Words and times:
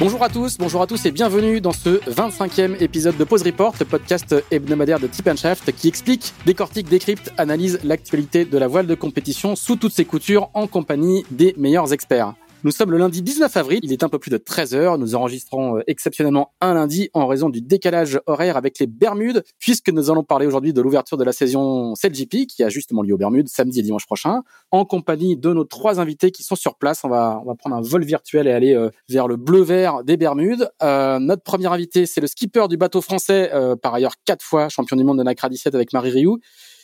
Bonjour 0.00 0.22
à 0.24 0.30
tous, 0.30 0.56
bonjour 0.56 0.80
à 0.80 0.86
tous 0.86 1.04
et 1.04 1.10
bienvenue 1.10 1.60
dans 1.60 1.72
ce 1.72 1.98
25e 2.10 2.82
épisode 2.82 3.18
de 3.18 3.24
Pause 3.24 3.42
Report, 3.42 3.74
podcast 3.84 4.34
hebdomadaire 4.50 4.98
de 4.98 5.06
Tip 5.06 5.36
Shaft 5.36 5.72
qui 5.72 5.88
explique, 5.88 6.32
décortique, 6.46 6.88
décrypte, 6.88 7.30
analyse 7.36 7.78
l'actualité 7.84 8.46
de 8.46 8.56
la 8.56 8.66
voile 8.66 8.86
de 8.86 8.94
compétition 8.94 9.56
sous 9.56 9.76
toutes 9.76 9.92
ses 9.92 10.06
coutures 10.06 10.48
en 10.54 10.66
compagnie 10.66 11.26
des 11.30 11.54
meilleurs 11.58 11.92
experts. 11.92 12.32
Nous 12.62 12.72
sommes 12.72 12.90
le 12.90 12.98
lundi 12.98 13.22
19 13.22 13.56
avril, 13.56 13.80
il 13.82 13.90
est 13.90 14.02
un 14.02 14.10
peu 14.10 14.18
plus 14.18 14.30
de 14.30 14.36
13 14.36 14.74
heures. 14.74 14.98
Nous 14.98 15.14
enregistrons 15.14 15.78
euh, 15.78 15.82
exceptionnellement 15.86 16.52
un 16.60 16.74
lundi 16.74 17.08
en 17.14 17.26
raison 17.26 17.48
du 17.48 17.62
décalage 17.62 18.20
horaire 18.26 18.58
avec 18.58 18.78
les 18.78 18.86
Bermudes, 18.86 19.42
puisque 19.58 19.88
nous 19.88 20.10
allons 20.10 20.24
parler 20.24 20.44
aujourd'hui 20.44 20.74
de 20.74 20.82
l'ouverture 20.82 21.16
de 21.16 21.24
la 21.24 21.32
saison 21.32 21.94
7GP 21.94 22.44
qui 22.44 22.62
a 22.62 22.68
justement 22.68 23.00
lieu 23.00 23.14
aux 23.14 23.18
Bermudes 23.18 23.48
samedi 23.48 23.80
et 23.80 23.82
dimanche 23.82 24.04
prochain, 24.04 24.42
en 24.72 24.84
compagnie 24.84 25.38
de 25.38 25.54
nos 25.54 25.64
trois 25.64 26.00
invités 26.00 26.32
qui 26.32 26.42
sont 26.42 26.54
sur 26.54 26.74
place. 26.74 27.02
On 27.02 27.08
va, 27.08 27.40
on 27.42 27.46
va 27.46 27.54
prendre 27.54 27.76
un 27.76 27.80
vol 27.80 28.04
virtuel 28.04 28.46
et 28.46 28.52
aller 28.52 28.74
euh, 28.74 28.90
vers 29.08 29.26
le 29.26 29.36
bleu-vert 29.36 30.04
des 30.04 30.18
Bermudes. 30.18 30.70
Euh, 30.82 31.18
notre 31.18 31.42
premier 31.42 31.68
invité, 31.68 32.04
c'est 32.04 32.20
le 32.20 32.26
skipper 32.26 32.68
du 32.68 32.76
bateau 32.76 33.00
français, 33.00 33.50
par 33.80 33.94
ailleurs 33.94 34.16
quatre 34.26 34.44
fois 34.44 34.68
champion 34.68 34.96
du 34.96 35.04
monde 35.04 35.16
de 35.16 35.22
Nacra 35.22 35.48
17 35.48 35.74
avec 35.74 35.94
Marie 35.94 36.10
Rioux. 36.10 36.38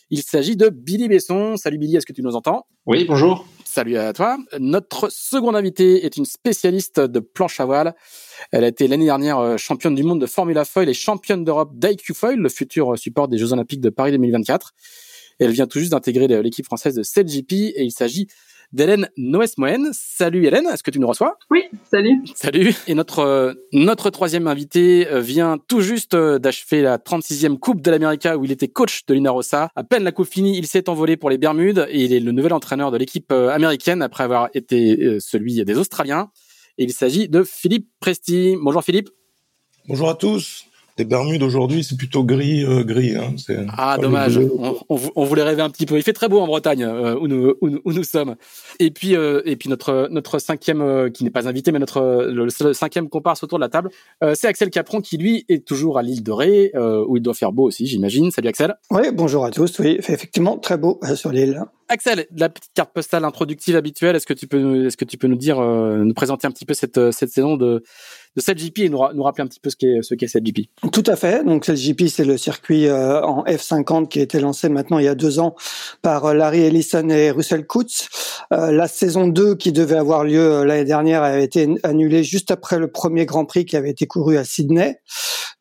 Il 0.09 0.23
s'agit 0.23 0.57
de 0.57 0.71
Billy 0.71 1.09
Besson. 1.09 1.57
Salut 1.59 1.77
Billy, 1.77 1.97
est-ce 1.97 2.07
que 2.07 2.15
tu 2.15 2.23
nous 2.23 2.35
entends? 2.35 2.67
Oui, 2.87 3.05
bonjour. 3.07 3.45
Salut 3.77 3.99
à 3.99 4.15
toi. 4.15 4.39
Notre 4.59 5.13
seconde 5.13 5.55
invitée 5.55 6.07
est 6.07 6.17
une 6.17 6.25
spécialiste 6.25 6.99
de 6.99 7.21
planche 7.21 7.61
à 7.61 7.67
voile. 7.67 7.95
Elle 8.51 8.65
a 8.65 8.69
été 8.69 8.89
l'année 8.89 9.05
dernière 9.05 9.39
euh, 9.39 9.59
championne 9.59 9.95
du 9.95 10.03
monde 10.03 10.19
de 10.19 10.25
Formula 10.25 10.65
Foil 10.65 10.89
et 10.89 10.95
championne 10.95 11.45
d'Europe 11.45 11.73
d'IQ 11.75 12.15
Foil, 12.15 12.39
le 12.39 12.49
futur 12.49 12.95
euh, 12.95 12.97
support 12.97 13.29
des 13.29 13.37
Jeux 13.37 13.53
Olympiques 13.53 13.83
de 13.83 13.91
Paris 13.91 14.13
2024. 14.13 14.73
elle 15.41 15.51
vient 15.51 15.67
tout 15.67 15.79
juste 15.79 15.91
d'intégrer 15.91 16.27
l'équipe 16.43 16.65
française 16.65 16.95
de 16.95 17.03
7GP 17.03 17.75
et 17.77 17.83
il 17.83 17.93
s'agit 17.93 18.29
d'Hélène 18.73 19.09
Noès-Moen. 19.17 19.91
Salut 19.93 20.47
Hélène, 20.47 20.67
est-ce 20.67 20.83
que 20.83 20.91
tu 20.91 20.99
nous 20.99 21.07
reçois? 21.07 21.39
Oui, 21.51 21.65
salut. 21.91 22.23
Salut. 22.35 22.75
Et 22.87 22.95
notre 22.95 23.21
euh, 23.21 23.55
notre 23.73 24.11
troisième 24.11 24.47
invité 24.47 25.07
euh, 25.09 25.21
vient 25.21 25.59
tout 25.69 25.81
juste 25.81 26.15
euh, 26.15 26.39
d'achever 26.39 26.83
la 26.83 26.99
36e 26.99 27.59
Coupe 27.59 27.81
de 27.81 27.91
l'Amérique 27.91 28.29
où 28.39 28.45
il 28.45 28.53
était 28.53 28.69
coach 28.69 29.07
de 29.07 29.15
Lina 29.15 29.31
Rossa. 29.31 29.71
À 29.75 29.85
peine 29.85 30.05
la 30.05 30.13
coupe 30.13 30.29
finie, 30.29 30.59
il 30.59 30.67
s'est 30.67 30.89
envolé 30.89 31.17
pour 31.17 31.31
les 31.31 31.39
Bermudes 31.39 31.87
et 31.91 32.05
il 32.05 32.13
est 32.13 32.21
le 32.21 32.33
nouvel 32.33 32.53
entraîneur 32.53 32.91
de 32.91 32.97
l'équipe 32.97 33.33
américaine 33.33 34.03
après 34.03 34.25
avoir 34.25 34.49
été 34.55 35.19
celui 35.21 35.65
des 35.65 35.79
Australiens. 35.79 36.31
Et 36.79 36.85
il 36.85 36.93
s'agit 36.93 37.29
de 37.29 37.43
Philippe 37.43 37.89
Presti. 38.01 38.57
Bonjour 38.61 38.83
Philippe. 38.83 39.09
Bonjour 39.89 40.11
à 40.11 40.15
tous 40.15 40.66
les 40.99 41.05
Bermudes 41.05 41.43
aujourd'hui, 41.43 41.85
c'est 41.85 41.97
plutôt 41.97 42.25
gris, 42.25 42.65
euh, 42.65 42.83
gris. 42.83 43.15
Hein. 43.17 43.35
Ah, 43.77 43.99
dommage. 44.01 44.39
On, 44.39 44.77
on, 44.89 45.25
voulait 45.25 45.43
rêver 45.43 45.61
un 45.61 45.69
petit 45.69 45.85
peu. 45.85 45.97
Il 45.97 46.03
fait 46.03 46.15
très 46.15 46.29
beau 46.29 46.41
en 46.41 46.47
Bretagne, 46.47 46.85
euh, 46.85 47.15
où, 47.19 47.29
nous, 47.29 47.55
où, 47.61 47.93
nous, 47.93 48.05
sommes. 48.05 48.37
Et 48.81 48.91
puis, 48.91 49.15
euh, 49.15 49.43
et 49.45 49.57
puis 49.57 49.69
notre 49.69 50.09
notre 50.11 50.39
cinquième, 50.39 51.11
qui 51.13 51.25
n'est 51.25 51.31
pas 51.31 51.49
invité, 51.49 51.71
mais 51.71 51.79
notre 51.79 52.27
le, 52.31 52.49
cinquième 52.73 53.09
comparse 53.09 53.43
autour 53.43 53.59
de 53.59 53.65
la 53.65 53.69
table, 53.69 53.91
c'est 54.35 54.47
Axel 54.47 54.71
Capron, 54.71 55.01
qui 55.01 55.19
lui 55.19 55.45
est 55.49 55.67
toujours 55.67 55.99
à 55.99 56.03
l'île 56.03 56.23
de 56.23 56.33
Ré, 56.33 56.73
où 57.07 57.17
il 57.17 57.23
doit 57.23 57.35
faire 57.35 57.53
beau 57.53 57.65
aussi, 57.65 57.87
j'imagine. 57.87 58.31
Salut 58.31 58.49
Axel. 58.49 58.75
Oui, 58.91 59.03
bonjour 59.13 59.45
à 59.45 59.51
tous. 59.51 59.79
Oui, 59.79 59.97
il 59.99 60.03
fait 60.03 60.15
effectivement 60.15 60.59
très 60.59 60.79
beau 60.79 61.01
sur 61.15 61.31
l'île. 61.31 61.63
Axel, 61.89 62.27
la 62.37 62.49
petite 62.49 62.73
carte 62.75 62.93
postale 62.93 63.25
introductive 63.25 63.77
habituelle, 63.77 64.17
est-ce 64.17 64.27
que 64.27 64.35
tu 64.35 64.47
peux, 64.47 64.87
est-ce 64.87 64.97
que 64.97 65.05
tu 65.05 65.19
peux 65.19 65.29
nous 65.29 65.37
dire, 65.37 65.61
nous 65.61 66.15
présenter 66.15 66.47
un 66.47 66.51
petit 66.51 66.65
peu 66.65 66.75
cette 66.75 67.13
cette 67.13 67.31
saison 67.31 67.57
de 67.57 67.83
de 68.37 68.43
7GP 68.43 68.85
et 68.85 68.89
nous, 68.89 68.99
rappeler 68.99 69.45
un 69.45 69.47
petit 69.47 69.61
peu 69.61 69.71
ce 69.71 69.77
qu'est 69.77 70.03
ce 70.03 70.15
qu'est 70.15 70.27
7GP. 70.27 70.69
Tout 70.93 71.03
à 71.07 71.17
fait. 71.17 71.45
Donc 71.45 71.67
7GP, 71.67 72.09
c'est 72.09 72.25
le 72.25 72.37
circuit 72.37 72.87
euh, 72.87 73.23
en 73.23 73.45
F50 73.45 74.09
qui 74.09 74.21
a 74.21 74.23
été 74.23 74.41
lancé 74.41 74.69
maintenant 74.69 74.99
il 74.99 75.07
y 75.07 75.09
a 75.09 75.15
deux 75.15 75.39
ans 75.39 75.57
par 76.03 76.27
euh, 76.27 76.35
Larry 76.35 76.61
Ellison 76.61 77.09
et 77.09 77.31
Russell 77.31 77.67
Coutts. 77.67 78.09
Euh, 78.53 78.71
la 78.71 78.89
saison 78.89 79.27
2 79.27 79.57
qui 79.57 79.73
devait 79.73 79.97
avoir 79.97 80.25
lieu 80.25 80.65
l'année 80.65 80.85
dernière 80.85 81.23
a 81.23 81.41
été 81.41 81.69
annulée 81.83 82.23
juste 82.23 82.51
après 82.51 82.79
le 82.79 82.89
premier 82.89 83.25
Grand 83.25 83.47
Prix 83.47 83.65
qui 83.65 83.77
avait 83.77 83.91
été 83.91 84.07
couru 84.07 84.37
à 84.37 84.45
Sydney. 84.45 85.01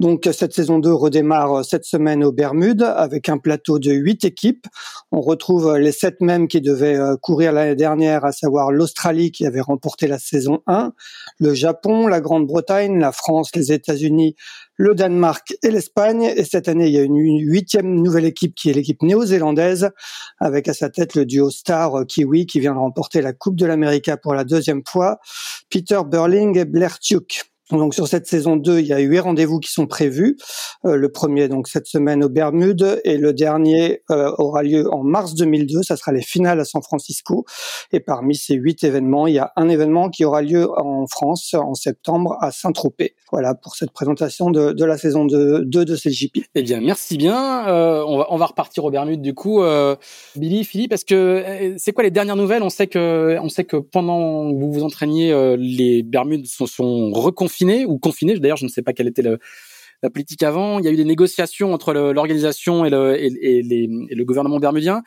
Donc 0.02 0.28
cette 0.34 0.54
saison 0.54 0.80
2 0.80 0.92
redémarre 0.92 1.64
cette 1.64 1.86
semaine 1.86 2.22
aux 2.26 2.34
Bermudes 2.34 2.84
avec 2.84 3.30
un 3.30 3.38
plateau 3.38 3.80
de 3.80 3.92
huit 3.92 4.26
équipes. 4.26 4.68
On 5.14 5.22
retrouve 5.22 5.78
les 5.78 5.94
sept 5.94 6.15
mêmes 6.22 6.48
qui 6.48 6.62
devaient 6.62 7.00
courir 7.22 7.52
l'année 7.52 7.76
dernière, 7.76 8.26
à 8.26 8.32
savoir 8.32 8.72
l'Australie 8.72 9.32
qui 9.32 9.46
avait 9.46 9.62
remporté 9.62 10.08
la 10.08 10.20
saison 10.20 10.62
1, 10.68 10.94
le 11.40 11.54
Japon, 11.54 12.08
la 12.08 12.22
Grande-Bretagne 12.22 12.86
la 13.00 13.12
France, 13.12 13.52
les 13.56 13.72
États-Unis, 13.72 14.36
le 14.78 14.94
Danemark 14.96 15.56
et 15.64 15.72
l'Espagne. 15.72 16.24
Et 16.24 16.44
cette 16.44 16.68
année, 16.68 16.88
il 16.88 16.94
y 16.94 16.98
a 16.98 17.04
une 17.04 17.18
huitième 17.18 18.02
nouvelle 18.02 18.26
équipe 18.26 18.56
qui 18.56 18.70
est 18.70 18.74
l'équipe 18.74 19.02
néo-zélandaise, 19.02 19.92
avec 20.40 20.68
à 20.68 20.74
sa 20.74 20.90
tête 20.90 21.16
le 21.16 21.26
duo 21.26 21.50
star 21.50 21.96
euh, 21.96 22.06
Kiwi 22.06 22.46
qui 22.46 22.60
vient 22.60 22.74
de 22.74 22.80
remporter 22.80 23.22
la 23.22 23.34
Coupe 23.34 23.56
de 23.56 23.66
l'Amérique 23.66 24.10
pour 24.22 24.34
la 24.34 24.44
deuxième 24.44 24.84
fois, 24.88 25.20
Peter 25.70 26.00
Burling 26.06 26.58
et 26.58 26.66
Blair 26.66 27.00
Tuke. 27.00 27.55
Donc 27.72 27.96
sur 27.96 28.08
cette 28.08 28.28
saison 28.28 28.58
2, 28.58 28.80
il 28.80 28.86
y 28.86 28.94
a 28.94 29.00
huit 29.00 29.20
rendez-vous 29.20 29.60
qui 29.60 29.72
sont 29.72 29.88
prévus. 29.88 30.38
Euh, 30.86 30.96
le 30.96 31.12
premier 31.12 31.48
donc 31.48 31.68
cette 31.68 31.88
semaine 31.88 32.24
aux 32.24 32.30
Bermudes 32.30 33.02
et 33.04 33.18
le 33.18 33.34
dernier 33.34 34.04
euh, 34.12 34.32
aura 34.38 34.62
lieu 34.62 34.88
en 34.94 35.04
mars 35.04 35.34
2002. 35.34 35.82
Ça 35.82 35.98
sera 35.98 36.12
les 36.12 36.22
finales 36.22 36.60
à 36.60 36.66
San 36.66 36.84
Francisco. 36.84 37.44
Et 37.92 38.00
parmi 38.00 38.36
ces 38.36 38.54
huit 38.54 38.84
événements, 38.84 39.26
il 39.26 39.34
y 39.34 39.40
a 39.40 39.52
un 39.56 39.68
événement 39.68 40.10
qui 40.10 40.26
aura 40.26 40.44
lieu 40.44 40.70
en 40.78 41.08
France 41.08 41.56
en 41.56 41.74
septembre 41.74 42.38
à 42.40 42.52
Saint-Tropez. 42.52 43.16
Voilà 43.32 43.56
pour 43.56 43.76
cette 43.76 43.92
présentation 43.92 44.52
de, 44.52 44.72
de 44.72 44.86
la 44.86 45.00
saison 45.00 45.26
2 45.26 45.66
de 45.66 45.96
CJP. 45.96 46.46
Eh 46.54 46.62
bien, 46.62 46.82
merci 46.82 47.18
bien. 47.18 47.68
Euh, 47.68 48.04
on, 48.06 48.20
va, 48.20 48.28
on 48.30 48.38
va 48.38 48.46
repartir 48.46 48.86
aux 48.86 48.92
Bermudes 48.92 49.24
du 49.24 49.34
coup. 49.34 49.64
Euh, 49.64 49.96
Billy, 50.36 50.64
Philippe, 50.64 50.94
est-ce 50.94 51.06
que 51.06 51.74
c'est 51.78 51.94
quoi 51.94 52.04
les 52.04 52.12
dernières 52.12 52.36
nouvelles? 52.36 52.62
On 52.62 52.70
sait 52.70 52.86
que 52.86 53.40
on 53.42 53.50
sait 53.50 53.64
que 53.64 53.78
pendant 53.78 54.52
que 54.52 54.60
vous 54.60 54.72
vous 54.72 54.84
entraîniez, 54.84 55.56
les 55.58 56.04
Bermudes 56.04 56.46
sont, 56.46 56.68
sont 56.68 57.12
ou 57.86 57.98
confiné. 57.98 58.38
D'ailleurs, 58.40 58.58
je 58.58 58.66
ne 58.66 58.70
sais 58.70 58.82
pas 58.82 58.94
quelle 58.94 59.08
était 59.08 59.24
la 59.24 60.10
politique 60.10 60.44
avant. 60.44 60.80
Il 60.80 60.86
y 60.86 60.88
a 60.88 60.92
eu 60.92 60.96
des 60.96 61.06
négociations 61.06 61.74
entre 61.74 61.94
l'organisation 61.94 62.86
et 62.86 62.90
le, 62.90 64.24
gouvernement 64.24 64.60
bermudien. 64.60 65.04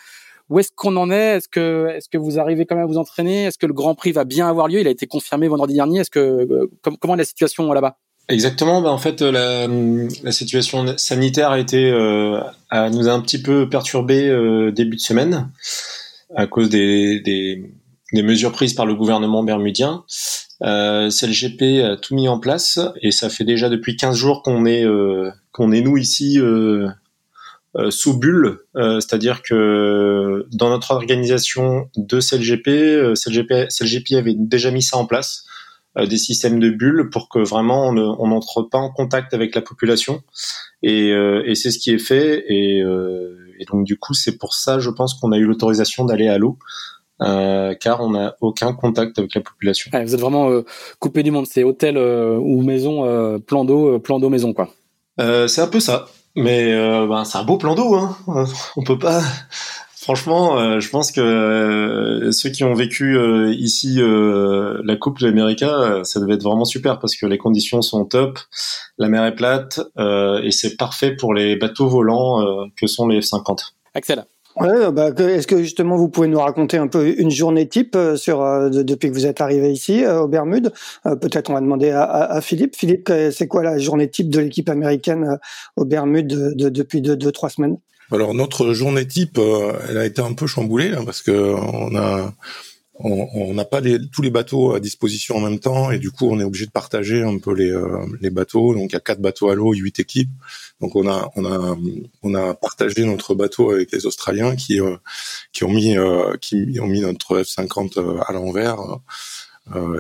Où 0.49 0.59
est-ce 0.59 0.71
qu'on 0.75 0.97
en 0.97 1.11
est? 1.11 1.37
Est-ce 1.37 1.49
que, 1.49 2.17
vous 2.17 2.39
arrivez 2.39 2.65
quand 2.65 2.75
même 2.75 2.85
à 2.85 2.89
vous 2.89 2.97
entraîner? 2.97 3.45
Est-ce 3.45 3.59
que 3.59 3.67
le 3.67 3.75
Grand 3.75 3.95
Prix 3.95 4.13
va 4.13 4.25
bien 4.25 4.49
avoir 4.49 4.69
lieu? 4.69 4.81
Il 4.81 4.87
a 4.87 4.91
été 4.91 5.07
confirmé 5.07 5.47
vendredi 5.47 5.75
dernier. 5.75 6.01
Est-ce 6.01 6.11
que 6.11 6.19
euh, 6.19 6.71
comment 7.01 7.15
est 7.15 7.19
la 7.19 7.25
situation 7.25 7.71
là-bas? 7.73 7.99
Exactement. 8.31 8.83
Bah 8.83 8.91
en 8.91 8.99
fait, 8.99 9.23
la, 9.23 9.67
la, 9.67 10.33
situation 10.33 10.85
sanitaire 10.99 11.51
a 11.51 11.59
été 11.59 11.91
euh, 11.91 12.41
nous 12.73 13.09
a 13.09 13.13
un 13.13 13.21
petit 13.21 13.41
peu 13.41 13.69
perturbé 13.69 14.29
euh, 14.29 14.71
début 14.71 14.97
de 14.97 15.01
semaine 15.01 15.51
à 16.35 16.47
cause 16.47 16.69
des 16.69 17.73
mesures 18.13 18.53
prises 18.53 18.75
par 18.75 18.85
le 18.85 18.95
gouvernement 18.95 19.43
bermudien. 19.43 20.05
Euh, 20.63 21.09
a 21.09 21.97
tout 21.97 22.15
mis 22.15 22.29
en 22.29 22.41
place 22.41 22.81
et 23.01 23.13
ça 23.13 23.31
fait 23.31 23.45
déjà 23.45 23.69
depuis 23.69 23.97
15 23.97 24.17
jours 24.17 24.43
qu'on 24.43 24.67
est 24.67 24.85
euh, 24.85 25.31
qu'on 25.53 25.71
est 25.71 25.83
nous 25.83 25.97
ici 25.97 26.41
euh, 26.41 26.89
euh 27.77 27.91
sous 27.91 28.19
bulle, 28.19 28.59
euh, 28.77 28.99
c'est-à-dire 28.99 29.43
que 29.43 30.47
dans 30.53 30.71
notre 30.71 30.91
organisation 30.91 31.89
de 31.97 32.21
CLGP, 32.21 33.15
CLGP, 33.15 33.69
CLGP 33.69 34.15
avait 34.15 34.35
déjà 34.37 34.71
mis 34.71 34.83
ça 34.83 34.97
en 34.97 35.07
place, 35.07 35.45
des 35.97 36.17
systèmes 36.17 36.61
de 36.61 36.71
bulles 36.71 37.09
pour 37.11 37.29
que 37.29 37.39
vraiment 37.39 37.89
on 37.89 38.29
n'entre 38.29 38.63
pas 38.63 38.79
en 38.79 38.91
contact 38.91 39.35
avec 39.35 39.55
la 39.55 39.63
population. 39.63 40.23
Et, 40.83 41.09
et 41.09 41.55
c'est 41.57 41.73
ce 41.73 41.79
qui 41.79 41.91
est 41.91 41.99
fait 41.99 42.45
et, 42.49 42.79
et 42.79 43.65
donc 43.65 43.85
du 43.85 43.99
coup 43.99 44.15
c'est 44.15 44.39
pour 44.39 44.55
ça 44.55 44.79
je 44.79 44.91
pense 44.91 45.15
qu'on 45.15 45.33
a 45.33 45.39
eu 45.39 45.45
l'autorisation 45.45 46.05
d'aller 46.05 46.29
à 46.29 46.39
l'eau 46.39 46.57
euh, 47.21 47.75
car 47.75 48.01
on 48.01 48.11
n'a 48.11 48.37
aucun 48.41 48.73
contact 48.73 49.19
avec 49.19 49.35
la 49.35 49.41
population. 49.41 49.91
vous 49.93 50.15
êtes 50.15 50.21
vraiment 50.21 50.51
euh, 50.51 50.65
coupé 51.01 51.23
du 51.23 51.31
monde, 51.31 51.47
c'est 51.47 51.65
hôtel 51.65 51.97
euh, 51.97 52.37
ou 52.37 52.63
maison, 52.63 53.41
plan 53.41 53.65
d'eau, 53.65 53.99
plan 53.99 54.21
d'eau 54.21 54.29
maison 54.29 54.53
quoi. 54.53 54.69
c'est 55.19 55.61
un 55.61 55.67
peu 55.67 55.81
ça, 55.81 56.07
mais 56.37 56.73
ben, 56.75 57.25
c'est 57.25 57.39
un 57.39 57.45
beau 57.45 57.59
plan 57.59 57.75
d'eau. 57.75 57.95
Hein. 57.95 58.17
On 58.77 58.83
peut 58.83 58.99
pas. 58.99 59.21
Franchement, 60.01 60.81
je 60.81 60.89
pense 60.89 61.13
que 61.13 62.31
ceux 62.33 62.49
qui 62.49 62.65
ont 62.65 62.73
vécu 62.73 63.19
ici 63.53 63.99
la 64.01 64.97
Coupe 64.97 65.19
de 65.19 65.27
l'Amérique, 65.27 65.65
ça 66.05 66.21
devait 66.21 66.35
être 66.35 66.45
vraiment 66.45 66.65
super 66.65 66.99
parce 66.99 67.15
que 67.15 67.27
les 67.27 67.37
conditions 67.37 67.83
sont 67.83 68.07
top, 68.07 68.39
la 68.97 69.09
mer 69.09 69.27
est 69.27 69.35
plate 69.35 69.81
et 69.99 70.51
c'est 70.51 70.77
parfait 70.77 71.15
pour 71.15 71.35
les 71.35 71.57
bateaux 71.57 71.89
volants 71.89 72.71
que 72.81 72.87
sont 72.87 73.07
les 73.07 73.21
F-50. 73.21 73.73
Axel 73.93 74.25
Ouais, 74.61 74.91
bah, 74.91 75.11
est-ce 75.17 75.47
que 75.47 75.59
justement 75.59 75.97
vous 75.97 76.09
pouvez 76.09 76.27
nous 76.27 76.41
raconter 76.41 76.79
un 76.79 76.89
peu 76.89 77.15
une 77.21 77.31
journée 77.31 77.69
type 77.69 77.95
euh, 77.95 78.17
sur 78.17 78.43
euh, 78.43 78.71
depuis 78.71 79.09
que 79.09 79.15
vous 79.15 79.27
êtes 79.27 79.41
arrivé 79.41 79.73
ici 79.73 80.05
euh, 80.05 80.23
aux 80.23 80.29
Bermudes? 80.29 80.73
Peut-être 81.05 81.51
on 81.51 81.55
va 81.55 81.61
demander 81.61 81.91
à, 81.91 82.03
à, 82.03 82.41
Philippe. 82.41 82.75
Philippe, 82.77 83.13
c'est 83.31 83.47
quoi 83.47 83.63
la 83.63 83.79
journée 83.79 84.09
type 84.11 84.31
de 84.31 84.41
l'équipe 84.41 84.69
américaine 84.69 85.39
aux 85.77 85.85
Bermudes 85.85 86.55
de, 86.57 86.69
depuis 86.69 87.01
deux, 87.01 87.17
deux, 87.17 87.33
trois 87.33 87.51
semaines? 87.51 87.79
Alors 88.11 88.35
notre 88.35 88.73
journée 88.73 89.07
type, 89.07 89.39
elle 89.89 89.99
a 89.99 90.05
été 90.05 90.23
un 90.23 90.33
peu 90.33 90.47
chamboulée 90.47 90.93
hein, 90.97 91.03
parce 91.05 91.23
que 91.23 91.55
on 91.55 91.95
a 91.95 92.33
on 93.01 93.55
n'a 93.55 93.65
pas 93.65 93.81
les, 93.81 93.99
tous 94.11 94.23
les 94.23 94.31
bateaux 94.31 94.75
à 94.75 94.81
disposition 94.81 95.37
en 95.37 95.41
même 95.41 95.61
temps 95.61 95.91
et 95.91 95.99
du 95.99 96.11
coup 96.11 96.29
on 96.29 96.41
est 96.41 96.45
obligé 96.45 96.67
de 96.67 96.71
partager 96.71 97.23
un 97.23 97.39
peu 97.39 97.55
les, 97.55 97.71
euh, 97.71 98.05
les 98.21 98.31
bateaux. 98.31 98.75
Donc 98.75 98.91
il 98.91 98.95
y 98.95 98.97
a 98.97 99.01
quatre 99.01 99.21
bateaux 99.21 99.51
à 99.51 99.55
l'eau, 99.55 99.73
huit 99.73 100.01
équipes. 100.01 100.31
Donc 100.81 100.97
on 100.97 101.09
a 101.09 101.31
on 101.37 101.45
a 101.45 101.77
on 102.23 102.35
a 102.35 102.55
partagé 102.55 103.05
notre 103.05 103.35
bateau 103.35 103.71
avec 103.71 103.93
les 103.93 104.07
Australiens 104.07 104.57
qui 104.57 104.81
euh, 104.81 104.97
qui 105.53 105.65
ont 105.65 105.73
mis 105.73 105.97
euh, 105.97 106.37
qui 106.41 106.79
ont 106.81 106.87
mis 106.89 107.01
notre 107.01 107.41
F50 107.41 108.21
à 108.27 108.33
l'envers. 108.33 108.79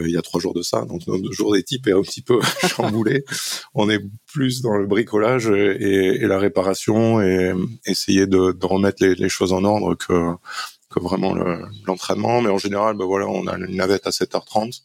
il 0.00 0.10
y 0.10 0.16
a 0.16 0.22
trois 0.22 0.40
jours 0.40 0.54
de 0.54 0.62
ça, 0.62 0.86
donc 0.86 1.06
notre 1.06 1.30
jour 1.32 1.52
des 1.52 1.62
types 1.62 1.86
est 1.88 1.92
un 1.92 2.02
petit 2.02 2.22
peu 2.22 2.40
chamboulé. 2.66 3.24
On 3.74 3.90
est 3.90 4.00
plus 4.26 4.62
dans 4.62 4.76
le 4.76 4.86
bricolage 4.86 5.48
et, 5.48 6.22
et 6.22 6.26
la 6.26 6.38
réparation 6.38 7.20
et 7.20 7.52
essayer 7.86 8.26
de, 8.26 8.52
de 8.52 8.66
remettre 8.66 9.04
les, 9.04 9.14
les, 9.14 9.28
choses 9.28 9.52
en 9.52 9.64
ordre 9.64 9.94
que 9.94 10.34
que 10.90 11.00
vraiment 11.00 11.34
l'entraînement. 11.86 12.40
mais 12.40 12.50
en 12.50 12.58
général, 12.58 12.96
ben 12.96 13.04
voilà, 13.04 13.26
on 13.28 13.46
a 13.46 13.56
une 13.56 13.76
navette 13.76 14.06
à 14.06 14.10
7h30. 14.10 14.82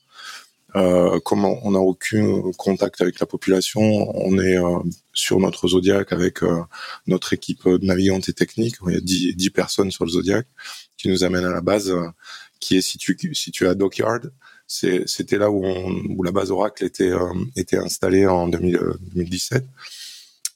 Euh, 0.75 1.19
comme 1.19 1.45
on 1.45 1.71
n'a 1.71 1.79
aucun 1.79 2.41
contact 2.57 3.00
avec 3.01 3.19
la 3.19 3.27
population, 3.27 3.81
on 3.81 4.39
est 4.39 4.57
euh, 4.57 4.79
sur 5.13 5.39
notre 5.39 5.67
Zodiac 5.67 6.11
avec 6.11 6.41
euh, 6.41 6.61
notre 7.05 7.33
équipe 7.33 7.65
navigante 7.65 8.27
et 8.29 8.33
technique. 8.33 8.77
Il 8.88 8.94
y 8.94 8.97
a 8.97 9.00
10, 9.00 9.35
10, 9.35 9.50
personnes 9.51 9.91
sur 9.91 10.03
le 10.03 10.09
Zodiac 10.09 10.47
qui 10.97 11.09
nous 11.09 11.23
amènent 11.23 11.45
à 11.45 11.51
la 11.51 11.61
base 11.61 11.91
euh, 11.91 12.07
qui 12.59 12.77
est 12.77 12.81
située, 12.81 13.15
située 13.33 13.67
à 13.67 13.75
Dockyard. 13.75 14.21
C'était 14.65 15.38
là 15.38 15.51
où, 15.51 15.63
on, 15.63 15.91
où, 16.09 16.23
la 16.23 16.31
base 16.31 16.50
Oracle 16.50 16.85
était, 16.85 17.11
était 17.55 17.77
installée 17.77 18.25
en 18.25 18.47
2000, 18.47 18.79
2017. 19.13 19.63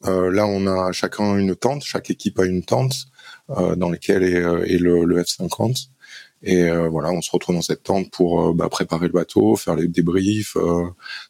là, 0.05 0.47
on 0.47 0.65
a 0.65 0.91
chacun 0.93 1.37
une 1.37 1.55
tente, 1.55 1.83
chaque 1.83 2.09
équipe 2.09 2.39
a 2.39 2.45
une 2.45 2.63
tente 2.63 2.95
euh, 2.95 3.16
dans 3.49 3.89
lesquels 3.89 4.23
est, 4.23 4.43
euh, 4.43 4.65
est 4.65 4.77
le, 4.77 5.05
le, 5.05 5.21
F-50. 5.21 5.87
Et 6.43 6.63
euh, 6.63 6.87
voilà, 6.89 7.11
on 7.11 7.21
se 7.21 7.31
retrouve 7.31 7.55
dans 7.55 7.61
cette 7.61 7.83
tente 7.83 8.11
pour 8.11 8.53
bah, 8.53 8.69
préparer 8.69 9.07
le 9.07 9.13
bateau, 9.13 9.55
faire 9.55 9.75
les 9.75 9.87
débriefs, 9.87 10.55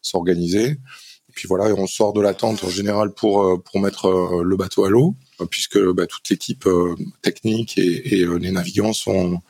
s'organiser. 0.02 0.66
Et 0.70 1.32
puis 1.32 1.48
voilà, 1.48 1.72
on 1.74 1.86
sort 1.86 2.12
de 2.12 2.20
la 2.20 2.34
tente 2.34 2.64
en 2.64 2.68
général 2.68 3.12
pour 3.14 3.62
pour 3.62 3.80
mettre 3.80 4.42
le 4.42 4.56
bateau 4.56 4.84
à 4.84 4.90
l'eau, 4.90 5.14
puisque 5.50 5.78
bah, 5.78 6.06
toute 6.06 6.28
l'équipe 6.28 6.68
technique 7.22 7.78
et, 7.78 8.20
et, 8.20 8.26
les 8.26 8.50
navigants 8.50 8.92
sont 8.92 9.40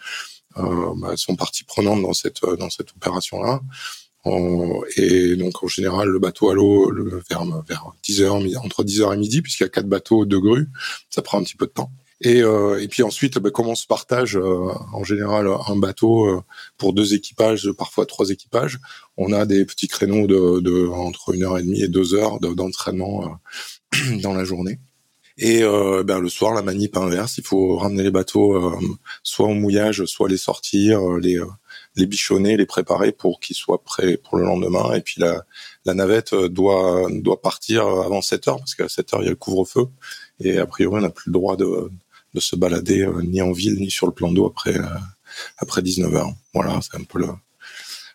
bah, 0.54 1.16
sont 1.16 1.34
partie 1.34 1.64
prenante 1.64 2.02
dans 2.02 2.12
cette 2.12 2.44
dans 2.58 2.70
cette 2.70 2.90
opération 2.92 3.42
là. 3.42 3.60
Et 4.96 5.36
donc 5.36 5.62
en 5.62 5.68
général, 5.68 6.08
le 6.08 6.18
bateau 6.18 6.50
à 6.50 6.54
l'eau 6.54 6.92
vers 7.28 7.44
vers 7.62 7.92
10 8.04 8.22
heures, 8.22 8.40
entre 8.62 8.84
10 8.84 9.00
heures 9.00 9.14
et 9.14 9.16
midi, 9.16 9.42
puisqu'il 9.42 9.64
y 9.64 9.66
a 9.66 9.70
quatre 9.70 9.88
bateaux 9.88 10.24
de 10.24 10.36
grue, 10.36 10.68
ça 11.10 11.22
prend 11.22 11.38
un 11.38 11.42
petit 11.42 11.56
peu 11.56 11.66
de 11.66 11.72
temps. 11.72 11.90
Et, 12.20 12.42
euh, 12.42 12.80
et 12.82 12.88
puis 12.88 13.02
ensuite, 13.02 13.38
ben, 13.38 13.50
comment 13.50 13.70
on 13.70 13.74
se 13.76 13.86
partage 13.86 14.36
euh, 14.36 14.72
en 14.92 15.04
général 15.04 15.48
un 15.68 15.76
bateau 15.76 16.26
euh, 16.26 16.42
pour 16.76 16.92
deux 16.92 17.14
équipages, 17.14 17.70
parfois 17.72 18.06
trois 18.06 18.30
équipages? 18.30 18.80
On 19.16 19.32
a 19.32 19.46
des 19.46 19.64
petits 19.64 19.86
créneaux 19.86 20.26
de, 20.26 20.60
de 20.60 20.88
entre 20.88 21.34
une 21.34 21.44
heure 21.44 21.58
et 21.58 21.62
demie 21.62 21.82
et 21.82 21.88
deux 21.88 22.14
heures 22.14 22.40
d'entraînement 22.40 23.38
dans 24.22 24.34
la 24.34 24.44
journée. 24.44 24.80
Et 25.40 25.60
ben, 25.60 26.18
le 26.18 26.28
soir, 26.28 26.52
la 26.52 26.62
manip 26.62 26.96
inverse, 26.96 27.38
il 27.38 27.44
faut 27.44 27.76
ramener 27.76 28.02
les 28.02 28.10
bateaux 28.10 28.76
soit 29.22 29.46
au 29.46 29.54
mouillage, 29.54 30.04
soit 30.06 30.28
les 30.28 30.36
sortir, 30.36 31.00
les 31.18 31.40
les 31.94 32.06
bichonner, 32.06 32.56
les 32.56 32.66
préparer 32.66 33.12
pour 33.12 33.38
qu'ils 33.38 33.54
soient 33.54 33.82
prêts 33.84 34.16
pour 34.16 34.36
le 34.38 34.44
lendemain. 34.44 34.94
Et 34.94 35.00
puis 35.00 35.20
la, 35.20 35.44
la 35.84 35.94
navette 35.94 36.34
doit 36.34 37.06
doit 37.10 37.40
partir 37.40 37.86
avant 37.86 38.20
7 38.20 38.48
heures 38.48 38.58
parce 38.58 38.74
qu'à 38.74 38.88
7 38.88 39.14
heures 39.14 39.22
il 39.22 39.26
y 39.26 39.28
a 39.28 39.30
le 39.30 39.36
couvre-feu 39.36 39.86
et 40.40 40.58
a 40.58 40.66
priori 40.66 40.98
on 40.98 41.02
n'a 41.02 41.10
plus 41.10 41.30
le 41.30 41.34
droit 41.34 41.56
de 41.56 41.88
de 42.34 42.40
se 42.40 42.56
balader 42.56 43.02
euh, 43.02 43.22
ni 43.22 43.40
en 43.42 43.52
ville 43.52 43.76
ni 43.76 43.90
sur 43.90 44.06
le 44.06 44.12
plan 44.12 44.32
d'eau 44.32 44.46
après 44.46 44.76
euh, 44.76 44.84
après 45.58 45.82
19 45.82 46.12
h 46.12 46.34
Voilà, 46.54 46.78
c'est 46.82 46.98
un 46.98 47.04
peu 47.04 47.19
le, 47.19 47.28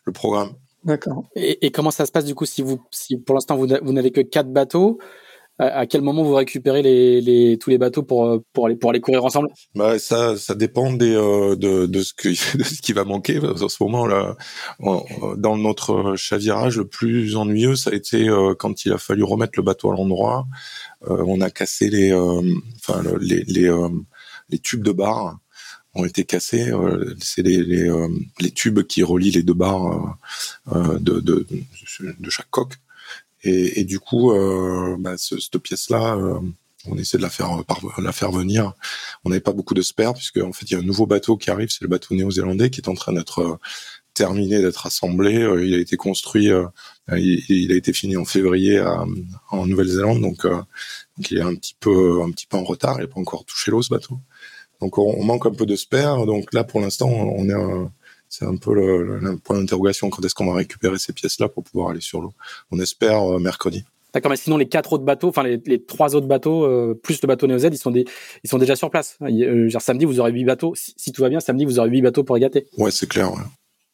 le 0.06 0.12
programme. 0.12 0.54
D'accord. 0.84 1.24
Et, 1.36 1.66
et, 1.66 1.72
comment 1.72 1.92
ça 1.92 2.06
se 2.06 2.12
passe 2.12 2.26
du 2.26 2.36
coup 2.36 2.46
si 2.46 2.62
vous 2.62 2.82
si 2.92 3.18
pour 3.18 3.36
l'instant 3.36 3.56
vous, 3.56 3.68
vous 3.82 3.94
n'avez 3.94 4.12
que 4.12 4.22
quatre 4.22 4.52
bateaux 4.52 5.00
à 5.60 5.86
quel 5.86 6.02
moment 6.02 6.24
vous 6.24 6.34
récupérez 6.34 6.82
les, 6.82 7.22
les, 7.22 7.58
tous 7.58 7.70
les 7.70 7.78
bateaux 7.78 8.04
pour 8.04 8.26
euh, 8.26 8.44
pour 8.54 8.66
aller 8.66 8.76
pour 8.76 8.90
aller 8.90 9.02
courir 9.02 9.24
ensemble? 9.24 9.50
Bah 9.76 10.00
ça 10.00 10.36
ça 10.36 10.56
dépend 10.56 10.92
des 10.92 11.14
de, 11.14 11.86
de 11.86 12.02
ce 12.02 12.14
qui 12.14 12.30
de 12.58 12.64
ce 12.64 12.82
qui 12.82 12.94
va 12.94 13.04
manquer 13.04 13.40
en 13.40 13.70
ce 13.70 13.84
moment 13.84 14.08
là 14.08 14.36
dans 14.80 15.58
notre 15.58 16.16
chavirage 16.16 16.78
le 16.78 16.88
plus 16.88 17.36
ennuyeux 17.36 17.76
ça 17.76 17.92
a 17.92 17.94
été 17.94 18.28
quand 18.58 18.86
il 18.86 18.94
a 18.94 18.98
fallu 18.98 19.24
remettre 19.24 19.54
le 19.58 19.64
bateau 19.64 19.92
à 19.92 19.96
l'endroit 19.96 20.48
euh, 21.10 21.24
on 21.28 21.42
a 21.42 21.50
cassé 21.50 21.90
les, 21.90 22.12
euh, 22.12 22.42
enfin 22.78 23.04
les, 23.20 23.44
les, 23.44 23.68
euh, 23.68 23.90
les 24.50 24.60
tubes 24.60 24.84
de 24.84 24.92
barres 24.92 25.40
ont 25.96 26.06
été 26.06 26.24
cassés. 26.24 26.72
c'est 27.20 27.44
les, 27.44 27.62
les, 27.62 27.92
les, 28.40 28.52
tubes 28.52 28.82
qui 28.82 29.04
relient 29.04 29.32
les 29.32 29.44
deux 29.44 29.54
barres 29.54 30.18
de, 30.74 31.20
de, 31.20 31.46
de, 32.20 32.30
chaque 32.30 32.50
coque. 32.50 32.74
Et, 33.44 33.82
et 33.82 33.84
du 33.84 34.00
coup, 34.00 34.34
bah, 35.00 35.16
cette 35.18 35.58
pièce-là, 35.58 36.18
on 36.86 36.98
essaie 36.98 37.18
de 37.18 37.22
la 37.22 37.30
faire 37.30 37.50
la 37.98 38.12
faire 38.12 38.32
venir. 38.32 38.74
On 39.24 39.30
n'avait 39.30 39.42
pas 39.42 39.54
beaucoup 39.54 39.74
de 39.74 39.82
spares 39.82 40.14
puisque 40.14 40.38
en 40.38 40.52
fait 40.52 40.66
il 40.70 40.74
y 40.74 40.76
a 40.76 40.80
un 40.80 40.84
nouveau 40.84 41.06
bateau 41.06 41.38
qui 41.38 41.50
arrive, 41.50 41.70
c'est 41.70 41.82
le 41.82 41.88
bateau 41.88 42.14
néo-zélandais 42.16 42.70
qui 42.70 42.82
est 42.82 42.90
en 42.90 42.94
train 42.94 43.14
d'être 43.14 43.60
terminé, 44.14 44.62
d'être 44.62 44.86
assemblé. 44.86 45.34
Il 45.64 45.74
a 45.74 45.78
été 45.78 45.98
construit 45.98 46.52
euh, 47.12 47.20
il, 47.20 47.72
a 47.72 47.76
été 47.76 47.94
fini 47.94 48.16
en 48.16 48.26
février 48.26 48.80
à, 48.80 49.04
en 49.52 49.66
Nouvelle-Zélande, 49.66 50.22
donc, 50.22 50.46
euh, 50.46 50.56
donc, 51.18 51.32
il 51.32 51.38
est 51.38 51.42
un 51.42 51.56
petit 51.56 51.76
peu 51.80 52.22
un 52.22 52.32
petit 52.32 52.48
peu 52.48 52.58
en 52.58 52.64
retard. 52.64 52.96
Il 52.98 53.02
n'a 53.02 53.08
pas 53.08 53.20
encore 53.20 53.46
touché 53.46 53.72
l'eau 53.72 53.82
ce 53.82 53.90
bateau. 53.90 54.20
Donc 54.82 54.98
on, 54.98 55.24
manque 55.24 55.46
un 55.46 55.54
peu 55.54 55.66
de 55.66 55.76
spare. 55.76 56.26
Donc 56.26 56.54
là 56.54 56.64
pour 56.64 56.82
l'instant 56.82 57.10
on 57.10 57.50
est 57.50 57.90
c'est 58.34 58.46
un 58.46 58.56
peu 58.56 58.74
le, 58.74 59.20
le 59.20 59.38
point 59.38 59.60
d'interrogation 59.60 60.10
quand 60.10 60.26
est-ce 60.26 60.34
qu'on 60.34 60.48
va 60.48 60.56
récupérer 60.56 60.98
ces 60.98 61.14
pièces-là 61.14 61.50
pour 61.50 61.64
pouvoir 61.64 61.92
aller 61.92 62.02
sur 62.02 62.20
l'eau? 62.20 62.34
On 62.72 62.80
espère 62.80 63.22
euh, 63.32 63.38
mercredi. 63.38 63.84
D'accord, 64.12 64.32
mais 64.32 64.38
sinon 64.38 64.58
les 64.58 64.68
quatre 64.68 64.94
autres 64.94 65.04
bateaux, 65.04 65.28
enfin 65.28 65.44
les, 65.44 65.62
les 65.68 65.84
trois 65.84 66.16
autres 66.16 66.26
bateaux 66.26 66.66
euh, 66.66 66.96
plus 66.96 67.22
le 67.22 67.28
bateau 67.28 67.48
ils 67.48 67.78
sont 67.78 67.92
des, 67.92 68.06
ils 68.44 68.50
sont 68.50 68.58
déjà 68.58 68.76
sur 68.76 68.90
place. 68.90 69.20
Euh, 69.22 69.70
genre, 69.70 69.82
samedi 69.84 70.06
vous 70.06 70.20
aurez 70.20 70.32
huit 70.32 70.46
bateaux. 70.46 70.74
Si, 70.74 70.96
si, 70.98 71.12
tout 71.12 71.22
va 71.22 71.30
bien, 71.30 71.42
samedi 71.42 71.64
vous 71.66 71.78
aurez 71.78 71.90
huit 71.90 72.02
bateaux 72.02 72.24
pour 72.24 72.34
régater. 72.34 72.66
Ouais, 72.80 72.90
c'est 72.90 73.08
clair. 73.08 73.32
Ouais. 73.32 73.42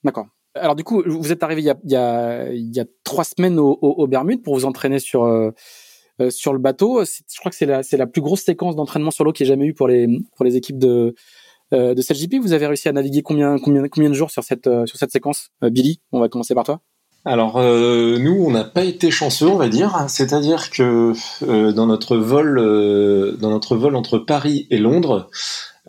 D'accord. 0.05 0.27
Alors 0.55 0.75
du 0.75 0.85
coup, 0.85 1.03
vous 1.05 1.33
êtes 1.33 1.43
arrivé 1.43 1.61
il 1.61 1.65
y 1.65 1.69
a, 1.69 1.77
il 1.83 1.91
y 1.91 1.95
a, 1.97 2.49
il 2.53 2.73
y 2.73 2.79
a 2.79 2.85
trois 3.03 3.25
semaines 3.25 3.59
au, 3.59 3.77
au, 3.81 4.07
Bermudes 4.07 4.41
pour 4.41 4.55
vous 4.55 4.63
entraîner 4.63 4.99
sur 4.99 5.25
euh, 5.25 5.51
sur 6.29 6.53
le 6.53 6.59
bateau. 6.59 7.03
Je 7.03 7.39
crois 7.39 7.51
que 7.51 7.57
c'est 7.57 7.65
la, 7.65 7.83
c'est 7.83 7.97
la 7.97 8.07
plus 8.07 8.21
grosse 8.21 8.43
séquence 8.43 8.77
d'entraînement 8.77 9.11
sur 9.11 9.25
l'eau 9.25 9.33
qu'il 9.33 9.45
y 9.45 9.49
ait 9.49 9.53
jamais 9.53 9.65
eu 9.65 9.73
pour 9.73 9.89
les 9.89 10.07
pour 10.37 10.45
les 10.45 10.55
équipes 10.55 10.79
de 10.79 11.13
euh, 11.73 11.93
de 11.93 12.01
CLJP. 12.01 12.35
Vous 12.41 12.53
avez 12.53 12.67
réussi 12.67 12.88
à 12.89 12.91
naviguer 12.91 13.21
combien 13.21 13.57
combien 13.57 13.88
combien 13.88 14.09
de 14.09 14.15
jours 14.15 14.31
sur 14.31 14.43
cette 14.43 14.67
euh, 14.67 14.85
sur 14.85 14.97
cette 14.97 15.11
séquence, 15.11 15.49
euh, 15.63 15.69
Billy? 15.69 16.01
On 16.11 16.19
va 16.19 16.29
commencer 16.29 16.55
par 16.55 16.63
toi. 16.63 16.81
Alors 17.25 17.59
nous, 17.59 18.45
on 18.45 18.49
n'a 18.49 18.63
pas 18.63 18.85
été 18.85 19.11
chanceux, 19.11 19.47
on 19.47 19.57
va 19.57 19.67
dire. 19.67 20.05
C'est-à-dire 20.07 20.69
que 20.69 21.11
dans 21.73 21.85
notre 21.85 22.15
vol 22.15 22.55
dans 23.38 23.49
notre 23.49 23.75
vol 23.75 23.97
entre 23.97 24.19
Paris 24.19 24.67
et 24.71 24.77
Londres 24.77 25.29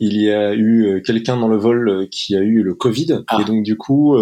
il 0.00 0.20
y 0.20 0.28
a 0.32 0.54
eu 0.54 1.00
quelqu'un 1.06 1.36
dans 1.36 1.46
le 1.46 1.56
vol 1.56 2.08
qui 2.10 2.34
a 2.34 2.40
eu 2.40 2.62
le 2.64 2.74
Covid 2.74 3.22
ah. 3.28 3.38
et 3.40 3.44
donc 3.44 3.62
du 3.62 3.76
coup 3.76 4.16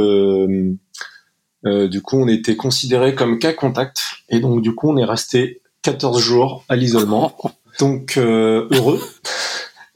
euh, 1.67 1.89
du 1.89 2.01
coup 2.03 2.17
on 2.17 2.29
était 2.29 2.57
considéré 2.57 3.17
comme 3.17 3.39
cas 3.39 3.53
contact 3.53 3.99
et 4.29 4.39
donc 4.39 4.63
du 4.63 4.75
coup 4.75 4.91
on 4.91 4.97
est 4.97 5.05
resté 5.05 5.61
14 5.83 6.21
jours 6.21 6.65
à 6.69 6.77
l'isolement 6.77 7.37
donc 7.81 8.17
euh, 8.17 8.69
heureux 8.71 9.01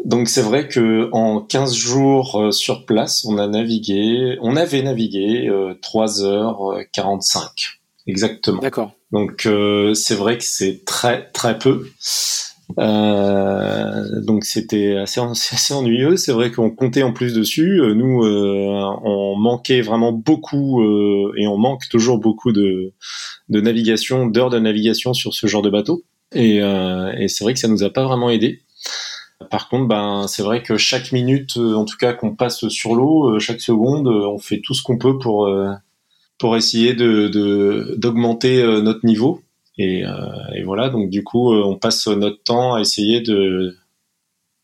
donc 0.04 0.28
c'est 0.28 0.42
vrai 0.42 0.68
que 0.68 1.08
en 1.12 1.40
15 1.40 1.74
jours 1.74 2.48
sur 2.52 2.86
place 2.86 3.24
on 3.24 3.38
a 3.38 3.46
navigué 3.46 4.36
on 4.40 4.56
avait 4.56 4.82
navigué 4.82 5.48
3h45 5.82 7.76
exactement 8.06 8.60
d'accord 8.60 8.92
donc 9.12 9.48
c'est 9.94 10.14
vrai 10.14 10.38
que 10.38 10.44
c'est 10.44 10.84
très 10.84 11.30
très 11.30 11.58
peu 11.58 11.86
euh, 12.78 14.20
donc 14.22 14.44
c'était 14.44 14.96
assez, 14.96 15.20
assez 15.52 15.74
ennuyeux. 15.74 16.16
C'est 16.16 16.32
vrai 16.32 16.50
qu'on 16.50 16.70
comptait 16.70 17.02
en 17.02 17.12
plus 17.12 17.34
dessus. 17.34 17.80
Euh, 17.80 17.94
nous, 17.94 18.24
euh, 18.24 18.96
on 19.04 19.36
manquait 19.36 19.80
vraiment 19.80 20.12
beaucoup 20.12 20.82
euh, 20.82 21.32
et 21.36 21.46
on 21.46 21.58
manque 21.58 21.88
toujours 21.90 22.18
beaucoup 22.18 22.52
de, 22.52 22.92
de 23.48 23.60
navigation, 23.60 24.26
d'heures 24.26 24.50
de 24.50 24.58
navigation 24.58 25.14
sur 25.14 25.34
ce 25.34 25.46
genre 25.46 25.62
de 25.62 25.70
bateau. 25.70 26.04
Et, 26.34 26.56
et 26.56 27.28
c'est 27.28 27.44
vrai 27.44 27.52
que 27.52 27.60
ça 27.60 27.68
nous 27.68 27.82
a 27.82 27.90
pas 27.90 28.04
vraiment 28.04 28.30
aidé. 28.30 28.62
Par 29.50 29.68
contre, 29.68 29.86
ben 29.88 30.26
c'est 30.28 30.42
vrai 30.42 30.62
que 30.62 30.76
chaque 30.76 31.12
minute, 31.12 31.56
en 31.56 31.84
tout 31.84 31.96
cas 31.96 32.12
qu'on 32.12 32.34
passe 32.34 32.68
sur 32.68 32.94
l'eau, 32.94 33.38
chaque 33.38 33.60
seconde, 33.60 34.08
on 34.08 34.38
fait 34.38 34.60
tout 34.62 34.74
ce 34.74 34.82
qu'on 34.82 34.98
peut 34.98 35.18
pour 35.18 35.48
pour 36.38 36.56
essayer 36.56 36.94
de 36.94 37.96
d'augmenter 37.96 38.62
notre 38.82 39.06
niveau. 39.06 39.42
Et, 39.78 40.04
euh, 40.04 40.64
voilà, 40.64 40.88
donc 40.90 41.10
du 41.10 41.24
coup, 41.24 41.52
euh, 41.52 41.62
on 41.64 41.76
passe 41.76 42.06
notre 42.06 42.42
temps 42.42 42.74
à 42.74 42.80
essayer 42.80 43.20
de 43.20 43.76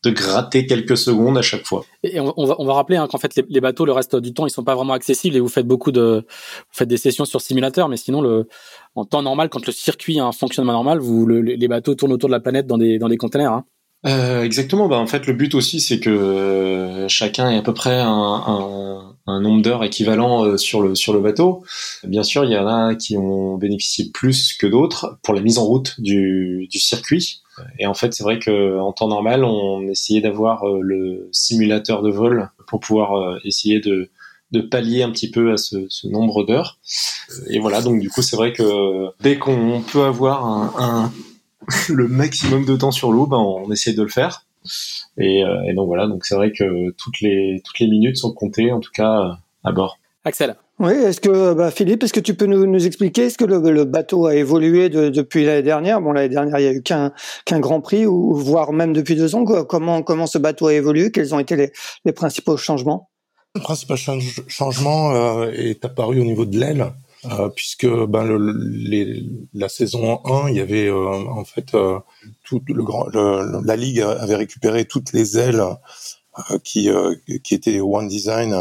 de 0.01 0.11
gratter 0.11 0.65
quelques 0.65 0.95
secondes 0.95 1.37
à 1.37 1.41
chaque 1.41 1.65
fois. 1.65 1.83
Et 2.03 2.21
on, 2.21 2.45
va, 2.45 2.55
on 2.57 2.65
va 2.65 2.73
rappeler 2.73 2.95
hein, 2.95 3.09
qu'en 3.11 3.17
fait 3.17 3.37
les, 3.49 3.59
bateaux 3.59 3.83
le 3.83 3.91
reste 3.91 4.15
du 4.15 4.33
temps 4.33 4.47
ils 4.47 4.49
sont 4.49 4.63
pas 4.63 4.73
vraiment 4.73 4.93
accessibles 4.93 5.35
et 5.35 5.41
vous 5.41 5.49
faites 5.49 5.67
beaucoup 5.67 5.91
de 5.91 6.25
faites 6.71 6.87
des 6.87 6.95
sessions 6.95 7.25
sur 7.25 7.41
simulateur, 7.41 7.89
mais 7.89 7.97
sinon 7.97 8.21
le 8.21 8.47
en 8.95 9.03
temps 9.03 9.21
normal 9.21 9.49
quand 9.49 9.65
le 9.65 9.73
circuit 9.73 10.17
a 10.21 10.23
un 10.23 10.31
fonctionnement 10.31 10.71
normal, 10.71 10.99
vous 10.99 11.27
les 11.27 11.67
bateaux 11.67 11.95
tournent 11.95 12.13
autour 12.13 12.29
de 12.29 12.33
la 12.33 12.39
planète 12.39 12.65
dans 12.65 12.77
des 12.77 12.97
dans 12.97 13.09
des 13.09 13.17
containers. 13.17 13.51
Hein. 13.51 13.65
Euh, 14.05 14.43
exactement. 14.43 14.87
Bah, 14.87 14.97
en 14.97 15.07
fait, 15.07 15.27
le 15.27 15.33
but 15.33 15.55
aussi, 15.55 15.81
c'est 15.81 15.99
que 15.99 16.09
euh, 16.09 17.07
chacun 17.09 17.49
ait 17.51 17.57
à 17.57 17.61
peu 17.61 17.73
près 17.73 17.99
un, 17.99 18.07
un, 18.07 19.15
un 19.27 19.41
nombre 19.41 19.61
d'heures 19.61 19.83
équivalent 19.83 20.45
euh, 20.45 20.57
sur 20.57 20.81
le 20.81 20.95
sur 20.95 21.13
le 21.13 21.19
bateau. 21.19 21.63
Bien 22.05 22.23
sûr, 22.23 22.45
il 22.45 22.51
y 22.51 22.57
en 22.57 22.67
a 22.67 22.95
qui 22.95 23.17
ont 23.17 23.57
bénéficié 23.57 24.09
plus 24.13 24.53
que 24.53 24.67
d'autres 24.67 25.19
pour 25.21 25.33
la 25.33 25.41
mise 25.41 25.57
en 25.57 25.65
route 25.65 25.99
du, 25.99 26.67
du 26.71 26.79
circuit. 26.79 27.41
Et 27.77 27.87
en 27.87 27.93
fait, 27.93 28.13
c'est 28.13 28.23
vrai 28.23 28.39
que 28.39 28.79
en 28.79 28.93
temps 28.93 29.09
normal, 29.09 29.43
on 29.43 29.85
essayait 29.89 30.21
d'avoir 30.21 30.65
le 30.65 31.27
simulateur 31.33 32.01
de 32.01 32.09
vol 32.09 32.49
pour 32.67 32.79
pouvoir 32.79 33.37
essayer 33.43 33.81
de 33.81 34.09
de 34.51 34.61
pallier 34.61 35.03
un 35.03 35.11
petit 35.11 35.29
peu 35.29 35.51
à 35.51 35.57
ce, 35.57 35.85
ce 35.89 36.07
nombre 36.07 36.45
d'heures. 36.45 36.79
Et 37.49 37.59
voilà, 37.59 37.81
donc 37.81 37.99
du 37.99 38.09
coup, 38.09 38.21
c'est 38.21 38.37
vrai 38.37 38.53
que 38.53 39.07
dès 39.21 39.37
qu'on 39.37 39.83
peut 39.91 40.03
avoir 40.03 40.45
un, 40.45 40.73
un 40.79 41.13
le 41.89 42.07
maximum 42.07 42.65
de 42.65 42.75
temps 42.75 42.91
sur 42.91 43.11
l'eau, 43.11 43.25
ben, 43.25 43.37
on 43.37 43.71
essaie 43.71 43.93
de 43.93 44.03
le 44.03 44.09
faire. 44.09 44.45
Et, 45.17 45.43
euh, 45.43 45.63
et 45.69 45.73
donc 45.73 45.87
voilà, 45.87 46.07
donc 46.07 46.25
c'est 46.25 46.35
vrai 46.35 46.51
que 46.51 46.91
toutes 46.91 47.21
les 47.21 47.61
toutes 47.63 47.79
les 47.79 47.87
minutes 47.87 48.17
sont 48.17 48.33
comptées, 48.33 48.71
en 48.71 48.79
tout 48.79 48.91
cas 48.93 49.21
euh, 49.21 49.31
à 49.63 49.71
bord. 49.71 49.97
Axel. 50.25 50.55
Oui, 50.79 50.93
est-ce 50.93 51.19
que 51.19 51.53
bah, 51.53 51.71
Philippe, 51.71 52.03
est-ce 52.03 52.13
que 52.13 52.19
tu 52.19 52.33
peux 52.33 52.45
nous, 52.45 52.65
nous 52.65 52.85
expliquer 52.85 53.23
est-ce 53.23 53.37
que 53.37 53.45
le, 53.45 53.59
le, 53.71 53.83
bateau 53.83 54.27
a 54.27 54.35
évolué 54.35 54.89
de, 54.89 55.09
depuis 55.09 55.45
l'année 55.45 55.61
dernière? 55.61 56.01
Bon, 56.01 56.11
l'année 56.11 56.29
dernière, 56.29 56.59
il 56.59 56.63
y 56.63 56.67
a 56.67 56.71
eu 56.71 56.81
qu'un 56.81 57.13
qu'un 57.45 57.59
Grand 57.59 57.81
Prix, 57.81 58.05
ou 58.05 58.35
voire 58.35 58.71
même 58.71 58.93
depuis 58.93 59.15
deux 59.15 59.35
ans. 59.35 59.43
Comment 59.43 60.03
comment 60.03 60.27
ce 60.27 60.37
bateau 60.37 60.67
a 60.67 60.73
évolué? 60.73 61.11
Quels 61.11 61.33
ont 61.33 61.39
été 61.39 61.55
les, 61.55 61.71
les 62.05 62.11
principaux 62.13 62.57
changements? 62.57 63.09
Le 63.55 63.61
principal 63.61 63.97
changement 64.47 65.11
euh, 65.11 65.51
est 65.51 65.83
apparu 65.83 66.19
au 66.19 66.23
niveau 66.23 66.45
de 66.45 66.57
l'aile. 66.57 66.93
Euh, 67.25 67.49
puisque 67.49 67.85
ben, 67.85 68.23
le, 68.23 68.37
les, 68.37 69.23
la 69.53 69.67
saison 69.67 70.21
1, 70.25 70.49
il 70.49 70.55
y 70.55 70.61
avait 70.61 70.87
euh, 70.87 71.15
en 71.27 71.43
fait 71.43 71.73
euh, 71.75 71.99
tout 72.45 72.61
le 72.67 72.81
grand, 72.81 73.07
le, 73.07 73.65
la 73.65 73.75
ligue 73.75 73.99
avait 73.99 74.35
récupéré 74.35 74.85
toutes 74.85 75.11
les 75.11 75.37
ailes 75.37 75.61
qui 76.63 76.89
qui 77.43 77.53
étaient 77.55 77.81
One 77.81 78.07
Design 78.07 78.53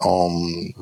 en, 0.00 0.30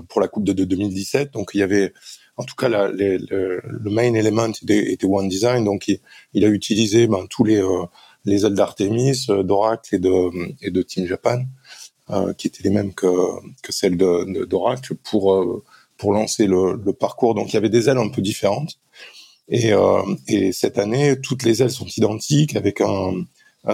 pour 0.09 0.21
la 0.21 0.26
Coupe 0.26 0.43
de, 0.43 0.52
de, 0.52 0.64
2017. 0.64 1.33
Donc 1.33 1.52
il 1.55 1.61
y 1.61 1.62
avait 1.62 1.93
en 2.37 2.43
tout 2.43 2.57
cas 2.57 2.69
la, 2.69 2.88
le, 2.88 3.19
le, 3.64 3.91
main 3.91 4.12
element 4.14 4.49
était, 4.49 4.93
était, 4.93 5.07
One 5.07 5.29
Design. 5.29 5.64
Donc 5.64 5.87
il, 5.87 6.00
il 6.33 6.45
a 6.45 6.49
utilisé 6.49 7.07
ben, 7.07 7.26
tous 7.31 7.45
les 7.45 7.62
les 8.25 8.45
ailes 8.45 8.55
d'Artemis, 8.55 9.26
d'Oracle 9.29 9.95
et 9.95 9.99
de 10.00 10.31
et 10.61 10.73
de 10.73 10.83
Team 10.83 11.07
Japan, 11.07 11.45
qui 12.37 12.49
étaient 12.49 12.64
les 12.64 12.71
mêmes 12.71 12.95
que 12.95 13.07
que 13.62 13.71
celles 13.71 13.97
d'Oracle 13.97 14.97
pour 14.97 15.62
pour 16.02 16.12
lancer 16.12 16.49
le, 16.49 16.92
parcours. 16.92 17.37
Donc 17.37 17.50
il 17.50 17.54
y 17.54 17.56
avait 17.56 17.68
des 17.68 17.88
ailes 17.88 17.99
un 17.99 18.09
peu 18.09 18.23
différentes. 18.23 18.80
Et, 19.49 19.73
euh, 19.73 20.02
et, 20.26 20.50
cette 20.50 20.76
année, 20.76 21.21
toutes 21.21 21.44
les 21.44 21.62
ailes 21.62 21.71
sont 21.71 21.87
identiques 21.97 22.56
avec 22.56 22.80
un, 22.80 23.25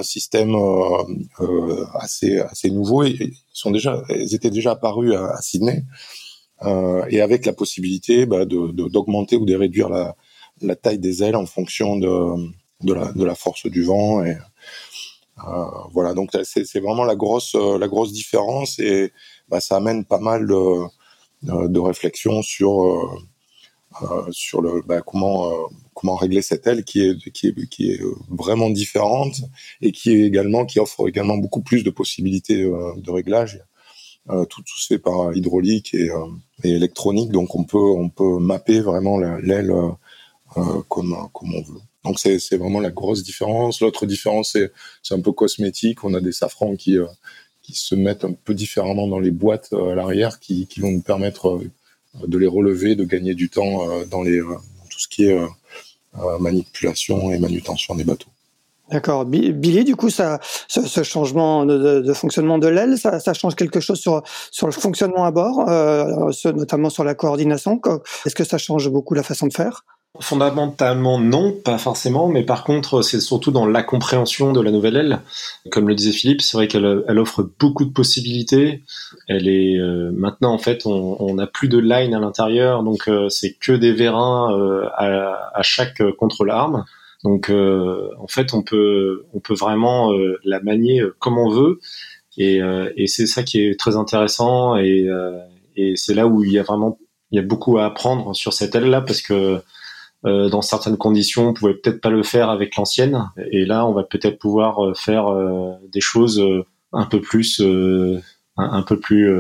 système 0.03 0.55
euh, 0.55 1.05
euh, 1.41 1.87
assez 1.95 2.39
assez 2.41 2.71
nouveau. 2.71 3.05
Ils 3.05 3.33
déjà, 3.73 4.03
étaient 4.11 4.51
déjà 4.51 4.73
apparues 4.73 5.15
à, 5.15 5.41
Sydney. 5.41 5.85
Et 7.09 7.23
avec 7.23 7.47
la 7.47 7.55
possibilité 7.55 8.27
bah, 8.27 8.45
d'augmenter 8.45 9.37
ou 9.37 9.47
de 9.47 9.55
réduire 9.55 9.89
la, 9.89 10.77
taille 10.77 10.99
des 10.99 11.23
ailes 11.23 11.37
en 11.37 11.47
fonction 11.47 11.97
de, 11.97 13.25
la, 13.25 13.35
force 13.35 13.65
du 13.65 13.85
vent. 13.85 14.23
Et, 14.23 14.37
voilà, 15.95 16.13
donc 16.13 16.29
c'est 16.45 16.81
vraiment 16.81 17.05
la 17.05 17.17
grosse, 17.17 17.55
la 17.55 17.89
grosse 17.89 18.13
différence 18.13 18.79
et 18.81 19.13
bah, 19.49 19.61
ça 19.61 19.77
amène 19.77 20.05
pas 20.05 20.19
mal 20.19 20.47
de, 20.47 20.89
de 21.43 21.79
réflexion 21.79 22.43
sur 22.43 22.85
euh, 22.85 23.09
euh, 24.03 24.27
sur 24.31 24.61
le 24.61 24.83
bah, 24.87 25.01
comment 25.01 25.51
comment 25.95 26.17
régler 26.17 26.43
cette 26.43 26.67
aile 26.67 26.85
qui 26.85 27.01
est 27.01 27.31
qui 27.33 27.49
est 27.49 27.69
qui 27.69 27.91
est 27.91 28.01
vraiment 28.29 28.71
différente 28.71 29.41
et 29.81 29.93
qui 29.93 30.11
est 30.11 30.27
également 30.27 30.67
qui 30.67 30.81
offre 30.81 31.09
également 31.09 31.37
beaucoup 31.37 31.63
plus 31.63 31.85
de 31.85 31.91
possibilités 31.91 32.63
de 32.65 33.11
réglage. 33.11 33.63
tout, 34.27 34.63
tout 34.63 34.79
se 34.79 34.89
fait 34.89 34.99
par 34.99 35.35
hydraulique 35.35 35.95
et, 35.95 36.11
électronique, 36.65 37.31
donc 37.31 37.55
on 37.55 37.65
peut 37.65 37.79
on 37.79 38.11
peut 38.11 38.39
mapper 38.39 38.81
vraiment 38.81 39.19
l'aile 39.19 39.73
comme 40.89 41.17
comme 41.33 41.55
on 41.55 41.63
veut. 41.63 41.81
Donc 42.05 42.19
c'est 42.19 42.57
vraiment 42.57 42.81
la 42.81 42.91
grosse 42.91 43.23
différence. 43.23 43.81
L'autre 43.81 44.07
différence 44.07 44.57
c'est 45.03 45.15
un 45.15 45.21
peu 45.21 45.33
cosmétique. 45.33 46.05
On 46.05 46.15
a 46.15 46.21
des 46.21 46.33
safrans 46.33 46.77
qui 46.77 46.99
qui 47.69 47.79
se 47.79 47.95
mettent 47.95 48.25
un 48.25 48.33
peu 48.33 48.55
différemment 48.55 49.07
dans 49.07 49.19
les 49.19 49.31
boîtes 49.31 49.69
euh, 49.75 49.93
à 49.93 49.95
l'arrière, 49.95 50.41
qui, 50.41 50.67
vont 50.79 50.91
nous 50.91 51.03
permettre 51.03 51.49
euh, 51.49 52.27
de 52.27 52.39
les 52.39 52.47
relever, 52.47 52.97
de 52.97 53.05
gagner 53.05 53.35
du 53.35 53.51
temps 53.51 53.91
euh, 53.91 54.07
dans, 54.07 54.25
tout 54.25 54.99
ce 54.99 55.07
qui 55.09 55.27
est 55.27 55.39
manipulation 56.41 57.31
et 57.31 57.39
manutention 57.39 57.95
des 57.95 58.05
bateaux. 58.05 58.31
D'accord. 58.91 59.27
Billy, 59.27 59.85
du 59.85 59.95
coup, 59.95 60.09
ce, 60.09 60.39
changement 61.03 61.67
de, 61.67 62.13
fonctionnement 62.15 62.59
de 62.59 62.69
l'aile, 62.69 62.97
ça, 62.97 63.35
change 63.35 63.55
quelque 63.55 63.81
chose 63.81 64.01
sur, 64.01 64.23
le 64.67 64.73
fonctionnement 64.73 65.25
à 65.25 65.31
bord, 65.31 65.67
notamment 66.47 66.89
sur 66.89 67.05
la 67.05 67.15
coordination. 67.15 67.81
Est-ce 68.25 68.35
que 68.35 68.45
ça 68.45 68.57
change 68.57 68.89
beaucoup 68.89 69.13
la 69.13 69.23
façon 69.23 69.47
de 69.47 69.53
faire? 69.53 69.85
Fondamentalement 70.21 71.21
non, 71.21 71.53
pas 71.53 71.79
forcément, 71.79 72.29
mais 72.29 72.43
par 72.43 72.65
contre 72.65 73.03
c'est 73.03 73.21
surtout 73.21 73.53
dans 73.53 73.67
la 73.67 73.85
compréhension 73.85 74.53
de 74.53 74.61
la 74.61 74.73
nouvelle 74.73 74.97
aile. 74.97 75.21
Comme 75.71 75.89
le 75.89 75.95
disait 75.95 76.11
Philippe, 76.11 76.43
c'est 76.43 76.57
vrai 76.57 76.67
qu'elle 76.67 77.05
elle 77.07 77.19
offre 77.21 77.49
beaucoup 77.59 77.85
de 77.85 77.93
possibilités. 77.93 78.83
Elle 79.29 79.47
est 79.49 79.79
euh, 79.79 80.11
maintenant 80.13 80.53
en 80.53 80.59
fait 80.59 80.87
on 80.87 81.35
n'a 81.35 81.47
plus 81.47 81.69
de 81.69 81.79
line 81.79 82.15
à 82.15 82.19
l'intérieur, 82.19 82.83
donc 82.83 83.09
euh, 83.09 83.29
c'est 83.29 83.53
que 83.53 83.73
des 83.73 83.93
vérins 83.93 84.53
euh, 84.59 84.89
à, 84.95 85.51
à, 85.55 85.63
chaque 85.63 86.03
contre-larme. 86.17 86.85
Donc 87.23 87.51
en 87.51 88.29
fait 88.29 88.55
on 88.55 88.63
peut 88.63 89.25
on 89.35 89.41
peut 89.41 89.55
vraiment 89.55 90.13
la 90.45 90.61
manier 90.61 91.03
comme 91.19 91.37
on 91.37 91.51
veut 91.51 91.81
et, 92.37 92.61
et 92.97 93.07
c'est 93.09 93.27
ça 93.27 93.43
qui 93.43 93.61
est 93.61 93.79
très 93.79 93.97
intéressant 93.97 94.77
et, 94.77 95.09
et 95.75 95.97
c'est 95.97 96.15
là 96.15 96.29
où 96.29 96.45
il 96.45 96.53
y 96.53 96.61
a 96.61 96.63
vraiment 96.63 96.97
il 97.33 97.37
y 97.37 97.39
a 97.41 97.43
beaucoup 97.43 97.79
à 97.79 97.87
apprendre 97.87 98.37
sur 98.37 98.53
cette 98.53 98.77
aile 98.77 98.89
là 98.89 99.01
parce 99.01 99.21
que 99.21 99.61
euh, 100.27 100.49
dans 100.49 100.63
certaines 100.63 100.97
conditions, 100.97 101.49
on 101.49 101.55
pouvait 101.55 101.75
peut-être 101.75 102.01
pas 102.01 102.11
le 102.11 102.23
faire 102.23 102.51
avec 102.51 102.77
l'ancienne. 102.77 103.31
Et 103.51 103.65
là, 103.65 103.87
on 103.87 103.93
va 103.93 104.03
peut-être 104.03 104.39
pouvoir 104.39 104.85
euh, 104.85 104.95
faire 104.95 105.29
euh, 105.29 105.73
des 105.93 106.01
choses 106.01 106.43
un 106.93 107.05
peu 107.05 107.21
plus, 107.21 107.61
un, 108.57 108.83
peu 108.83 108.99
plus, 108.99 109.31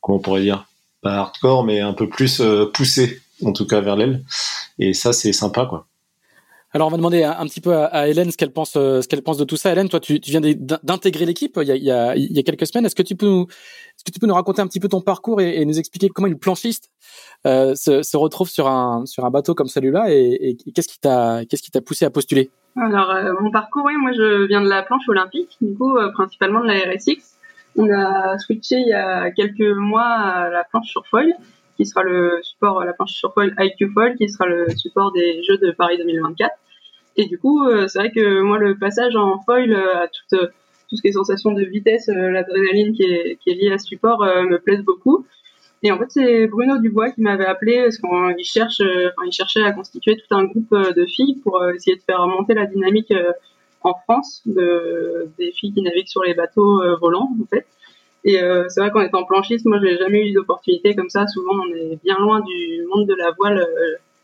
comment 0.00 0.18
on 0.18 0.20
pourrait 0.20 0.42
dire, 0.42 0.66
pas 1.02 1.16
hardcore, 1.16 1.64
mais 1.64 1.80
un 1.80 1.92
peu 1.92 2.08
plus 2.08 2.42
poussé, 2.72 3.20
en 3.44 3.52
tout 3.52 3.66
cas 3.66 3.80
vers 3.80 3.96
l'aile. 3.96 4.24
Et 4.78 4.94
ça, 4.94 5.12
c'est 5.12 5.32
sympa, 5.32 5.66
quoi. 5.66 5.86
Alors 6.74 6.88
on 6.88 6.90
va 6.90 6.96
demander 6.96 7.22
un, 7.22 7.44
petit 7.44 7.60
peu 7.60 7.74
à, 7.74 8.08
Hélène 8.08 8.30
ce 8.30 8.36
qu'elle 8.38 8.50
pense, 8.50 8.72
ce 8.72 9.06
qu'elle 9.06 9.22
pense 9.22 9.36
de 9.36 9.44
tout 9.44 9.56
ça. 9.56 9.72
Hélène, 9.72 9.90
toi, 9.90 10.00
tu, 10.00 10.18
viens 10.24 10.40
d'intégrer 10.40 11.26
l'équipe 11.26 11.58
il, 11.60 11.68
il, 11.68 11.82
y 11.84 11.90
a, 11.90 12.42
quelques 12.42 12.66
semaines. 12.66 12.86
Est-ce 12.86 12.94
que 12.94 13.02
tu 13.02 13.14
peux 13.14 13.26
nous, 13.26 13.46
est-ce 13.96 14.04
que 14.04 14.10
tu 14.10 14.18
peux 14.18 14.26
nous 14.26 14.34
raconter 14.34 14.62
un 14.62 14.66
petit 14.66 14.80
peu 14.80 14.88
ton 14.88 15.00
parcours 15.00 15.40
et, 15.40 15.64
nous 15.64 15.78
expliquer 15.78 16.08
comment 16.08 16.28
une 16.28 16.38
planchiste 16.38 16.90
euh, 17.46 17.74
se, 17.74 18.16
retrouve 18.16 18.48
sur 18.48 18.68
un 18.68 19.04
sur 19.06 19.24
un 19.24 19.30
bateau 19.30 19.54
comme 19.54 19.68
celui-là 19.68 20.06
et, 20.08 20.56
qu'est-ce 20.74 20.88
qui 20.88 20.98
t'a 20.98 21.44
qu'est-ce 21.44 21.62
qui 21.62 21.70
t'a 21.70 21.80
poussé 21.80 22.04
à 22.04 22.10
postuler? 22.10 22.50
Alors 22.76 23.10
euh, 23.10 23.32
mon 23.40 23.50
parcours, 23.50 23.84
oui, 23.84 23.94
moi 23.96 24.12
je 24.12 24.46
viens 24.46 24.62
de 24.62 24.68
la 24.68 24.82
planche 24.82 25.08
olympique, 25.08 25.58
du 25.60 25.74
coup 25.76 25.96
euh, 25.96 26.10
principalement 26.12 26.60
de 26.60 26.66
la 26.66 26.74
RSX. 26.74 27.38
On 27.76 27.90
a 27.90 28.38
switché 28.38 28.76
il 28.76 28.88
y 28.88 28.94
a 28.94 29.30
quelques 29.30 29.76
mois 29.76 30.04
à 30.04 30.50
la 30.50 30.64
planche 30.64 30.88
sur 30.88 31.06
foil 31.06 31.32
qui 31.82 31.88
sera 31.88 32.02
le 32.02 32.38
support, 32.42 32.84
la 32.84 32.92
planche 32.92 33.12
sur 33.12 33.32
foil 33.32 33.54
IQ 33.58 33.90
Foil, 33.92 34.16
qui 34.16 34.28
sera 34.28 34.46
le 34.46 34.68
support 34.70 35.12
des 35.12 35.42
Jeux 35.42 35.58
de 35.58 35.70
Paris 35.72 35.98
2024. 35.98 36.50
Et 37.16 37.26
du 37.26 37.38
coup, 37.38 37.62
c'est 37.88 37.98
vrai 37.98 38.10
que 38.10 38.40
moi, 38.40 38.58
le 38.58 38.78
passage 38.78 39.16
en 39.16 39.38
foil 39.40 39.74
à 39.74 40.08
toute, 40.08 40.40
tout 40.88 40.96
ce 40.96 41.02
qui 41.02 41.08
est 41.08 41.12
sensation 41.12 41.52
de 41.52 41.62
vitesse, 41.62 42.08
l'adrénaline 42.08 42.94
qui 42.94 43.02
est, 43.02 43.38
liée 43.46 43.72
à 43.72 43.78
ce 43.78 43.86
support 43.86 44.24
me 44.24 44.56
plaise 44.58 44.82
beaucoup. 44.82 45.26
Et 45.84 45.90
en 45.90 45.98
fait, 45.98 46.10
c'est 46.10 46.46
Bruno 46.46 46.78
Dubois 46.78 47.10
qui 47.10 47.22
m'avait 47.22 47.46
appelé 47.46 47.82
parce 47.82 47.98
qu'il 47.98 48.44
cherche, 48.44 48.80
euh, 48.80 49.10
enfin, 49.16 49.26
il 49.26 49.32
cherchait 49.32 49.64
à 49.64 49.72
constituer 49.72 50.16
tout 50.16 50.34
un 50.34 50.44
groupe 50.44 50.72
euh, 50.72 50.92
de 50.92 51.06
filles 51.06 51.40
pour 51.42 51.60
euh, 51.60 51.72
essayer 51.72 51.96
de 51.96 52.02
faire 52.02 52.20
remonter 52.20 52.54
la 52.54 52.66
dynamique 52.66 53.12
en 53.82 53.94
France 54.04 54.42
de, 54.46 55.28
des 55.38 55.50
filles 55.50 55.72
qui 55.74 55.82
naviguent 55.82 56.06
sur 56.06 56.22
les 56.22 56.34
bateaux 56.34 56.80
volants, 57.00 57.30
en 57.40 57.46
fait. 57.46 57.66
Et 58.24 58.38
c'est 58.68 58.80
vrai 58.80 58.90
qu'en 58.90 59.00
étant 59.00 59.24
planchiste, 59.24 59.66
moi, 59.66 59.80
j'ai 59.82 59.98
jamais 59.98 60.28
eu 60.28 60.32
d'opportunité 60.32 60.94
comme 60.94 61.10
ça. 61.10 61.26
Souvent, 61.26 61.54
on 61.64 61.74
est 61.74 61.98
bien 62.04 62.16
loin 62.18 62.40
du 62.40 62.84
monde 62.94 63.08
de 63.08 63.14
la 63.14 63.32
voile 63.32 63.66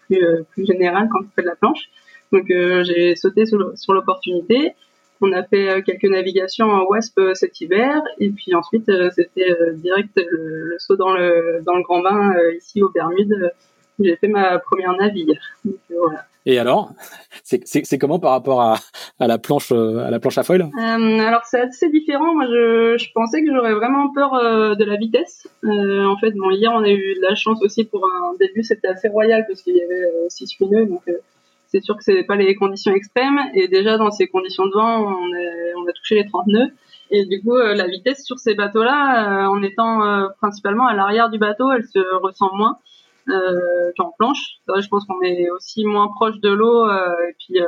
plus, 0.06 0.24
plus 0.50 0.66
général 0.66 1.08
quand 1.10 1.18
on 1.20 1.28
fait 1.34 1.42
de 1.42 1.48
la 1.48 1.56
planche. 1.56 1.90
Donc, 2.30 2.44
j'ai 2.48 3.16
sauté 3.16 3.44
sur 3.46 3.92
l'opportunité. 3.92 4.74
On 5.20 5.32
a 5.32 5.42
fait 5.42 5.68
euh, 5.68 5.82
quelques 5.82 6.04
navigations 6.04 6.70
en 6.70 6.84
WASP 6.84 7.18
euh, 7.18 7.34
cet 7.34 7.60
hiver 7.60 8.02
et 8.18 8.30
puis 8.30 8.54
ensuite 8.54 8.88
euh, 8.88 9.10
c'était 9.14 9.52
direct 9.74 10.16
le, 10.16 10.76
saut 10.78 10.96
dans 10.96 11.12
le 11.12 11.60
dans 11.64 11.74
le 11.74 11.82
grand 11.82 12.00
bain 12.02 12.34
ici 12.56 12.82
aux 12.82 12.90
Bermudes 12.90 13.52
J'ai 13.98 14.16
fait 14.16 14.28
ma 14.28 14.58
première 14.58 14.92
navire. 14.96 15.40
Donc, 15.64 15.76
voilà. 15.88 16.24
Et 16.48 16.58
alors, 16.58 16.92
c'est 17.42 17.98
comment 17.98 18.18
par 18.18 18.30
rapport 18.30 18.62
à, 18.62 18.76
à, 19.20 19.26
la 19.26 19.36
planche 19.36 19.70
à 19.70 20.10
la 20.10 20.18
planche 20.18 20.38
à 20.38 20.42
foil? 20.42 20.62
Euh, 20.62 21.18
Alors 21.18 21.44
c'est 21.44 21.60
assez 21.60 21.90
différent. 21.90 22.34
Moi, 22.34 22.46
je, 22.46 22.96
je 22.98 23.12
pensais 23.12 23.44
que 23.44 23.54
j'aurais 23.54 23.74
vraiment 23.74 24.10
peur 24.14 24.34
euh, 24.34 24.74
de 24.74 24.84
la 24.84 24.96
vitesse. 24.96 25.46
Euh, 25.64 26.06
en 26.06 26.16
fait, 26.16 26.32
bon, 26.32 26.50
hier 26.50 26.72
on 26.74 26.82
a 26.82 26.88
eu 26.88 27.14
de 27.14 27.20
la 27.20 27.34
chance 27.34 27.62
aussi 27.62 27.84
pour 27.84 28.06
un 28.06 28.34
début, 28.40 28.62
c'était 28.62 28.88
assez 28.88 29.08
royal 29.08 29.44
parce 29.46 29.60
qu'il 29.60 29.76
y 29.76 29.82
avait 29.82 30.04
euh, 30.04 30.26
six 30.30 30.54
pneus, 30.54 30.86
donc 30.86 31.02
euh, 31.08 31.18
c'est 31.66 31.82
sûr 31.82 31.96
que 31.98 32.02
c'est 32.02 32.22
pas 32.22 32.36
les 32.36 32.54
conditions 32.54 32.94
extrêmes. 32.94 33.40
Et 33.52 33.68
déjà 33.68 33.98
dans 33.98 34.10
ces 34.10 34.26
conditions 34.26 34.64
de 34.64 34.72
vent, 34.72 35.02
on, 35.02 35.34
est, 35.34 35.74
on 35.76 35.86
a 35.86 35.92
touché 35.92 36.14
les 36.14 36.24
30 36.24 36.46
nœuds. 36.46 36.70
Et 37.10 37.26
du 37.26 37.42
coup, 37.42 37.56
la 37.56 37.86
vitesse 37.86 38.24
sur 38.24 38.38
ces 38.38 38.54
bateaux-là, 38.54 39.48
en 39.50 39.62
étant 39.62 40.28
principalement 40.40 40.86
à 40.86 40.94
l'arrière 40.94 41.30
du 41.30 41.38
bateau, 41.38 41.72
elle 41.72 41.84
se 41.84 41.98
ressent 42.22 42.50
moins 42.54 42.78
euh, 43.28 43.92
en 43.98 44.12
planche. 44.18 44.58
je 44.68 44.88
pense 44.88 45.04
qu'on 45.04 45.20
est 45.22 45.50
aussi 45.50 45.84
moins 45.84 46.08
proche 46.08 46.38
de 46.40 46.50
l'eau 46.50 46.86
euh, 46.86 47.28
et 47.28 47.34
puis 47.38 47.60
euh, 47.60 47.66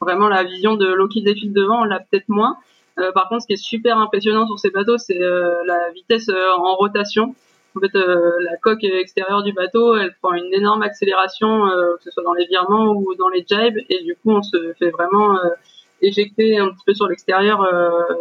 vraiment 0.00 0.28
la 0.28 0.44
vision 0.44 0.74
de 0.74 0.86
l'eau 0.86 1.08
qui 1.08 1.22
défile 1.22 1.52
devant, 1.52 1.82
on 1.82 1.84
l'a 1.84 2.00
peut-être 2.00 2.28
moins. 2.28 2.56
Euh, 2.98 3.12
par 3.12 3.28
contre, 3.28 3.42
ce 3.42 3.46
qui 3.46 3.52
est 3.54 3.64
super 3.64 3.98
impressionnant 3.98 4.46
sur 4.46 4.58
ces 4.58 4.70
bateaux, 4.70 4.98
c'est 4.98 5.18
la 5.18 5.90
vitesse 5.94 6.28
en 6.28 6.74
rotation. 6.74 7.34
En 7.74 7.80
fait, 7.80 7.94
la 7.94 8.56
coque 8.58 8.84
extérieure 8.84 9.42
du 9.42 9.54
bateau, 9.54 9.96
elle 9.96 10.14
prend 10.20 10.34
une 10.34 10.52
énorme 10.52 10.82
accélération, 10.82 11.68
que 11.96 12.02
ce 12.02 12.10
soit 12.10 12.22
dans 12.22 12.34
les 12.34 12.44
virements 12.46 12.92
ou 12.92 13.14
dans 13.14 13.28
les 13.28 13.46
jibes, 13.48 13.78
et 13.88 14.02
du 14.02 14.14
coup, 14.16 14.32
on 14.32 14.42
se 14.42 14.74
fait 14.78 14.90
vraiment 14.90 15.38
éjecter 16.02 16.58
un 16.58 16.68
petit 16.68 16.84
peu 16.84 16.92
sur 16.92 17.08
l'extérieur 17.08 17.66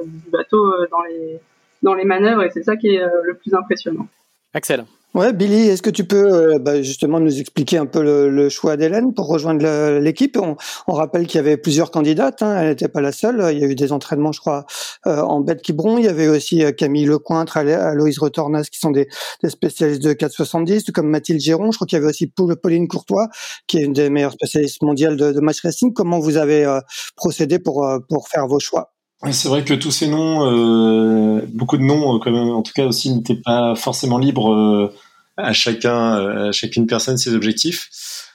du 0.05 0.29
bateau 0.29 0.73
dans 0.89 1.01
les 1.01 1.39
dans 1.81 1.95
les 1.95 2.05
manœuvres, 2.05 2.43
et 2.43 2.49
c'est 2.51 2.63
ça 2.63 2.77
qui 2.77 2.95
est 2.95 3.03
le 3.23 3.33
plus 3.33 3.53
impressionnant. 3.53 4.07
Axel. 4.53 4.85
Ouais, 5.13 5.33
Billy, 5.33 5.67
est-ce 5.67 5.81
que 5.81 5.89
tu 5.89 6.05
peux 6.05 6.53
euh, 6.53 6.57
bah, 6.57 6.81
justement 6.81 7.19
nous 7.19 7.37
expliquer 7.41 7.77
un 7.77 7.85
peu 7.85 8.01
le, 8.01 8.29
le 8.29 8.47
choix 8.47 8.77
d'Hélène 8.77 9.13
pour 9.13 9.27
rejoindre 9.27 9.99
l'équipe? 9.99 10.37
On, 10.37 10.55
on, 10.87 10.93
rappelle 10.93 11.27
qu'il 11.27 11.35
y 11.35 11.39
avait 11.39 11.57
plusieurs 11.57 11.91
candidates, 11.91 12.41
hein, 12.41 12.57
elle 12.61 12.69
n'était 12.69 12.87
pas 12.87 13.01
la 13.01 13.11
seule. 13.11 13.49
Il 13.51 13.59
y 13.59 13.63
a 13.65 13.67
eu 13.67 13.75
des 13.75 13.91
entraînements, 13.91 14.31
je 14.31 14.39
crois, 14.39 14.65
euh, 15.07 15.19
en 15.19 15.41
bête 15.41 15.61
Quiberon. 15.61 15.97
Il 15.97 16.05
y 16.05 16.07
avait 16.07 16.29
aussi 16.29 16.63
euh, 16.63 16.71
Camille 16.71 17.03
Lecointre, 17.05 17.57
Aloïse 17.57 18.19
Retornas, 18.19 18.63
qui 18.71 18.79
sont 18.79 18.91
des, 18.91 19.09
des, 19.43 19.49
spécialistes 19.49 20.01
de 20.01 20.13
470, 20.13 20.91
comme 20.91 21.09
Mathilde 21.09 21.41
Géron. 21.41 21.73
Je 21.73 21.77
crois 21.77 21.87
qu'il 21.87 21.97
y 21.97 22.01
avait 22.01 22.09
aussi 22.09 22.27
Pauline 22.27 22.87
Courtois, 22.87 23.27
qui 23.67 23.79
est 23.79 23.83
une 23.83 23.93
des 23.93 24.09
meilleures 24.09 24.31
spécialistes 24.31 24.81
mondiales 24.81 25.17
de, 25.17 25.33
de 25.33 25.39
match 25.41 25.61
racing. 25.61 25.91
Comment 25.93 26.19
vous 26.19 26.37
avez 26.37 26.79
procédé 27.17 27.59
pour, 27.59 27.85
pour 28.07 28.29
faire 28.29 28.47
vos 28.47 28.61
choix? 28.61 28.93
C'est 29.29 29.49
vrai 29.49 29.63
que 29.63 29.73
tous 29.73 29.91
ces 29.91 30.07
noms, 30.07 30.47
euh, 30.47 31.41
beaucoup 31.53 31.77
de 31.77 31.83
noms, 31.83 32.17
quand 32.19 32.31
même, 32.31 32.49
en 32.49 32.63
tout 32.63 32.73
cas 32.73 32.85
aussi, 32.85 33.13
n'étaient 33.13 33.35
pas 33.35 33.75
forcément 33.75 34.17
libres 34.17 34.51
euh, 34.51 34.93
à 35.37 35.53
chacun, 35.53 36.17
euh, 36.17 36.49
à 36.49 36.51
chacune 36.51 36.87
personne 36.87 37.17
ses 37.17 37.35
objectifs, 37.35 37.89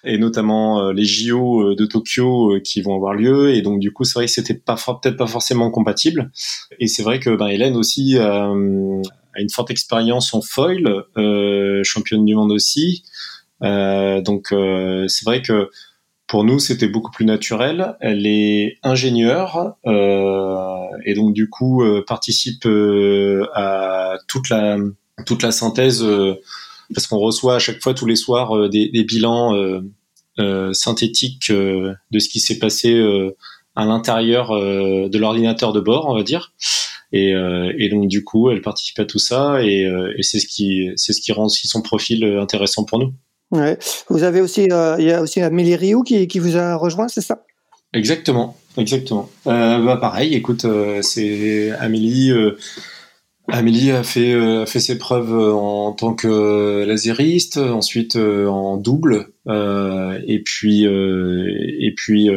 et 0.04 0.16
notamment 0.16 0.92
les 0.92 1.04
JO 1.04 1.74
de 1.74 1.86
Tokyo 1.86 2.60
qui 2.62 2.82
vont 2.82 2.94
avoir 2.94 3.14
lieu. 3.14 3.52
Et 3.54 3.62
donc 3.62 3.80
du 3.80 3.92
coup, 3.92 4.04
c'est 4.04 4.14
vrai 4.14 4.26
que 4.26 4.32
c'était 4.32 4.54
pas 4.54 4.76
peut-être 4.76 5.16
pas 5.16 5.26
forcément 5.26 5.70
compatible. 5.70 6.30
Et 6.78 6.86
c'est 6.86 7.02
vrai 7.02 7.18
que 7.18 7.34
ben, 7.34 7.48
Hélène 7.48 7.76
aussi 7.76 8.16
a 8.18 8.44
une 8.44 9.50
forte 9.52 9.72
expérience 9.72 10.32
en 10.34 10.40
foil, 10.40 11.04
championne 11.82 12.24
du 12.24 12.36
monde 12.36 12.52
aussi. 12.52 13.02
donc 13.60 14.54
c'est 15.08 15.24
vrai 15.24 15.42
que 15.42 15.70
pour 16.26 16.44
nous, 16.44 16.58
c'était 16.58 16.88
beaucoup 16.88 17.10
plus 17.10 17.24
naturel. 17.24 17.96
Elle 18.00 18.26
est 18.26 18.78
ingénieure 18.82 19.76
euh, 19.86 20.86
et 21.04 21.14
donc 21.14 21.34
du 21.34 21.48
coup 21.48 21.82
euh, 21.82 22.04
participe 22.06 22.66
euh, 22.66 23.46
à 23.54 24.18
toute 24.26 24.48
la 24.48 24.76
toute 25.24 25.42
la 25.42 25.52
synthèse 25.52 26.02
euh, 26.02 26.34
parce 26.94 27.06
qu'on 27.06 27.18
reçoit 27.18 27.56
à 27.56 27.58
chaque 27.58 27.80
fois 27.80 27.94
tous 27.94 28.06
les 28.06 28.16
soirs 28.16 28.56
euh, 28.56 28.68
des, 28.68 28.88
des, 28.88 29.04
bilans 29.04 29.54
synthétiques 30.72 31.50
de 31.50 32.18
ce 32.18 32.28
qui 32.28 32.40
s'est 32.40 32.58
passé 32.58 33.00
à 33.74 33.86
l'intérieur 33.86 34.50
de 34.50 35.18
l'ordinateur 35.18 35.72
de 35.72 35.80
bord, 35.80 36.06
on 36.08 36.14
va 36.14 36.22
dire. 36.22 36.52
Et, 37.12 37.30
et, 37.30 37.88
donc 37.88 38.08
du 38.08 38.22
coup, 38.22 38.50
elle 38.50 38.60
participe 38.60 38.98
à 38.98 39.06
tout 39.06 39.18
ça 39.18 39.64
et, 39.64 39.88
et 40.18 40.22
c'est 40.22 40.38
ce 40.38 40.46
qui 40.46 40.90
c'est 40.96 41.14
ce 41.14 41.22
qui 41.22 41.32
rend 41.32 41.46
aussi 41.46 41.68
son 41.68 41.80
profil 41.80 42.22
intéressant 42.38 42.84
pour 42.84 42.98
nous. 42.98 43.14
Vous 43.50 44.22
avez 44.22 44.40
aussi, 44.40 44.68
euh, 44.70 44.96
il 44.98 45.06
y 45.06 45.12
a 45.12 45.22
aussi 45.22 45.40
Amélie 45.40 45.76
Rioux 45.76 46.02
qui, 46.02 46.38
vous 46.38 46.56
a 46.56 46.74
rejoint, 46.76 47.08
c'est 47.08 47.20
ça? 47.20 47.42
Exactement, 47.92 48.56
exactement. 48.76 49.28
Euh, 49.46 49.78
bah 49.84 49.96
pareil, 49.96 50.34
écoute, 50.34 50.64
euh, 50.64 51.02
Amélie. 51.78 52.32
Amélie 53.48 53.92
a 53.92 54.02
fait 54.02 54.66
ses 54.66 54.98
preuves 54.98 55.32
en 55.32 55.92
tant 55.92 56.14
que 56.14 56.84
lasériste, 56.84 57.58
ensuite 57.58 58.16
en 58.16 58.76
double, 58.76 59.28
et 59.48 60.42
puis 60.44 60.84
et 60.84 61.94
puis 61.96 62.28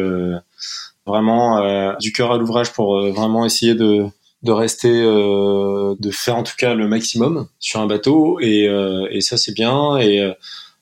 vraiment 1.08 1.96
du 1.98 2.12
cœur 2.12 2.32
à 2.32 2.38
l'ouvrage 2.38 2.74
pour 2.74 3.02
vraiment 3.12 3.44
essayer 3.44 3.74
de 3.74 4.06
de 4.44 4.52
rester, 4.52 5.02
de 5.02 6.12
faire 6.12 6.36
en 6.36 6.44
tout 6.44 6.54
cas 6.56 6.76
le 6.76 6.88
maximum 6.88 7.48
sur 7.58 7.80
un 7.80 7.88
bateau, 7.88 8.40
et, 8.40 8.66
et 9.10 9.22
ça 9.22 9.36
c'est 9.36 9.56
bien 9.56 9.98
et 9.98 10.32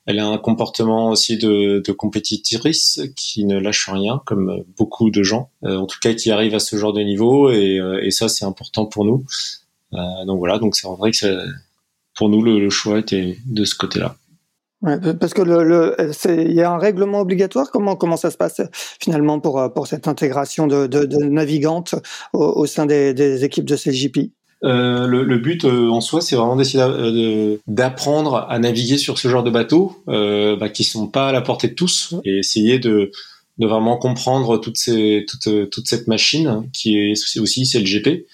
elle 0.07 0.19
a 0.19 0.27
un 0.27 0.37
comportement 0.37 1.09
aussi 1.09 1.37
de, 1.37 1.91
compétitrice 1.91 3.01
qui 3.15 3.45
ne 3.45 3.59
lâche 3.59 3.89
rien, 3.89 4.21
comme 4.25 4.63
beaucoup 4.77 5.11
de 5.11 5.21
gens, 5.21 5.51
euh, 5.65 5.77
en 5.77 5.85
tout 5.85 5.99
cas 6.01 6.13
qui 6.13 6.31
arrivent 6.31 6.55
à 6.55 6.59
ce 6.59 6.77
genre 6.77 6.93
de 6.93 7.01
niveau, 7.01 7.51
et, 7.51 7.77
euh, 7.77 8.09
ça 8.09 8.29
c'est 8.29 8.45
important 8.45 8.85
pour 8.85 9.03
nous. 9.03 9.25
Euh, 9.93 10.25
donc 10.25 10.39
voilà, 10.39 10.59
donc 10.59 10.75
c'est 10.75 10.87
vrai 10.87 11.11
que 11.11 11.45
pour 12.15 12.29
nous 12.29 12.41
le, 12.41 12.69
choix 12.69 12.99
était 12.99 13.37
de 13.45 13.65
ce 13.65 13.75
côté-là. 13.75 14.15
Parce 15.19 15.33
que 15.33 15.41
il 16.47 16.53
y 16.53 16.61
a 16.61 16.71
un 16.71 16.77
règlement 16.77 17.19
obligatoire. 17.19 17.69
Comment 17.71 18.15
ça 18.15 18.31
se 18.31 18.37
passe 18.37 18.61
finalement 19.01 19.39
pour 19.39 19.87
cette 19.87 20.07
intégration 20.07 20.67
de, 20.67 20.87
de, 20.87 21.17
navigantes 21.25 21.95
au, 22.31 22.43
au 22.43 22.65
sein 22.65 22.85
des, 22.85 23.13
des 23.13 23.43
équipes 23.43 23.65
de 23.65 23.75
CJP 23.75 24.31
euh, 24.63 25.05
le, 25.05 25.23
le, 25.23 25.37
but 25.37 25.65
euh, 25.65 25.89
en 25.89 26.01
soi, 26.01 26.21
c'est 26.21 26.35
vraiment 26.35 26.55
d'essayer 26.55 26.83
euh, 26.83 27.57
d'apprendre 27.67 28.47
à 28.49 28.57
naviguer 28.57 28.97
sur 28.97 29.19
ce 29.19 29.27
genre 29.27 29.43
de 29.43 29.51
bateaux 29.51 30.03
euh, 30.07 30.55
bah, 30.55 30.69
qui 30.69 30.83
sont 30.83 31.07
pas 31.07 31.29
à 31.29 31.31
la 31.31 31.41
portée 31.41 31.67
de 31.67 31.73
tous 31.73 32.15
et 32.23 32.39
essayer 32.39 32.79
de, 32.79 33.11
de 33.59 33.67
vraiment 33.67 33.97
comprendre 33.97 34.57
toute, 34.57 34.77
ces, 34.77 35.25
toute, 35.29 35.69
toute 35.69 35.87
cette 35.87 36.07
machine 36.07 36.67
qui 36.73 36.97
est 36.97 37.39
aussi 37.39 37.65
c'est 37.65 37.79
le 37.79 37.85
GP. 37.85 38.25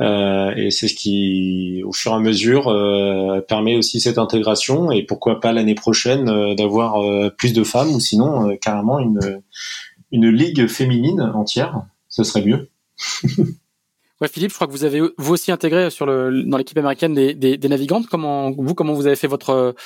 Euh, 0.00 0.54
et 0.56 0.70
c'est 0.70 0.86
ce 0.86 0.94
qui, 0.94 1.82
au 1.84 1.92
fur 1.92 2.12
et 2.12 2.14
à 2.14 2.20
mesure, 2.20 2.68
euh, 2.68 3.40
permet 3.40 3.76
aussi 3.76 4.00
cette 4.00 4.16
intégration. 4.16 4.90
Et 4.90 5.02
pourquoi 5.02 5.40
pas 5.40 5.52
l'année 5.52 5.74
prochaine 5.74 6.54
d'avoir 6.54 7.32
plus 7.32 7.52
de 7.52 7.64
femmes 7.64 7.90
ou 7.90 8.00
sinon 8.00 8.56
carrément 8.56 9.00
une, 9.00 9.42
une 10.12 10.30
ligue 10.30 10.66
féminine 10.66 11.20
entière. 11.20 11.82
Ce 12.08 12.24
serait 12.24 12.42
mieux. 12.42 12.70
Ouais, 14.20 14.26
Philippe, 14.26 14.50
je 14.50 14.56
crois 14.56 14.66
que 14.66 14.72
vous 14.72 14.82
avez 14.82 15.00
vous 15.00 15.32
aussi 15.32 15.52
intégré 15.52 15.90
sur 15.90 16.04
le, 16.04 16.42
dans 16.42 16.56
l'équipe 16.56 16.76
américaine 16.76 17.14
des, 17.14 17.34
des, 17.34 17.68
navigantes. 17.68 18.08
Comment 18.08 18.50
vous, 18.50 18.74
comment 18.74 18.92
vous 18.92 19.06
avez 19.06 19.14
fait 19.14 19.28
votre 19.28 19.76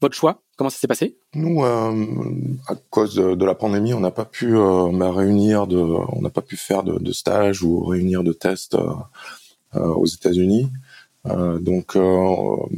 votre 0.00 0.14
choix? 0.14 0.42
Comment 0.56 0.70
ça 0.70 0.78
s'est 0.78 0.86
passé? 0.86 1.16
Nous, 1.34 1.64
euh, 1.64 2.06
à 2.68 2.76
cause 2.90 3.16
de, 3.16 3.44
la 3.44 3.56
pandémie, 3.56 3.92
on 3.92 4.00
n'a 4.00 4.12
pas 4.12 4.24
pu 4.24 4.56
euh, 4.56 4.88
bah, 4.92 5.10
réunir 5.10 5.66
de, 5.66 5.78
on 5.78 6.22
n'a 6.22 6.30
pas 6.30 6.42
pu 6.42 6.56
faire 6.56 6.84
de, 6.84 6.98
de 6.98 7.12
stage 7.12 7.64
ou 7.64 7.84
réunir 7.84 8.22
de 8.22 8.32
tests 8.32 8.76
euh, 8.76 9.80
aux 9.80 10.06
États-Unis. 10.06 10.68
Donc, 11.24 11.96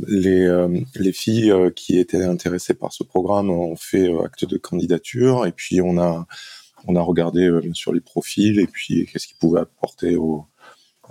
les 0.06 0.66
les 0.96 1.12
filles 1.12 1.54
qui 1.74 1.98
étaient 1.98 2.24
intéressées 2.24 2.74
par 2.74 2.92
ce 2.92 3.02
programme 3.02 3.48
ont 3.48 3.74
fait 3.74 4.10
acte 4.22 4.44
de 4.44 4.58
candidature 4.58 5.46
et 5.46 5.52
puis 5.52 5.80
on 5.80 5.98
a 5.98 6.26
on 6.86 6.94
a 6.94 7.00
regardé 7.00 7.50
sur 7.72 7.94
les 7.94 8.02
profils 8.02 8.60
et 8.60 8.66
puis 8.66 9.06
qu'est-ce 9.06 9.28
qu'ils 9.28 9.38
pouvaient 9.38 9.60
apporter 9.60 10.16
au 10.16 10.44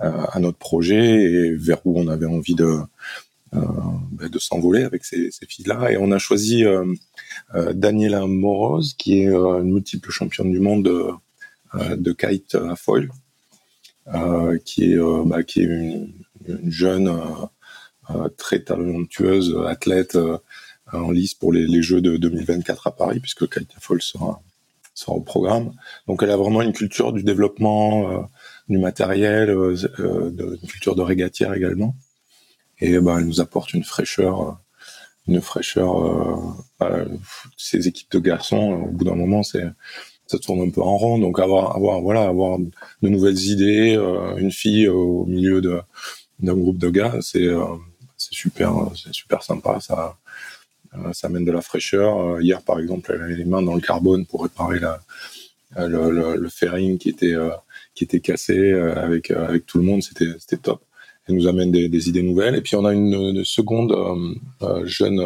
à 0.00 0.40
notre 0.40 0.58
projet 0.58 1.22
et 1.22 1.54
vers 1.54 1.78
où 1.86 1.98
on 1.98 2.08
avait 2.08 2.26
envie 2.26 2.54
de 2.54 2.80
euh, 3.54 3.60
ben, 4.10 4.28
de 4.28 4.38
s'envoler 4.40 4.82
avec 4.82 5.04
ces, 5.04 5.30
ces 5.30 5.46
filles-là. 5.46 5.92
Et 5.92 5.96
on 5.96 6.10
a 6.10 6.18
choisi 6.18 6.64
euh, 6.64 6.84
euh, 7.54 7.72
Daniela 7.72 8.26
Moroz, 8.26 8.94
qui 8.98 9.20
est 9.20 9.26
une 9.26 9.72
multiple 9.72 10.10
championne 10.10 10.50
du 10.50 10.58
monde 10.58 10.84
de, 10.84 11.10
de 11.94 12.12
kite 12.12 12.56
à 12.56 12.74
foil, 12.74 13.10
qui 14.64 14.92
est 14.92 14.98
bah, 15.26 15.44
qui 15.44 15.60
est 15.60 15.64
une, 15.64 16.12
une 16.46 16.70
jeune 16.70 17.12
très 18.36 18.60
talentueuse 18.60 19.56
athlète 19.66 20.18
en 20.92 21.10
lice 21.10 21.34
pour 21.34 21.52
les, 21.52 21.66
les, 21.66 21.82
Jeux 21.82 22.00
de 22.00 22.16
2024 22.16 22.88
à 22.88 22.96
Paris, 22.96 23.20
puisque 23.20 23.48
Kite 23.48 23.70
à 23.76 23.80
Foil 23.80 24.02
sera, 24.02 24.42
sera 24.94 25.12
au 25.12 25.20
programme. 25.20 25.72
Donc 26.08 26.22
elle 26.22 26.30
a 26.30 26.36
vraiment 26.36 26.62
une 26.62 26.72
culture 26.72 27.12
du 27.12 27.22
développement 27.22 28.28
du 28.68 28.78
matériel, 28.78 29.50
euh, 29.50 29.76
euh, 30.00 30.30
de, 30.30 30.58
une 30.62 30.68
culture 30.68 30.96
de 30.96 31.02
régatière 31.02 31.52
également. 31.54 31.94
Et 32.80 32.98
ben, 32.98 33.18
elle 33.18 33.26
nous 33.26 33.40
apporte 33.40 33.74
une 33.74 33.84
fraîcheur, 33.84 34.42
euh, 34.42 34.52
une 35.28 35.40
fraîcheur. 35.40 36.04
Euh, 36.82 37.04
ces 37.56 37.88
équipes 37.88 38.10
de 38.12 38.18
garçons, 38.18 38.84
au 38.86 38.90
bout 38.90 39.04
d'un 39.04 39.14
moment, 39.14 39.42
c'est 39.42 39.64
ça 40.26 40.38
tourne 40.38 40.62
un 40.62 40.70
peu 40.70 40.80
en 40.80 40.96
rond. 40.96 41.18
Donc 41.18 41.38
avoir, 41.38 41.76
avoir, 41.76 42.00
voilà, 42.00 42.24
avoir 42.24 42.58
de 42.58 43.08
nouvelles 43.08 43.38
idées, 43.38 43.94
une 44.38 44.50
fille 44.50 44.88
au 44.88 45.26
milieu 45.26 45.60
de 45.60 45.80
d'un 46.40 46.54
groupe 46.54 46.78
de 46.78 46.90
gars, 46.90 47.18
c'est 47.20 47.48
c'est 48.16 48.34
super, 48.34 48.72
c'est 48.96 49.12
super 49.12 49.42
sympa. 49.42 49.80
Ça, 49.80 50.16
ça 51.12 51.26
amène 51.26 51.44
de 51.44 51.52
la 51.52 51.60
fraîcheur. 51.60 52.40
hier, 52.40 52.62
par 52.62 52.80
exemple, 52.80 53.12
elle 53.14 53.22
avait 53.22 53.36
les 53.36 53.44
mains 53.44 53.62
dans 53.62 53.74
le 53.74 53.80
carbone 53.80 54.24
pour 54.26 54.42
réparer 54.44 54.80
la, 54.80 55.00
le, 55.76 56.10
le, 56.10 56.36
le 56.36 56.48
fairing 56.48 56.98
qui 56.98 57.10
était 57.10 57.36
qui 57.94 58.04
était 58.04 58.20
cassé 58.20 58.72
avec 58.72 59.30
avec 59.30 59.66
tout 59.66 59.78
le 59.78 59.84
monde. 59.84 60.02
C'était 60.02 60.32
c'était 60.38 60.58
top. 60.58 60.84
Elle 61.26 61.36
nous 61.36 61.46
amène 61.46 61.72
des, 61.72 62.08
idées 62.08 62.22
nouvelles. 62.22 62.54
Et 62.54 62.60
puis 62.60 62.76
on 62.76 62.84
a 62.84 62.92
une, 62.92 63.44
seconde 63.44 63.94
jeune 64.84 65.20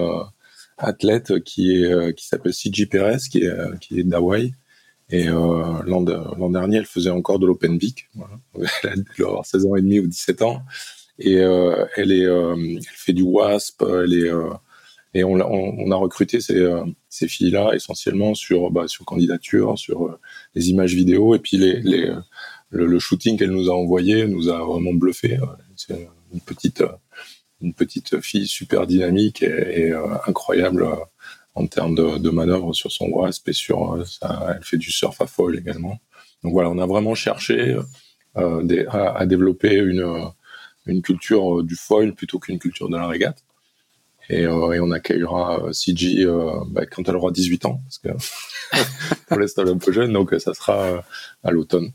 athlète 0.76 1.42
qui 1.44 1.84
qui 2.16 2.26
s'appelle 2.26 2.52
CJ 2.52 2.88
Perez, 2.88 3.18
qui 3.30 3.38
est 3.38 3.78
qui 3.80 4.00
est 4.00 4.04
d'Hawaï 4.04 4.52
et 5.10 5.28
euh, 5.28 5.82
l'an 5.86 6.50
dernier, 6.50 6.78
elle 6.78 6.86
faisait 6.86 7.10
encore 7.10 7.38
de 7.38 7.46
l'open 7.46 7.78
beak. 7.78 8.08
Voilà. 8.14 8.34
Elle 8.84 9.04
doit 9.18 9.28
avoir 9.28 9.46
16 9.46 9.66
ans 9.66 9.76
et 9.76 9.82
demi 9.82 10.00
ou 10.00 10.06
17 10.06 10.42
ans. 10.42 10.62
Et 11.18 11.38
euh, 11.38 11.84
elle 11.96 12.12
est, 12.12 12.24
euh, 12.24 12.54
elle 12.56 12.82
fait 12.94 13.12
du 13.12 13.22
wasp. 13.22 13.82
Elle 13.82 14.12
est 14.12 14.30
euh, 14.30 14.50
et 15.14 15.24
on, 15.24 15.32
on, 15.32 15.90
a 15.90 15.96
recruté 15.96 16.40
ces, 16.40 16.58
euh, 16.58 16.84
ces 17.08 17.26
filles-là 17.26 17.72
essentiellement 17.74 18.34
sur 18.34 18.70
bah, 18.70 18.86
sur 18.86 19.06
candidature, 19.06 19.78
sur 19.78 20.16
les 20.54 20.68
images 20.68 20.94
vidéo 20.94 21.34
et 21.34 21.38
puis 21.38 21.56
les, 21.56 21.80
les 21.80 22.12
le, 22.70 22.86
le, 22.86 22.98
shooting 22.98 23.38
qu'elle 23.38 23.50
nous 23.50 23.70
a 23.70 23.74
envoyé 23.74 24.26
nous 24.26 24.48
a 24.48 24.58
vraiment 24.58 24.92
bluffé. 24.92 25.38
C'est 25.76 26.08
une 26.32 26.40
petite 26.40 26.82
une 27.60 27.74
petite 27.74 28.20
fille 28.20 28.46
super 28.46 28.86
dynamique 28.86 29.42
et, 29.42 29.88
et 29.88 29.92
incroyable 30.26 30.86
en 31.54 31.66
termes 31.66 31.94
de, 31.94 32.18
de 32.18 32.30
manœuvre 32.30 32.72
sur 32.72 32.92
son 32.92 33.06
wasp 33.06 33.48
et 33.48 33.52
sur 33.52 33.94
euh, 33.94 34.04
ça, 34.04 34.54
elle 34.56 34.62
fait 34.62 34.76
du 34.76 34.92
surf 34.92 35.20
à 35.20 35.26
foil 35.26 35.56
également. 35.56 35.98
Donc 36.44 36.52
voilà, 36.52 36.70
on 36.70 36.78
a 36.78 36.86
vraiment 36.86 37.16
cherché 37.16 37.76
euh, 38.36 38.62
des, 38.62 38.86
à, 38.86 39.16
à, 39.16 39.26
développer 39.26 39.74
une, 39.74 40.00
euh, 40.00 40.24
une 40.86 41.02
culture 41.02 41.64
du 41.64 41.74
foil 41.74 42.14
plutôt 42.14 42.38
qu'une 42.38 42.58
culture 42.58 42.88
de 42.88 42.96
la 42.96 43.08
régate. 43.08 43.42
Et, 44.28 44.44
euh, 44.44 44.72
et 44.72 44.80
on 44.80 44.90
accueillera 44.90 45.72
CG 45.72 46.26
bah, 46.68 46.84
quand 46.86 47.08
elle 47.08 47.16
aura 47.16 47.32
18 47.32 47.64
ans, 47.64 47.80
parce 47.84 47.98
que 47.98 48.08
elle 49.30 49.42
est 49.42 49.58
un 49.58 49.78
peu 49.78 49.90
jeune, 49.90 50.12
donc 50.12 50.34
ça 50.38 50.52
sera 50.54 51.02
à 51.42 51.50
l'automne. 51.50 51.90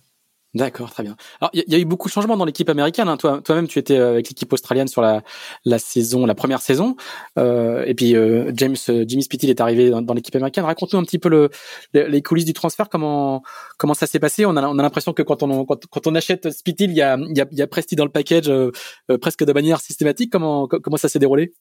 D'accord, 0.53 0.91
très 0.91 1.01
bien. 1.01 1.15
Alors, 1.41 1.49
il 1.53 1.63
y, 1.67 1.73
a 1.73 1.79
eu 1.79 1.85
beaucoup 1.85 2.07
de 2.07 2.13
changements 2.13 2.37
dans 2.37 2.45
l'équipe 2.45 2.69
américaine. 2.69 3.07
Hein. 3.07 3.17
Toi, 3.17 3.41
toi-même, 3.43 3.67
tu 3.67 3.79
étais 3.79 3.97
euh, 3.97 4.11
avec 4.11 4.29
l'équipe 4.29 4.53
australienne 4.53 4.87
sur 4.87 5.01
la, 5.01 5.23
la 5.65 5.79
saison, 5.79 6.27
la 6.27 6.35
première 6.35 6.61
saison. 6.61 6.95
Euh, 7.39 7.83
et 7.87 7.95
puis 7.95 8.15
euh, 8.15 8.51
James, 8.55 8.75
euh, 8.89 9.03
Jimmy 9.07 9.23
Spittle 9.23 9.49
est 9.49 9.61
arrivé 9.61 9.89
dans, 9.89 10.13
l'équipe 10.13 10.35
américaine. 10.35 10.63
Raconte-nous 10.63 10.99
un 10.99 11.03
petit 11.03 11.17
peu 11.17 11.29
le, 11.29 11.49
les 11.93 12.21
coulisses 12.21 12.45
du 12.45 12.53
transfert. 12.53 12.89
Comment 12.89 13.41
comment 13.79 13.95
ça 13.95 14.05
s'est 14.05 14.19
passé 14.19 14.45
On 14.45 14.55
a, 14.55 14.67
on 14.67 14.77
a 14.77 14.83
l'impression 14.83 15.11
que 15.13 15.23
quand 15.23 15.41
on 15.41 15.65
quand, 15.65 16.05
on 16.05 16.13
achète 16.13 16.51
Spittle, 16.51 16.91
il 16.91 16.97
y 16.97 17.01
a 17.01 17.17
y 17.17 17.41
a, 17.41 17.47
y 17.51 17.61
a 17.63 17.67
Presti 17.67 17.95
dans 17.95 18.05
le 18.05 18.11
package 18.11 18.49
euh, 18.49 18.71
presque 19.19 19.43
de 19.43 19.53
manière 19.53 19.81
systématique. 19.81 20.31
Comment 20.31 20.67
comment 20.67 20.97
ça 20.97 21.09
s'est 21.09 21.19
déroulé? 21.19 21.53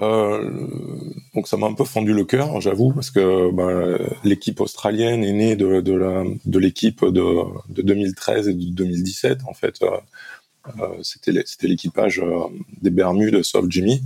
Euh, 0.00 0.50
donc 1.34 1.46
ça 1.46 1.56
m'a 1.56 1.66
un 1.66 1.74
peu 1.74 1.84
fendu 1.84 2.12
le 2.12 2.24
cœur, 2.24 2.60
j'avoue, 2.60 2.92
parce 2.92 3.10
que 3.10 3.50
bah, 3.52 3.98
l'équipe 4.24 4.60
australienne 4.60 5.22
est 5.22 5.32
née 5.32 5.56
de, 5.56 5.80
de, 5.80 5.92
la, 5.94 6.24
de 6.44 6.58
l'équipe 6.58 7.04
de, 7.04 7.24
de 7.68 7.82
2013 7.82 8.48
et 8.48 8.54
de 8.54 8.70
2017. 8.70 9.40
En 9.46 9.54
fait, 9.54 9.82
euh, 9.82 9.90
euh, 10.80 11.02
c'était, 11.02 11.32
c'était 11.46 11.68
l'équipage 11.68 12.20
euh, 12.20 12.46
des 12.80 12.90
Bermudes 12.90 13.42
sauf 13.42 13.66
Jimmy. 13.68 14.02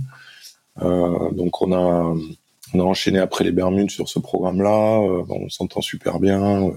Euh, 0.81 1.31
donc 1.31 1.61
on 1.61 1.71
a, 1.71 2.15
on 2.73 2.79
a 2.79 2.83
enchaîné 2.83 3.19
après 3.19 3.43
les 3.43 3.51
Bermudes 3.51 3.91
sur 3.91 4.09
ce 4.09 4.19
programme-là. 4.19 4.99
on 5.29 5.49
s'entend 5.49 5.81
super 5.81 6.19
bien 6.19 6.71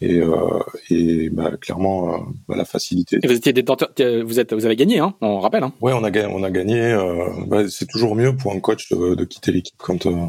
et, 0.00 0.20
euh, 0.20 0.60
et 0.88 1.28
bah, 1.30 1.52
clairement 1.60 2.14
euh, 2.14 2.18
bah, 2.48 2.56
la 2.56 2.64
facilité. 2.64 3.18
Et 3.22 3.26
vous 3.26 3.34
étiez 3.34 3.52
détenteur, 3.52 3.90
vous 4.24 4.40
êtes, 4.40 4.52
vous 4.52 4.64
avez 4.64 4.76
gagné, 4.76 4.98
hein, 4.98 5.14
on 5.20 5.40
rappelle. 5.40 5.62
Hein. 5.62 5.72
Ouais, 5.80 5.92
on 5.92 6.02
a 6.04 6.10
gagné, 6.10 6.32
on 6.34 6.42
a 6.42 6.50
gagné. 6.50 6.80
Euh, 6.80 7.28
bah, 7.46 7.68
c'est 7.68 7.86
toujours 7.86 8.16
mieux 8.16 8.34
pour 8.34 8.52
un 8.52 8.60
coach 8.60 8.90
de, 8.90 9.14
de 9.14 9.24
quitter 9.24 9.52
l'équipe 9.52 9.76
quand 9.78 10.06
euh, 10.06 10.26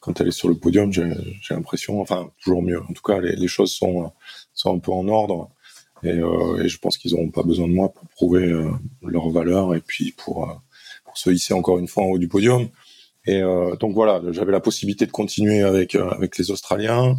quand 0.00 0.20
elle 0.20 0.28
est 0.28 0.32
sur 0.32 0.48
le 0.48 0.56
podium. 0.56 0.92
J'ai 0.92 1.04
l'impression, 1.50 2.00
enfin 2.00 2.30
toujours 2.42 2.62
mieux. 2.62 2.82
En 2.82 2.92
tout 2.92 3.02
cas, 3.02 3.20
les, 3.20 3.34
les, 3.34 3.48
choses 3.48 3.72
sont 3.72 4.12
sont 4.52 4.74
un 4.74 4.78
peu 4.78 4.92
en 4.92 5.08
ordre. 5.08 5.50
Et, 6.04 6.10
euh, 6.10 6.62
et 6.62 6.68
je 6.68 6.78
pense 6.78 6.96
qu'ils 6.96 7.12
n'auront 7.12 7.30
pas 7.30 7.42
besoin 7.42 7.66
de 7.66 7.72
moi 7.72 7.92
pour 7.92 8.06
prouver 8.08 8.44
euh, 8.44 8.70
leur 9.02 9.30
valeur 9.30 9.74
et 9.74 9.80
puis 9.80 10.12
pour, 10.12 10.62
pour 11.04 11.18
se 11.18 11.30
hisser 11.30 11.54
encore 11.54 11.78
une 11.78 11.88
fois 11.88 12.04
en 12.04 12.08
haut 12.08 12.18
du 12.18 12.28
podium. 12.28 12.68
Et 13.26 13.42
donc 13.78 13.92
voilà, 13.92 14.22
j'avais 14.30 14.52
la 14.52 14.60
possibilité 14.60 15.04
de 15.04 15.10
continuer 15.10 15.60
avec 15.60 15.94
avec 15.94 16.38
les 16.38 16.50
Australiens. 16.50 17.14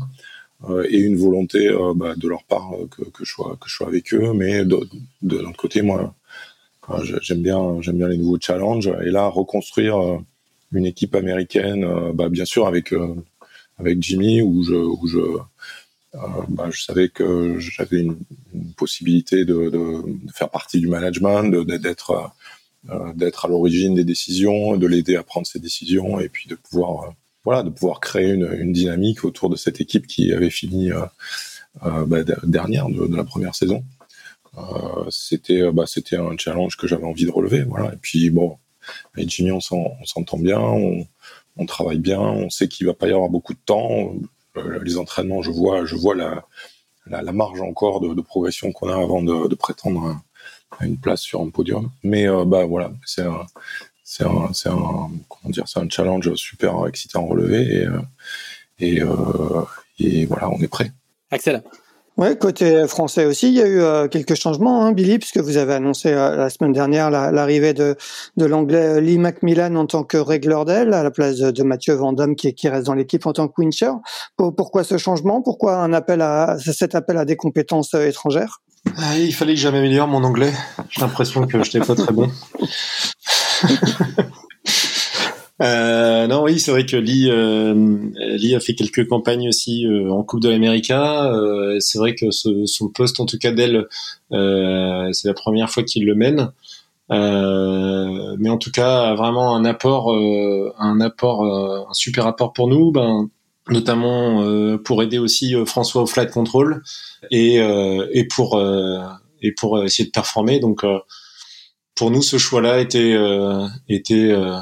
Euh, 0.67 0.86
et 0.89 0.98
une 0.98 1.15
volonté 1.15 1.69
euh, 1.69 1.93
bah, 1.95 2.15
de 2.17 2.28
leur 2.28 2.43
part 2.43 2.74
euh, 2.74 2.86
que, 2.88 3.04
que, 3.10 3.24
je 3.24 3.32
sois 3.32 3.58
que 3.62 3.69
je 3.69 3.76
sois 3.76 3.88
avec 3.88 4.13
eux. 4.13 4.34
Mais 4.34 4.65
de, 4.65 4.80
de 5.22 5.38
l'autre 5.38 5.58
côté 5.58 5.82
moi 5.82 6.13
j'aime 7.22 7.43
bien 7.43 7.82
j'aime 7.82 7.98
bien 7.98 8.08
les 8.10 8.17
nouveaux 8.17 8.39
challenges. 8.39 8.91
Et 9.06 9.10
là 9.12 9.28
reconstruire 9.28 9.98
une 10.74 10.86
équipe 10.86 11.15
américaine 11.15 11.86
bah, 12.13 12.30
bien 12.30 12.45
sûr 12.45 12.67
avec 12.67 12.93
avec 13.78 14.02
Jimmy 14.02 14.41
où 14.41 14.63
je 14.63 14.74
où 14.76 15.08
je 15.08 15.19
bah, 16.50 16.69
je 16.72 16.82
savais 16.82 17.10
que 17.10 17.60
j'avais 17.60 18.00
une, 18.00 18.17
une, 18.54 18.74
possibilité 18.74 19.45
de, 19.45 19.69
de, 19.69 20.02
de, 20.26 20.32
faire 20.34 20.50
partie 20.50 20.80
du 20.80 20.88
management 20.88 21.63
d'être 21.67 22.32
d'être 23.15 23.45
à 23.45 23.48
l'origine 23.48 23.93
des 23.93 24.04
décisions 24.04 24.76
de 24.76 24.88
l'aider 24.88 25.15
à 25.15 25.24
prendre 25.24 25.45
ses 25.45 25.60
décisions 25.60 26.19
et 26.19 26.28
puis 26.28 26.50
de 26.50 26.56
pouvoir 26.56 27.13
voilà, 27.45 27.63
de 27.63 27.69
pouvoir 27.69 27.99
créer 27.99 28.34
une, 28.34 28.73
dynamique 28.73 29.23
autour 29.23 29.49
de 29.49 29.56
cette 29.56 29.82
équipe 29.82 30.08
qui 30.08 30.34
avait 30.34 30.49
fini 30.49 30.91
euh, 30.91 31.06
euh, 31.86 32.06
bah, 32.06 32.23
dernière 32.43 32.89
de, 32.89 33.15
la 33.15 33.23
première 33.23 33.56
saison. 33.56 33.84
Euh, 34.58 35.06
c'était 35.10 35.71
bah, 35.71 35.86
c'était 35.86 36.17
un 36.17 36.36
challenge 36.38 36.75
que 36.75 36.88
j'avais 36.88 37.06
envie 37.06 37.25
de 37.25 37.32
relever. 37.32 37.63
Voilà. 37.63 37.93
Et 37.93 37.97
puis 37.97 38.30
bon, 38.30 38.58
avec 39.15 39.30
Jimmy, 39.30 39.52
on 39.52 39.60
s'entend 39.62 40.38
bien, 40.38 40.60
on, 40.60 41.65
travaille 41.65 41.99
bien, 41.99 42.19
on 42.19 42.49
sait 42.49 42.67
qu'il 42.67 42.88
va 42.88 42.93
pas 42.93 43.08
y 43.08 43.12
avoir 43.12 43.30
beaucoup 43.30 43.54
de 43.54 43.60
temps. 43.65 44.13
Les 44.82 44.97
entraînements, 44.97 45.41
je 45.41 45.52
vois, 45.52 45.86
je 45.86 45.95
vois 45.95 46.15
la, 46.15 47.32
marge 47.32 47.62
encore 47.62 48.02
de, 48.02 48.21
progression 48.21 48.71
qu'on 48.71 48.89
a 48.89 48.95
avant 48.95 49.21
de, 49.21 49.56
prétendre 49.56 50.21
à, 50.80 50.86
une 50.86 50.97
place 50.97 51.21
sur 51.21 51.41
un 51.41 51.49
podium. 51.49 51.91
Mais 52.04 52.28
bah 52.45 52.65
voilà, 52.65 52.91
c'est 53.06 53.23
c'est 54.12 54.26
un, 54.26 54.50
c'est 54.54 54.69
un, 54.69 55.12
comment 55.30 55.52
dire, 55.52 55.65
c'est 55.67 55.80
un 55.80 55.88
challenge 55.88 56.34
super 56.34 56.88
excitant 56.88 57.26
à 57.26 57.30
relever 57.30 57.62
et, 57.62 57.86
euh, 57.86 58.02
et, 58.80 59.02
euh, 59.04 59.62
et 60.00 60.26
voilà, 60.26 60.50
on 60.50 60.60
est 60.60 60.67
prêt. 60.67 60.91
Axel. 61.30 61.62
Ouais, 62.17 62.36
côté 62.36 62.88
français 62.88 63.26
aussi, 63.26 63.50
il 63.50 63.54
y 63.54 63.62
a 63.62 63.67
eu 63.67 63.82
euh, 63.82 64.08
quelques 64.08 64.34
changements, 64.34 64.84
hein, 64.84 64.93
Billy, 64.93 65.19
puisque 65.19 65.38
vous 65.38 65.58
avez 65.58 65.76
annoncé 65.76 66.12
euh, 66.12 66.36
la 66.36 66.50
semaine 66.50 66.74
dernière 66.74 67.12
l'arrivée 67.12 67.76
de, 67.76 67.95
de 68.36 68.45
l'anglais 68.45 69.00
Lee 69.00 69.19
Macmillan 69.19 69.76
en 69.76 69.86
tant 69.86 70.04
que 70.04 70.17
règleur 70.17 70.65
d'aile 70.65 70.93
à 70.93 71.04
la 71.04 71.12
place 71.12 71.38
de, 71.38 71.52
de 71.52 71.63
Mathieu 71.63 71.93
Vandamme 71.93 72.36
qui, 72.36 72.54
qui 72.56 72.67
reste 72.67 72.88
dans 72.88 72.95
l'équipe 72.95 73.28
en 73.28 73.34
tant 73.34 73.48
que 73.48 73.54
wincher. 73.62 73.91
Pour, 74.36 74.56
pourquoi 74.56 74.84
ce 74.84 74.98
changement? 74.98 75.43
Pourquoi 75.43 75.76
un 75.76 75.93
appel 75.93 76.22
à 76.22 76.58
cet 76.60 76.95
appel 76.95 77.15
à 77.17 77.26
des 77.26 77.36
compétences 77.36 77.93
étrangères? 77.93 78.63
Ah, 78.98 79.15
Il 79.17 79.36
fallait 79.36 79.54
que 79.54 79.60
j'améliore 79.60 80.08
mon 80.08 80.24
anglais. 80.24 80.52
J'ai 80.89 81.02
l'impression 81.02 81.45
que 81.45 81.63
je 81.63 81.78
n'étais 81.78 81.86
pas 81.86 81.95
très 81.95 82.12
bon. 82.12 82.30
euh, 85.62 86.28
non, 86.28 86.43
oui, 86.43 86.60
c'est 86.60 86.72
vrai 86.72 86.86
que 86.86 86.95
Lee, 86.98 87.30
euh, 87.30 87.74
Lee 88.17 88.56
a 88.56 88.60
fait 88.60 88.76
quelques 88.76 89.08
campagnes 89.08 89.50
aussi 89.50 89.86
euh, 89.86 90.12
en 90.12 90.24
Coupe 90.24 90.41
de 90.41 90.50
l'Amérique. 90.50 90.91
Euh, 90.91 91.78
c'est 91.80 91.98
vrai 91.98 92.15
que 92.15 92.32
ce, 92.32 92.65
son 92.65 92.89
poste, 92.89 93.19
en 93.19 93.26
tout 93.26 93.38
cas 93.38 93.52
d'elle, 93.52 93.88
euh, 94.32 95.10
c'est 95.12 95.28
la 95.28 95.34
première 95.34 95.69
fois 95.69 95.84
qu'il 95.84 96.06
le 96.06 96.15
mène. 96.15 96.52
Euh, 97.12 98.36
mais 98.38 98.50
en 98.50 98.58
tout 98.58 98.72
cas, 98.72 99.15
vraiment 99.15 99.56
un 99.56 99.65
apport, 99.65 100.13
un 100.13 101.02
apport, 101.02 101.43
un 101.43 101.93
super 101.93 102.28
apport 102.28 102.54
pour 102.54 102.67
nous. 102.67 102.91
Ben, 102.91 103.30
notamment 103.69 104.43
pour 104.84 105.04
aider 105.04 105.19
aussi 105.19 105.54
François 105.65 106.02
au 106.02 106.08
flight 106.08 106.32
control 106.32 106.82
et, 107.30 107.58
et 108.12 108.24
pour 108.26 108.60
et 109.41 109.52
pour 109.52 109.84
essayer 109.84 110.06
de 110.06 110.12
performer. 110.12 110.60
Donc 110.60 110.84
pour 112.00 112.12
nous, 112.12 112.22
ce 112.22 112.38
choix-là 112.38 112.80
était 112.80 113.14
euh, 113.14 113.68
était, 113.90 114.32
euh, 114.32 114.58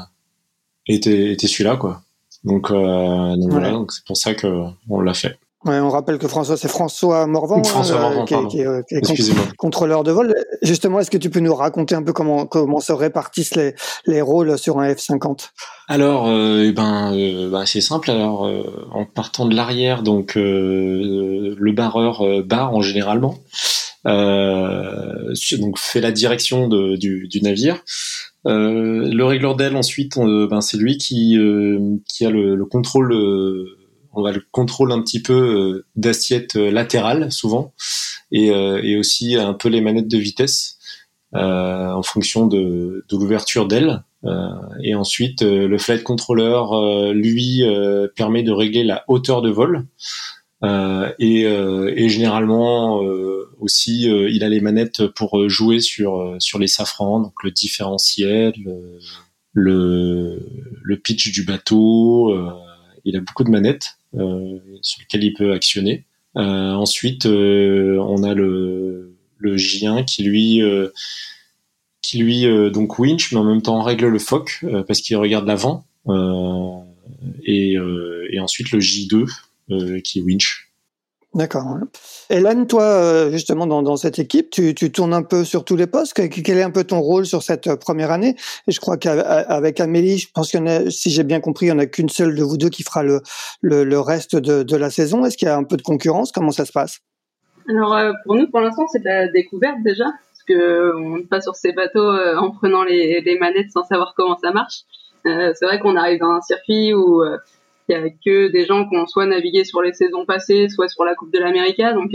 était 0.88 1.32
était 1.32 1.46
celui-là, 1.46 1.76
quoi. 1.76 2.02
Donc, 2.42 2.72
euh, 2.72 3.36
donc 3.36 3.50
voilà, 3.50 3.70
donc 3.70 3.92
c'est 3.92 4.04
pour 4.04 4.16
ça 4.16 4.34
que 4.34 4.64
on 4.90 5.00
l'a 5.00 5.14
fait. 5.14 5.38
Ouais, 5.64 5.78
on 5.78 5.88
rappelle 5.88 6.18
que 6.18 6.26
François, 6.26 6.56
c'est 6.56 6.68
François 6.68 7.28
Morvan, 7.28 7.62
François 7.62 8.00
Morvan 8.00 8.24
qui, 8.24 8.34
est, 8.34 8.46
qui, 8.48 8.60
est, 8.60 9.00
qui 9.02 9.22
est 9.22 9.56
contrôleur 9.56 10.02
de 10.02 10.10
vol. 10.10 10.34
Justement, 10.62 10.98
est-ce 10.98 11.12
que 11.12 11.16
tu 11.16 11.30
peux 11.30 11.40
nous 11.40 11.54
raconter 11.54 11.94
un 11.94 12.02
peu 12.02 12.12
comment 12.12 12.46
comment 12.46 12.80
se 12.80 12.92
répartissent 12.92 13.54
les, 13.54 13.74
les 14.06 14.20
rôles 14.20 14.58
sur 14.58 14.80
un 14.80 14.92
F50 14.92 15.50
Alors, 15.86 16.26
euh, 16.26 16.64
eh 16.64 16.72
ben, 16.72 17.12
euh, 17.14 17.50
bah, 17.50 17.66
c'est 17.66 17.80
simple. 17.80 18.10
Alors, 18.10 18.50
en 18.92 19.04
partant 19.04 19.46
de 19.46 19.54
l'arrière, 19.54 20.02
donc 20.02 20.32
le 20.34 21.72
barreur 21.72 22.24
barre 22.44 22.74
en 22.74 22.80
généralement. 22.80 23.36
Euh, 24.06 25.34
donc 25.58 25.78
fait 25.78 26.00
la 26.00 26.12
direction 26.12 26.68
du, 26.68 27.28
navire. 27.42 27.82
Euh, 28.46 29.08
le 29.12 29.24
régleur 29.24 29.56
d'aile 29.56 29.76
ensuite, 29.76 30.18
ben, 30.18 30.60
c'est 30.60 30.76
lui 30.76 30.96
qui, 30.96 31.36
euh, 31.38 31.96
qui 32.08 32.24
a 32.24 32.30
le, 32.30 32.54
le 32.54 32.64
contrôle, 32.64 33.12
on 34.12 34.22
va 34.22 34.32
le 34.32 34.42
contrôle 34.50 34.92
un 34.92 35.02
petit 35.02 35.20
peu 35.20 35.84
d'assiette 35.96 36.54
latérale 36.54 37.30
souvent, 37.32 37.72
et, 38.32 38.48
et, 38.48 38.96
aussi 38.96 39.36
un 39.36 39.54
peu 39.54 39.68
les 39.68 39.80
manettes 39.80 40.08
de 40.08 40.18
vitesse 40.18 40.78
en 41.32 42.02
fonction 42.02 42.46
de, 42.46 43.04
de 43.08 43.16
l'ouverture 43.16 43.66
d'aile. 43.66 44.02
et 44.82 44.94
ensuite, 44.94 45.42
le 45.42 45.78
flight 45.78 46.02
controller, 46.02 47.12
lui, 47.12 47.62
permet 48.16 48.42
de 48.42 48.52
régler 48.52 48.84
la 48.84 49.04
hauteur 49.08 49.42
de 49.42 49.50
vol. 49.50 49.86
Et, 50.62 51.42
et, 51.42 52.08
généralement 52.08 53.00
aussi, 53.60 54.04
il 54.04 54.42
a 54.42 54.48
les 54.48 54.60
manettes 54.60 55.06
pour 55.06 55.48
jouer 55.48 55.80
sur 55.80 56.36
sur 56.40 56.58
les 56.58 56.66
safrans, 56.66 57.20
donc 57.20 57.34
le 57.44 57.50
différentiel, 57.50 58.54
le, 59.52 60.40
le 60.82 60.96
pitch 60.96 61.32
du 61.32 61.44
bateau. 61.44 62.34
il 63.04 63.16
a 63.16 63.20
beaucoup 63.20 63.44
de 63.44 63.50
manettes 63.50 63.98
sur 64.12 65.00
lesquelles 65.00 65.24
il 65.24 65.34
peut 65.34 65.52
actionner. 65.52 66.06
ensuite, 66.34 67.26
on 67.26 68.22
a 68.24 68.34
le 68.34 69.18
le 69.38 69.56
J1 69.56 70.04
qui 70.04 70.24
lui 70.24 70.62
euh, 70.62 70.88
qui 72.02 72.18
lui 72.18 72.46
euh, 72.46 72.70
donc 72.70 72.98
winch 72.98 73.32
mais 73.32 73.38
en 73.38 73.44
même 73.44 73.62
temps 73.62 73.80
règle 73.82 74.08
le 74.08 74.18
foc 74.18 74.60
euh, 74.64 74.82
parce 74.82 75.00
qu'il 75.00 75.16
regarde 75.16 75.46
l'avant 75.46 75.84
et, 77.44 77.74
et 77.74 78.40
ensuite 78.40 78.70
le 78.70 78.78
J2 78.78 79.26
qui 80.04 80.20
winch 80.22 80.68
D'accord. 81.34 81.76
Hélène, 82.30 82.66
toi, 82.66 83.30
justement, 83.30 83.66
dans, 83.66 83.82
dans 83.82 83.96
cette 83.96 84.18
équipe, 84.18 84.48
tu, 84.48 84.74
tu, 84.74 84.90
tournes 84.90 85.12
un 85.12 85.22
peu 85.22 85.44
sur 85.44 85.64
tous 85.64 85.76
les 85.76 85.86
postes. 85.86 86.14
Quel 86.14 86.56
est 86.56 86.62
un 86.62 86.70
peu 86.70 86.84
ton 86.84 87.00
rôle 87.00 87.26
sur 87.26 87.42
cette 87.42 87.74
première 87.74 88.10
année? 88.10 88.34
Et 88.66 88.72
je 88.72 88.80
crois 88.80 88.96
qu'avec 88.96 89.78
Amélie, 89.78 90.18
je 90.18 90.28
pense 90.32 90.50
qu'il 90.50 90.64
y 90.64 90.68
a, 90.68 90.90
si 90.90 91.10
j'ai 91.10 91.24
bien 91.24 91.40
compris, 91.40 91.66
il 91.66 91.68
n'y 91.68 91.76
en 91.76 91.78
a 91.80 91.86
qu'une 91.86 92.08
seule 92.08 92.34
de 92.34 92.42
vous 92.42 92.56
deux 92.56 92.70
qui 92.70 92.82
fera 92.82 93.02
le, 93.02 93.20
le, 93.60 93.84
le 93.84 94.00
reste 94.00 94.36
de, 94.36 94.62
de 94.62 94.76
la 94.76 94.88
saison. 94.88 95.26
Est-ce 95.26 95.36
qu'il 95.36 95.46
y 95.46 95.50
a 95.50 95.56
un 95.56 95.64
peu 95.64 95.76
de 95.76 95.82
concurrence? 95.82 96.32
Comment 96.32 96.50
ça 96.50 96.64
se 96.64 96.72
passe? 96.72 97.00
Alors 97.68 97.94
euh, 97.94 98.12
pour 98.24 98.34
nous, 98.34 98.48
pour 98.48 98.60
l'instant, 98.60 98.86
c'est 98.90 99.00
de 99.00 99.04
la 99.04 99.28
découverte 99.28 99.76
déjà, 99.84 100.04
parce 100.06 100.42
que 100.48 100.96
on 100.96 101.26
pas 101.26 101.42
sur 101.42 101.54
ces 101.54 101.72
bateaux 101.72 102.10
euh, 102.10 102.36
en 102.36 102.50
prenant 102.50 102.82
les, 102.82 103.20
les, 103.20 103.38
manettes 103.38 103.70
sans 103.70 103.84
savoir 103.84 104.14
comment 104.16 104.38
ça 104.38 104.52
marche. 104.52 104.84
Euh, 105.26 105.52
c'est 105.54 105.66
vrai 105.66 105.78
qu'on 105.78 105.94
arrive 105.96 106.20
dans 106.20 106.30
un 106.30 106.40
circuit 106.40 106.94
où 106.94 107.22
il 107.88 107.92
y 107.92 107.94
a 107.94 108.08
que 108.10 108.48
des 108.48 108.64
gens 108.64 108.88
qui 108.88 108.96
ont 108.96 109.06
soit 109.06 109.26
navigué 109.26 109.64
sur 109.64 109.82
les 109.82 109.92
saisons 109.92 110.24
passées, 110.24 110.68
soit 110.68 110.88
sur 110.88 111.04
la 111.04 111.14
Coupe 111.14 111.32
de 111.32 111.38
l'Amérique, 111.38 111.82
donc 111.94 112.10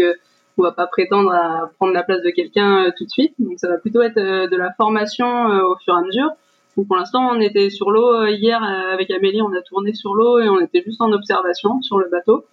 on 0.58 0.62
va 0.62 0.72
pas 0.72 0.88
prétendre 0.88 1.32
à 1.32 1.72
prendre 1.78 1.94
la 1.94 2.04
place 2.04 2.22
de 2.22 2.30
quelqu'un 2.30 2.92
tout 2.98 3.06
de 3.06 3.10
suite. 3.10 3.34
Donc 3.40 3.58
ça 3.58 3.68
va 3.68 3.78
plutôt 3.78 4.02
être 4.02 4.16
de 4.16 4.56
la 4.56 4.72
formation 4.74 5.26
au 5.48 5.76
fur 5.84 5.96
et 5.96 5.98
à 5.98 6.02
mesure. 6.02 6.30
Donc 6.78 6.88
pour 6.88 6.98
l'instant, 6.98 7.28
on 7.32 7.40
était 7.40 7.70
sur 7.70 7.92
l'eau 7.92 8.26
hier 8.26 8.62
avec 8.64 9.10
Amélie, 9.12 9.42
on 9.42 9.54
a 9.54 9.62
tourné 9.62 9.94
sur 9.94 10.14
l'eau 10.14 10.40
et 10.40 10.50
on 10.50 10.60
était 10.60 10.84
juste 10.86 11.02
en 11.02 11.12
observation 11.12 11.82
sur 11.82 11.98
le 11.98 12.10
bateau. 12.10 12.46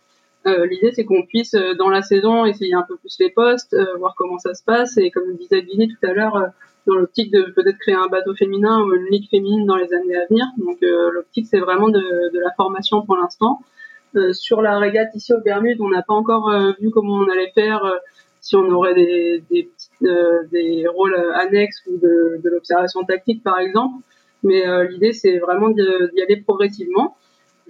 Euh, 0.46 0.66
L'idée, 0.66 0.92
c'est 0.92 1.04
qu'on 1.04 1.22
puisse, 1.22 1.54
euh, 1.54 1.74
dans 1.74 1.90
la 1.90 2.02
saison, 2.02 2.46
essayer 2.46 2.74
un 2.74 2.82
peu 2.82 2.96
plus 2.96 3.14
les 3.20 3.30
postes, 3.30 3.74
euh, 3.74 3.96
voir 3.98 4.14
comment 4.16 4.38
ça 4.38 4.54
se 4.54 4.64
passe. 4.64 4.96
Et 4.96 5.10
comme 5.10 5.36
disait 5.36 5.60
Vinny 5.60 5.88
tout 5.88 6.06
à 6.06 6.12
l'heure, 6.12 6.36
euh, 6.36 6.46
dans 6.86 6.94
l'optique 6.94 7.32
de 7.32 7.42
peut-être 7.42 7.78
créer 7.78 7.94
un 7.94 8.08
bateau 8.08 8.34
féminin 8.34 8.82
ou 8.82 8.94
une 8.94 9.06
ligue 9.10 9.28
féminine 9.30 9.66
dans 9.66 9.76
les 9.76 9.92
années 9.92 10.16
à 10.16 10.26
venir. 10.26 10.46
Donc 10.58 10.78
l'optique, 10.80 11.46
c'est 11.46 11.60
vraiment 11.60 11.88
de, 11.88 12.00
de, 12.00 12.38
la 12.38 12.50
formation 12.56 13.02
pour 13.02 13.16
l'instant. 13.16 13.60
sur 14.32 14.62
la 14.62 14.78
régate 14.78 15.14
ici 15.14 15.32
aux 15.32 15.40
Bermudes, 15.40 15.80
on 15.80 15.88
n'a 15.88 16.02
pas 16.02 16.14
encore 16.14 16.52
vu 16.80 16.90
comment 16.90 17.14
on 17.14 17.28
allait 17.28 17.52
faire, 17.54 17.82
si 18.40 18.56
on 18.56 18.68
aurait 18.70 18.94
des, 18.94 19.44
des, 19.50 19.70
des 20.50 20.86
rôles 20.88 21.16
annexes 21.34 21.82
ou 21.86 21.98
de, 21.98 22.40
de 22.42 22.50
l'observation 22.50 23.04
tactique, 23.04 23.42
par 23.42 23.58
exemple. 23.58 24.02
Mais 24.42 24.64
l'idée, 24.88 25.12
c'est 25.12 25.38
vraiment 25.38 25.68
d'y 25.68 26.22
aller 26.22 26.38
progressivement. 26.38 27.16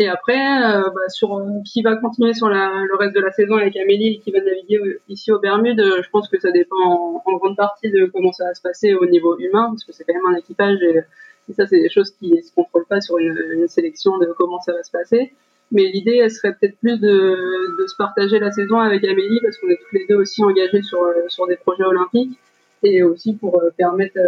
Et 0.00 0.08
après, 0.08 0.34
euh, 0.34 0.84
bah, 0.84 1.08
sur 1.10 1.36
euh, 1.36 1.60
qui 1.66 1.82
va 1.82 1.94
continuer 1.94 2.32
sur 2.32 2.48
la, 2.48 2.72
le 2.88 2.96
reste 2.96 3.14
de 3.14 3.20
la 3.20 3.30
saison 3.32 3.56
avec 3.56 3.76
Amélie 3.76 4.20
qui 4.20 4.30
va 4.30 4.40
naviguer 4.40 4.98
ici 5.10 5.30
aux 5.30 5.38
Bermudes, 5.38 5.78
euh, 5.78 6.00
je 6.02 6.08
pense 6.08 6.26
que 6.26 6.40
ça 6.40 6.50
dépend 6.50 7.22
en, 7.26 7.36
grande 7.36 7.54
partie 7.54 7.90
de 7.90 8.06
comment 8.06 8.32
ça 8.32 8.44
va 8.44 8.54
se 8.54 8.62
passer 8.62 8.94
au 8.94 9.04
niveau 9.04 9.36
humain, 9.38 9.66
parce 9.68 9.84
que 9.84 9.92
c'est 9.92 10.04
quand 10.04 10.14
même 10.14 10.34
un 10.34 10.38
équipage 10.38 10.78
et, 10.82 11.04
ça, 11.52 11.66
c'est 11.66 11.80
des 11.80 11.90
choses 11.90 12.12
qui 12.12 12.42
se 12.42 12.54
contrôlent 12.54 12.86
pas 12.86 13.00
sur 13.02 13.18
une, 13.18 13.36
une, 13.52 13.68
sélection 13.68 14.16
de 14.18 14.26
comment 14.38 14.60
ça 14.60 14.72
va 14.72 14.82
se 14.84 14.90
passer. 14.90 15.34
Mais 15.72 15.86
l'idée, 15.88 16.16
elle 16.16 16.30
serait 16.30 16.54
peut-être 16.54 16.78
plus 16.78 16.98
de, 16.98 17.76
de, 17.76 17.86
se 17.86 17.96
partager 17.96 18.38
la 18.38 18.52
saison 18.52 18.78
avec 18.78 19.04
Amélie, 19.04 19.40
parce 19.42 19.58
qu'on 19.58 19.68
est 19.68 19.80
tous 19.90 19.96
les 19.96 20.06
deux 20.06 20.14
aussi 20.14 20.44
engagés 20.44 20.82
sur, 20.82 21.00
sur 21.28 21.46
des 21.48 21.56
projets 21.56 21.84
olympiques, 21.84 22.38
et 22.84 23.02
aussi 23.02 23.34
pour 23.34 23.60
permettre 23.76 24.18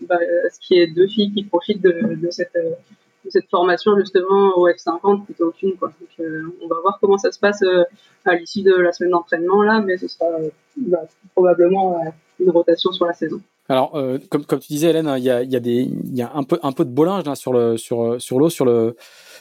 bah, 0.00 0.16
à 0.16 0.50
ce 0.50 0.58
qu'il 0.60 0.78
y 0.78 0.80
ait 0.80 0.86
deux 0.86 1.06
filles 1.06 1.32
qui 1.32 1.44
profitent 1.44 1.82
de, 1.82 2.14
de 2.16 2.30
cette 2.30 2.56
cette 3.30 3.48
formation 3.50 3.96
justement 3.98 4.56
au 4.56 4.68
F50 4.68 5.24
plutôt 5.24 5.50
qu'une. 5.50 5.76
Quoi. 5.76 5.92
Donc, 6.00 6.08
euh, 6.20 6.42
on 6.62 6.68
va 6.68 6.76
voir 6.80 6.98
comment 7.00 7.18
ça 7.18 7.32
se 7.32 7.38
passe 7.38 7.62
euh, 7.62 7.84
à 8.24 8.36
l'issue 8.36 8.62
de 8.62 8.74
la 8.74 8.92
semaine 8.92 9.10
d'entraînement 9.10 9.62
là, 9.62 9.80
mais 9.80 9.96
ce 9.96 10.08
sera 10.08 10.26
euh, 10.26 10.48
bah, 10.76 10.98
probablement 11.34 12.00
une 12.40 12.50
rotation 12.50 12.92
sur 12.92 13.06
la 13.06 13.12
saison. 13.12 13.40
Alors, 13.68 14.00
comme, 14.30 14.44
tu 14.44 14.68
disais, 14.68 14.90
Hélène, 14.90 15.12
il 15.18 15.24
y 15.24 15.30
a, 16.22 16.32
un 16.32 16.44
peu, 16.44 16.84
de 16.84 16.90
bollinge 16.90 17.24
là, 17.24 17.34
sur 17.34 17.52
le, 17.52 17.76
sur, 17.76 18.20
sur 18.20 18.38
l'eau, 18.38 18.48
sur 18.48 18.64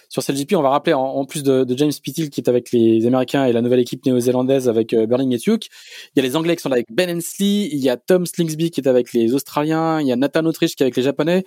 sur 0.09 0.23
GP. 0.33 0.55
On 0.55 0.63
va 0.63 0.69
rappeler 0.69 0.95
en, 0.95 1.25
plus 1.25 1.43
de, 1.43 1.63
James 1.77 1.91
Pittil 2.01 2.31
qui 2.31 2.41
est 2.41 2.49
avec 2.49 2.71
les 2.71 3.05
Américains 3.05 3.45
et 3.45 3.53
la 3.53 3.61
nouvelle 3.61 3.81
équipe 3.81 4.03
néo-zélandaise 4.03 4.67
avec 4.67 4.95
Berling 4.95 5.31
et 5.31 5.37
Tuke. 5.37 5.67
Il 6.15 6.19
y 6.19 6.25
a 6.25 6.27
les 6.27 6.35
Anglais 6.35 6.55
qui 6.55 6.63
sont 6.63 6.69
là 6.69 6.75
avec 6.75 6.87
Ben 6.91 7.07
Hensley. 7.07 7.69
Il 7.71 7.77
y 7.77 7.89
a 7.89 7.97
Tom 7.97 8.25
Slingsby 8.25 8.71
qui 8.71 8.81
est 8.81 8.87
avec 8.87 9.13
les 9.13 9.35
Australiens. 9.35 10.01
Il 10.01 10.07
y 10.07 10.11
a 10.11 10.15
Nathan 10.15 10.43
Autriche 10.45 10.75
qui 10.75 10.81
est 10.81 10.85
avec 10.85 10.95
les 10.95 11.03
Japonais. 11.03 11.43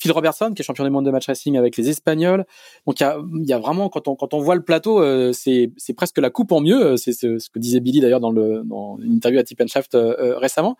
Phil 0.00 0.12
Robertson, 0.12 0.52
qui 0.54 0.62
est 0.62 0.64
champion 0.64 0.84
du 0.84 0.90
monde 0.90 1.04
de 1.04 1.10
match 1.10 1.26
racing 1.26 1.58
avec 1.58 1.76
les 1.76 1.90
Espagnols. 1.90 2.46
Donc 2.86 3.00
il 3.00 3.46
y 3.46 3.52
a, 3.52 3.58
vraiment 3.58 3.90
quand 3.90 4.08
on 4.08 4.16
quand 4.16 4.32
on 4.32 4.40
voit 4.40 4.54
le 4.54 4.62
plateau, 4.62 5.00
euh, 5.00 5.32
c'est 5.32 5.70
presque 5.94 6.18
la 6.18 6.30
coupe 6.30 6.52
en 6.52 6.60
mieux. 6.60 6.96
C'est 6.96 7.12
ce, 7.12 7.50
que 7.50 7.58
disait 7.58 7.80
Billy 7.80 8.00
d'ailleurs 8.00 8.20
dans 8.20 8.30
le 8.32 8.62
dans 8.64 8.96
à 8.98 9.42
Tip 9.44 9.60
euh, 9.60 9.66
euh, 9.94 10.38
récemment. 10.38 10.76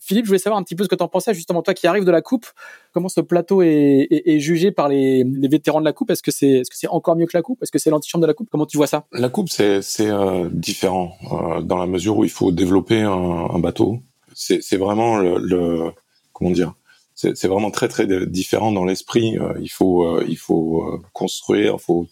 Philippe, 0.00 0.24
je 0.24 0.30
voulais 0.30 0.38
savoir 0.38 0.58
un 0.58 0.62
petit 0.62 0.74
peu 0.76 0.84
ce 0.84 0.88
que 0.88 0.94
tu 0.94 1.02
en 1.02 1.08
pensais, 1.08 1.34
justement, 1.34 1.60
toi 1.60 1.74
qui 1.74 1.86
arrives 1.86 2.04
de 2.04 2.10
la 2.10 2.22
Coupe, 2.22 2.46
comment 2.92 3.08
ce 3.08 3.20
plateau 3.20 3.62
est, 3.62 4.38
jugé 4.38 4.70
par 4.70 4.88
les, 4.88 5.24
les, 5.24 5.48
vétérans 5.48 5.80
de 5.80 5.84
la 5.84 5.92
Coupe? 5.92 6.10
Est-ce 6.10 6.22
que 6.22 6.30
c'est 6.30 6.48
est 6.48 6.62
-ce 6.62 6.68
c'est 6.72 6.88
encore 6.88 7.16
mieux 7.16 7.26
que 7.26 7.36
la 7.36 7.42
Coupe? 7.42 7.60
Est-ce 7.62 7.72
que 7.72 7.78
c'est 7.78 7.90
l'antichambre 7.90 8.22
de 8.22 8.28
la 8.28 8.34
Coupe? 8.34 8.48
Comment 8.48 8.66
tu 8.66 8.76
vois 8.76 8.86
ça? 8.86 9.06
La 9.12 9.28
Coupe, 9.28 9.48
c'est 9.48 9.82
euh, 10.00 10.48
différent, 10.52 11.14
euh, 11.32 11.60
dans 11.62 11.78
la 11.78 11.86
mesure 11.86 12.16
où 12.16 12.24
il 12.24 12.30
faut 12.30 12.52
développer 12.52 13.00
un, 13.02 13.48
un 13.54 13.58
bateau. 13.58 13.98
C'est 14.34 14.76
vraiment 14.76 15.18
le, 15.18 15.38
le, 15.38 15.92
Comment 16.32 16.52
dire 16.52 16.74
c'est 17.20 17.48
vraiment 17.48 17.72
très 17.72 17.88
très 17.88 18.06
différent 18.26 18.70
dans 18.70 18.84
l'esprit. 18.84 19.36
Euh, 19.38 19.52
il 19.60 19.70
faut 19.70 20.04
euh, 20.06 20.24
il 20.28 20.38
faut 20.38 20.84
euh, 20.84 21.02
construire, 21.12 21.80
faut, 21.80 22.06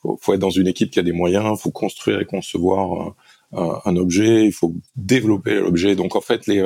faut, 0.00 0.18
faut 0.20 0.34
être 0.34 0.40
dans 0.40 0.50
une 0.50 0.66
équipe 0.66 0.90
qui 0.90 0.98
a 0.98 1.02
des 1.02 1.12
moyens, 1.12 1.58
faut 1.58 1.70
construire 1.70 2.20
et 2.20 2.26
concevoir 2.26 3.14
un, 3.52 3.80
un 3.84 3.96
objet, 3.96 4.44
il 4.44 4.52
faut 4.52 4.74
développer 4.94 5.54
l'objet. 5.54 5.96
Donc 5.96 6.16
en 6.16 6.20
fait 6.20 6.46
les 6.46 6.62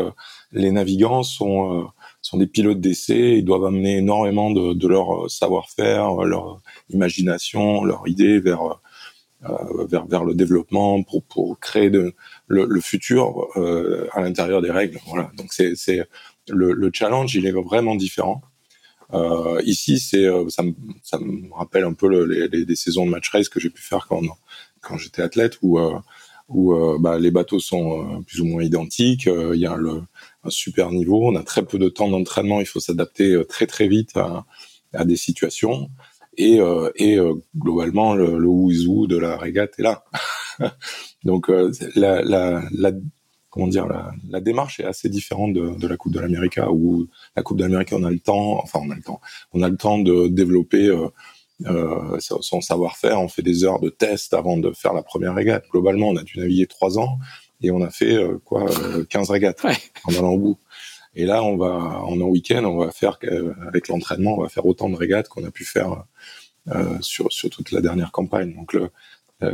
les 0.51 0.72
navigants 0.72 1.22
sont 1.22 1.87
sont 2.22 2.38
des 2.38 2.49
pilotes 2.49 2.81
d'essai, 2.81 3.37
ils 3.38 3.44
doivent 3.44 3.66
amener 3.66 3.99
énormément 3.99 4.51
de, 4.51 4.72
de 4.75 4.88
leur 4.88 5.31
savoir-faire, 5.31 6.25
leur 6.25 6.61
imagination, 6.90 7.85
leur 7.85 8.03
idée 8.09 8.40
vers 8.40 8.81
vers, 9.88 10.07
vers 10.07 10.25
le 10.25 10.35
développement 10.35 11.05
pour, 11.05 11.22
pour 11.22 11.61
créer 11.61 11.90
de, 11.90 12.14
le, 12.49 12.64
le 12.64 12.81
futur 12.81 13.46
euh, 13.57 14.09
à 14.12 14.20
l'intérieur 14.22 14.61
des 14.61 14.72
règles. 14.72 14.99
Voilà. 15.07 15.31
Donc 15.37 15.53
c'est 15.53 15.77
le, 16.49 16.73
le, 16.73 16.91
challenge, 16.93 17.35
il 17.35 17.47
est 17.47 17.53
vraiment 17.53 17.95
différent. 17.95 18.43
Euh, 19.15 19.61
ici, 19.65 19.99
c'est 19.99 20.27
euh, 20.27 20.49
ça, 20.49 20.63
me, 20.63 20.73
ça 21.03 21.19
me 21.19 21.53
rappelle 21.55 21.85
un 21.85 21.93
peu 21.93 22.09
le, 22.09 22.25
les, 22.25 22.65
les, 22.65 22.77
saisons 22.77 23.07
de 23.07 23.11
match 23.11 23.29
race 23.31 23.49
que 23.49 23.61
j'ai 23.61 23.71
pu 23.71 23.83
faire 23.83 24.07
quand 24.09 24.23
quand 24.81 24.99
j'étais 24.99 25.23
athlète, 25.23 25.59
où 25.63 25.79
euh, 25.79 25.99
où 26.49 26.75
euh, 26.75 26.99
bah, 27.01 27.19
les 27.19 27.31
bateaux 27.31 27.61
sont 27.61 28.23
plus 28.25 28.41
ou 28.41 28.47
moins 28.47 28.63
identiques. 28.63 29.27
Il 29.27 29.59
y 29.61 29.67
a 29.67 29.77
le, 29.77 30.03
un 30.45 30.51
super 30.51 30.91
niveau. 30.91 31.21
On 31.27 31.37
a 31.37 31.43
très 31.43 31.65
peu 31.65 31.79
de 31.79 31.89
temps 31.89 32.09
d'entraînement. 32.09 32.61
Il 32.61 32.67
faut 32.67 32.81
s'adapter 32.81 33.41
très 33.49 33.67
très 33.67 33.89
vite 33.89 34.17
à, 34.17 34.45
à 34.93 35.05
des 35.05 35.17
situations. 35.17 35.91
Et, 36.39 36.59
et 36.97 37.19
globalement, 37.57 38.15
le, 38.15 38.39
le 38.39 38.47
who 38.47 39.07
de 39.09 39.17
la 39.17 39.37
régate 39.37 39.75
est 39.79 39.83
là. 39.83 40.05
Donc 41.25 41.49
la, 41.97 42.23
la, 42.23 42.63
la, 42.71 42.93
comment 43.57 43.69
dire, 43.69 43.87
la, 43.87 44.12
la, 44.29 44.40
démarche 44.42 44.81
est 44.81 44.85
assez 44.85 45.09
différente 45.09 45.55
de, 45.55 45.71
de 45.79 45.88
la 45.88 45.97
Coupe 45.97 46.12
de 46.12 46.21
l'Amérique 46.21 46.61
où 46.71 47.07
la 47.35 47.42
Coupe 47.42 47.57
de 47.57 47.62
l'Amérique 47.62 47.92
on 47.92 48.05
a 48.05 48.11
le 48.11 48.19
temps, 48.19 48.61
enfin 48.62 48.81
on 48.85 48.90
a 48.90 48.95
le 48.95 49.01
temps, 49.01 49.21
on 49.55 49.62
a 49.62 49.69
le 49.71 49.79
temps 49.79 49.99
de 49.99 50.29
développer 50.29 50.88
euh, 50.88 51.09
euh, 51.64 52.19
son 52.21 52.61
savoir-faire. 52.61 53.19
On 53.19 53.29
fait 53.29 53.40
des 53.40 53.64
heures 53.64 53.81
de 53.81 53.88
test 53.88 54.35
avant 54.35 54.59
de 54.59 54.73
faire 54.73 54.92
la 54.92 55.03
première 55.03 55.35
régate. 55.35 55.64
Globalement, 55.71 56.11
on 56.11 56.16
a 56.16 56.23
dû 56.23 56.38
naviguer 56.38 56.66
trois 56.66 56.99
ans 56.99 57.19
et 57.62 57.71
on 57.71 57.81
a 57.81 57.88
fait 57.88 58.14
euh, 58.14 58.38
quoi, 58.45 58.66
15 59.09 59.31
régates 59.31 59.64
en 60.05 60.12
allant 60.12 60.33
au 60.33 60.38
bout. 60.38 60.59
Et 61.14 61.25
là, 61.25 61.42
on 61.42 61.57
va 61.57 61.73
en 61.73 62.21
un 62.21 62.25
week-end, 62.25 62.62
on 62.64 62.77
va 62.77 62.90
faire 62.90 63.19
avec 63.66 63.88
l'entraînement, 63.88 64.37
on 64.37 64.42
va 64.42 64.51
faire 64.51 64.66
autant 64.66 64.90
de 64.90 64.97
régates 64.97 65.29
qu'on 65.29 65.47
a 65.47 65.51
pu 65.51 65.64
faire 65.64 66.05
sur 67.01 67.33
sur 67.33 67.49
toute 67.49 67.71
la 67.71 67.81
dernière 67.81 68.12
campagne. 68.12 68.53
Donc 68.53 68.75
le, 68.75 68.90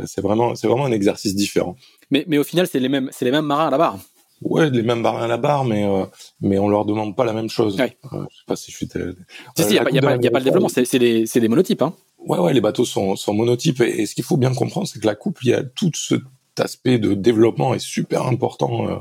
c'est 0.05 0.21
vraiment 0.21 0.55
c'est 0.55 0.67
vraiment 0.67 0.85
un 0.85 0.91
exercice 0.91 1.35
différent. 1.35 1.75
Mais, 2.11 2.23
mais 2.27 2.37
au 2.37 2.43
final, 2.43 2.67
c'est 2.67 2.79
les 2.79 2.89
mêmes, 2.89 3.09
c'est 3.11 3.25
les 3.25 3.31
mêmes 3.31 3.45
marins 3.45 3.67
à 3.67 3.71
la 3.71 3.77
barre. 3.77 3.99
Ouais, 4.41 4.69
les 4.69 4.83
mêmes 4.83 5.01
marins 5.01 5.23
à 5.23 5.27
la 5.27 5.37
barre, 5.37 5.63
mais 5.63 5.85
euh, 5.85 6.05
mais 6.41 6.59
on 6.59 6.67
leur 6.67 6.85
demande 6.85 7.15
pas 7.15 7.23
la 7.23 7.33
même 7.33 7.49
chose. 7.49 7.79
Ouais. 7.79 7.97
Euh, 8.11 8.25
je 8.29 8.37
sais 8.37 8.43
pas 8.45 8.55
si 8.55 8.71
je 8.71 8.77
suis. 8.77 8.87
Si, 8.87 9.63
si, 9.63 9.69
il 9.69 9.71
n'y 9.71 9.77
a, 9.77 9.83
a, 9.83 10.13
a, 10.13 10.31
pas 10.31 10.39
le 10.39 10.43
développement, 10.43 10.69
c'est 10.69 10.99
des, 10.99 11.25
des 11.25 11.47
monotypes. 11.47 11.81
Hein. 11.81 11.93
Ouais, 12.17 12.39
ouais, 12.39 12.53
les 12.53 12.61
bateaux 12.61 12.85
sont, 12.85 13.15
sont 13.15 13.33
monotypes. 13.33 13.81
Et, 13.81 14.01
et 14.01 14.05
ce 14.05 14.15
qu'il 14.15 14.23
faut 14.23 14.37
bien 14.37 14.53
comprendre, 14.53 14.87
c'est 14.87 14.99
que 14.99 15.05
la 15.05 15.15
coupe, 15.15 15.39
il 15.43 15.49
y 15.49 15.53
a 15.53 15.63
tout 15.63 15.91
cet 15.93 16.21
aspect 16.59 16.99
de 16.99 17.13
développement 17.13 17.73
est 17.73 17.79
super 17.79 18.27
important. 18.27 18.87
Euh, 18.89 18.99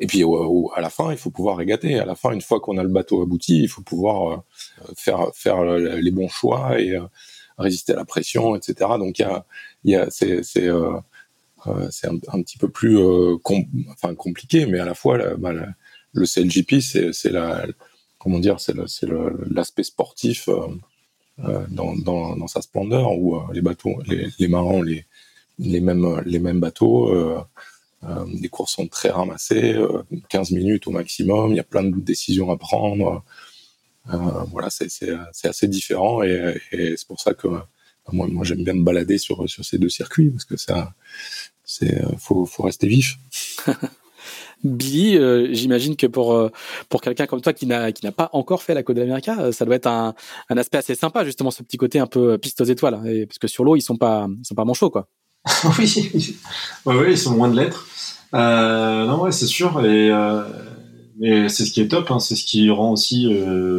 Et 0.00 0.06
puis 0.06 0.22
à 0.76 0.80
la 0.80 0.90
fin, 0.90 1.10
il 1.10 1.18
faut 1.18 1.30
pouvoir 1.30 1.56
régater. 1.56 1.98
À 1.98 2.06
la 2.06 2.14
fin, 2.14 2.30
une 2.30 2.40
fois 2.40 2.60
qu'on 2.60 2.78
a 2.78 2.82
le 2.82 2.88
bateau 2.88 3.20
abouti, 3.20 3.62
il 3.62 3.68
faut 3.68 3.82
pouvoir 3.82 4.44
faire 4.96 5.30
faire 5.34 5.62
les 5.64 6.12
bons 6.12 6.28
choix 6.28 6.80
et 6.80 6.96
résister 7.58 7.92
à 7.92 7.96
la 7.96 8.04
pression, 8.04 8.56
etc. 8.56 8.90
Donc 8.98 9.18
il 9.18 9.22
y 9.22 9.24
a, 9.24 9.44
y 9.84 9.94
a 9.94 10.10
c'est 10.10 10.42
c'est 10.42 10.68
c'est 11.90 12.06
un, 12.06 12.14
un, 12.32 12.42
petit 12.42 12.56
peu 12.56 12.68
plus 12.68 12.98
enfin 13.90 14.14
compliqué, 14.14 14.66
mais 14.66 14.78
à 14.78 14.84
la 14.84 14.94
fois 14.94 15.18
bah, 15.36 15.52
le 16.12 16.26
CLGP, 16.26 16.80
c'est 16.80 17.12
c'est 17.12 17.30
la 17.30 17.66
comment 18.18 18.38
dire, 18.38 18.60
c'est 18.60 18.74
l'aspect 19.50 19.84
sportif 19.84 20.48
euh, 21.44 21.64
dans, 21.70 21.94
dans, 21.94 22.36
dans, 22.36 22.46
sa 22.48 22.60
splendeur, 22.60 23.12
où 23.16 23.36
euh, 23.36 23.40
les 23.52 23.60
bateaux, 23.60 23.94
les, 24.06 24.28
les, 24.38 24.48
marins 24.48 24.64
ont 24.64 24.82
les, 24.82 25.06
les, 25.58 25.80
mêmes, 25.80 26.20
les 26.26 26.38
mêmes 26.40 26.60
bateaux. 26.60 27.14
Euh, 27.14 27.40
les 28.40 28.48
courses 28.48 28.74
sont 28.74 28.86
très 28.86 29.10
ramassées, 29.10 29.76
15 30.28 30.52
minutes 30.52 30.86
au 30.86 30.92
maximum. 30.92 31.50
Il 31.52 31.56
y 31.56 31.60
a 31.60 31.64
plein 31.64 31.82
de 31.82 31.98
décisions 31.98 32.50
à 32.50 32.56
prendre. 32.56 33.24
Voilà, 34.50 34.68
c'est 34.70 34.88
assez 35.44 35.68
différent 35.68 36.22
et, 36.22 36.60
et 36.72 36.96
c'est 36.96 37.06
pour 37.06 37.20
ça 37.20 37.34
que 37.34 37.48
moi, 38.12 38.26
moi 38.30 38.44
j'aime 38.44 38.64
bien 38.64 38.74
me 38.74 38.82
balader 38.82 39.18
sur, 39.18 39.48
sur 39.48 39.64
ces 39.64 39.78
deux 39.78 39.88
circuits 39.88 40.30
parce 40.30 40.44
que 40.44 40.56
ça, 40.56 40.94
c'est 41.64 42.02
faut, 42.18 42.46
faut 42.46 42.62
rester 42.62 42.86
vif. 42.86 43.18
Billy, 44.64 45.16
euh, 45.16 45.48
j'imagine 45.52 45.94
que 45.94 46.06
pour 46.06 46.34
euh, 46.34 46.50
pour 46.88 47.00
quelqu'un 47.00 47.26
comme 47.26 47.40
toi 47.40 47.52
qui 47.52 47.66
n'a 47.66 47.92
qui 47.92 48.04
n'a 48.04 48.12
pas 48.12 48.28
encore 48.32 48.62
fait 48.62 48.74
la 48.74 48.82
Côte 48.82 48.96
d'Amérique, 48.96 49.28
euh, 49.28 49.52
ça 49.52 49.64
doit 49.64 49.76
être 49.76 49.86
un, 49.86 50.14
un 50.50 50.56
aspect 50.56 50.78
assez 50.78 50.96
sympa 50.96 51.24
justement 51.24 51.50
ce 51.50 51.62
petit 51.62 51.76
côté 51.76 52.00
un 52.00 52.06
peu 52.06 52.38
piste 52.38 52.60
aux 52.60 52.64
étoiles, 52.64 52.94
hein, 52.94 53.04
et, 53.04 53.26
parce 53.26 53.38
que 53.38 53.46
sur 53.46 53.62
l'eau 53.62 53.76
ils 53.76 53.82
sont 53.82 53.96
pas 53.96 54.26
ils 54.28 54.44
sont 54.44 54.56
pas 54.56 54.64
manchots 54.64 54.90
quoi. 54.90 55.08
oui, 55.78 56.10
oui, 56.14 56.36
oui, 56.86 57.06
ils 57.10 57.18
sont 57.18 57.34
loin 57.34 57.48
de 57.48 57.56
l'être. 57.56 57.86
non, 58.32 59.22
ouais, 59.22 59.32
c'est 59.32 59.46
sûr. 59.46 59.84
Et 59.84 60.10
mais 61.18 61.48
c'est 61.48 61.64
ce 61.64 61.72
qui 61.72 61.80
est 61.80 61.88
top, 61.88 62.10
hein, 62.10 62.18
c'est 62.18 62.36
ce 62.36 62.44
qui 62.44 62.70
rend 62.70 62.92
aussi 62.92 63.26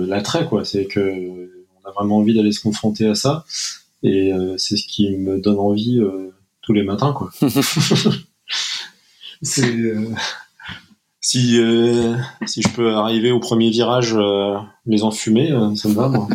l'attrait, 0.08 0.46
quoi. 0.46 0.66
C'est 0.66 0.86
que 0.86 1.00
on 1.02 1.88
a 1.88 1.92
vraiment 1.92 2.18
envie 2.18 2.34
d'aller 2.34 2.52
se 2.52 2.62
confronter 2.62 3.08
à 3.08 3.16
ça, 3.16 3.46
et 4.04 4.32
c'est 4.58 4.78
ce 4.78 4.88
qui 4.88 5.10
me 5.16 5.40
donne 5.40 5.60
envie 5.60 6.02
tous 6.62 6.74
les 6.74 6.84
matins, 6.84 7.14
quoi. 7.14 7.32
c'est 9.42 9.64
si 11.22 11.60
euh, 11.60 12.16
si 12.46 12.62
je 12.62 12.70
peux 12.70 12.94
arriver 12.94 13.32
au 13.32 13.40
premier 13.40 13.70
virage 13.70 14.16
euh, 14.16 14.58
les 14.86 15.04
enfumer, 15.04 15.52
euh, 15.52 15.76
ça 15.76 15.90
me 15.90 15.94
va 15.94 16.08
moi. 16.08 16.28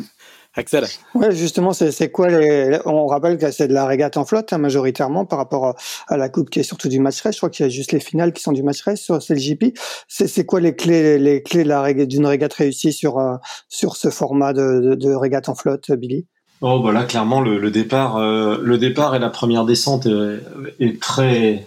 Axel. 0.57 0.87
Ouais, 1.14 1.33
justement, 1.33 1.73
c'est 1.73 2.11
quoi 2.11 2.29
les. 2.29 2.79
On 2.85 3.07
rappelle 3.07 3.38
que 3.38 3.51
c'est 3.51 3.67
de 3.67 3.75
la 3.75 3.87
régate 3.87 4.17
en 4.17 4.25
flotte 4.25 4.53
hein, 4.53 4.59
majoritairement 4.59 5.25
par 5.25 5.38
rapport 5.38 5.75
à 6.07 6.17
la 6.17 6.29
coupe 6.29 6.49
qui 6.49 6.61
est 6.61 6.64
surtout 6.64 6.88
du 6.88 7.01
match 7.01 7.21
race. 7.23 7.35
Je 7.35 7.40
crois 7.40 7.51
qu'il 7.51 7.67
y 7.67 7.69
a 7.69 7.71
juste 7.71 7.90
les 7.90 7.99
finales 7.99 8.33
qui 8.33 8.43
sont 8.43 8.53
du 8.53 8.62
match 8.62 8.83
race 8.83 9.01
sur 9.01 9.19
CLJP. 9.19 9.77
C'est 10.07 10.47
quoi 10.47 10.61
les 10.61 10.77
clés 10.77 11.19
les 11.19 11.43
clés 11.43 11.64
d'une 12.07 12.27
régate 12.27 12.55
réussie 12.55 12.93
sur 12.93 13.21
sur 13.69 13.97
ce 13.97 14.11
format 14.11 14.53
de, 14.53 14.95
de, 14.95 15.14
régate 15.14 15.49
en 15.49 15.57
flotte, 15.57 15.90
Billy? 15.90 16.27
Oh 16.61 16.81
voilà, 16.81 17.01
bah 17.01 17.07
clairement 17.07 17.40
le, 17.40 17.59
le 17.59 17.71
départ 17.71 18.21
le 18.21 18.79
départ 18.79 19.17
et 19.17 19.19
la 19.19 19.31
première 19.31 19.64
descente 19.64 20.07
est, 20.07 20.38
est 20.79 21.01
très 21.01 21.64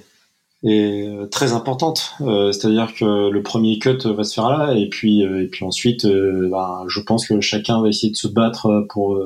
est 0.64 1.08
euh, 1.08 1.28
très 1.28 1.54
importante. 1.54 2.14
Euh, 2.22 2.52
c'est-à-dire 2.52 2.94
que 2.96 3.30
le 3.30 3.42
premier 3.44 3.80
cut 3.80 3.98
va 4.06 4.24
se 4.24 4.34
faire 4.34 4.50
là, 4.50 4.74
et 4.74 4.90
puis 4.90 5.24
euh, 5.24 5.44
et 5.44 5.48
puis 5.48 5.66
ensuite, 5.66 6.06
ben, 6.06 6.86
je 6.88 7.00
pense 7.02 7.28
que 7.28 7.42
chacun 7.42 7.82
va 7.82 7.90
essayer 7.90 8.12
de 8.12 8.18
se 8.18 8.28
battre 8.28 8.86
pour 8.90 9.20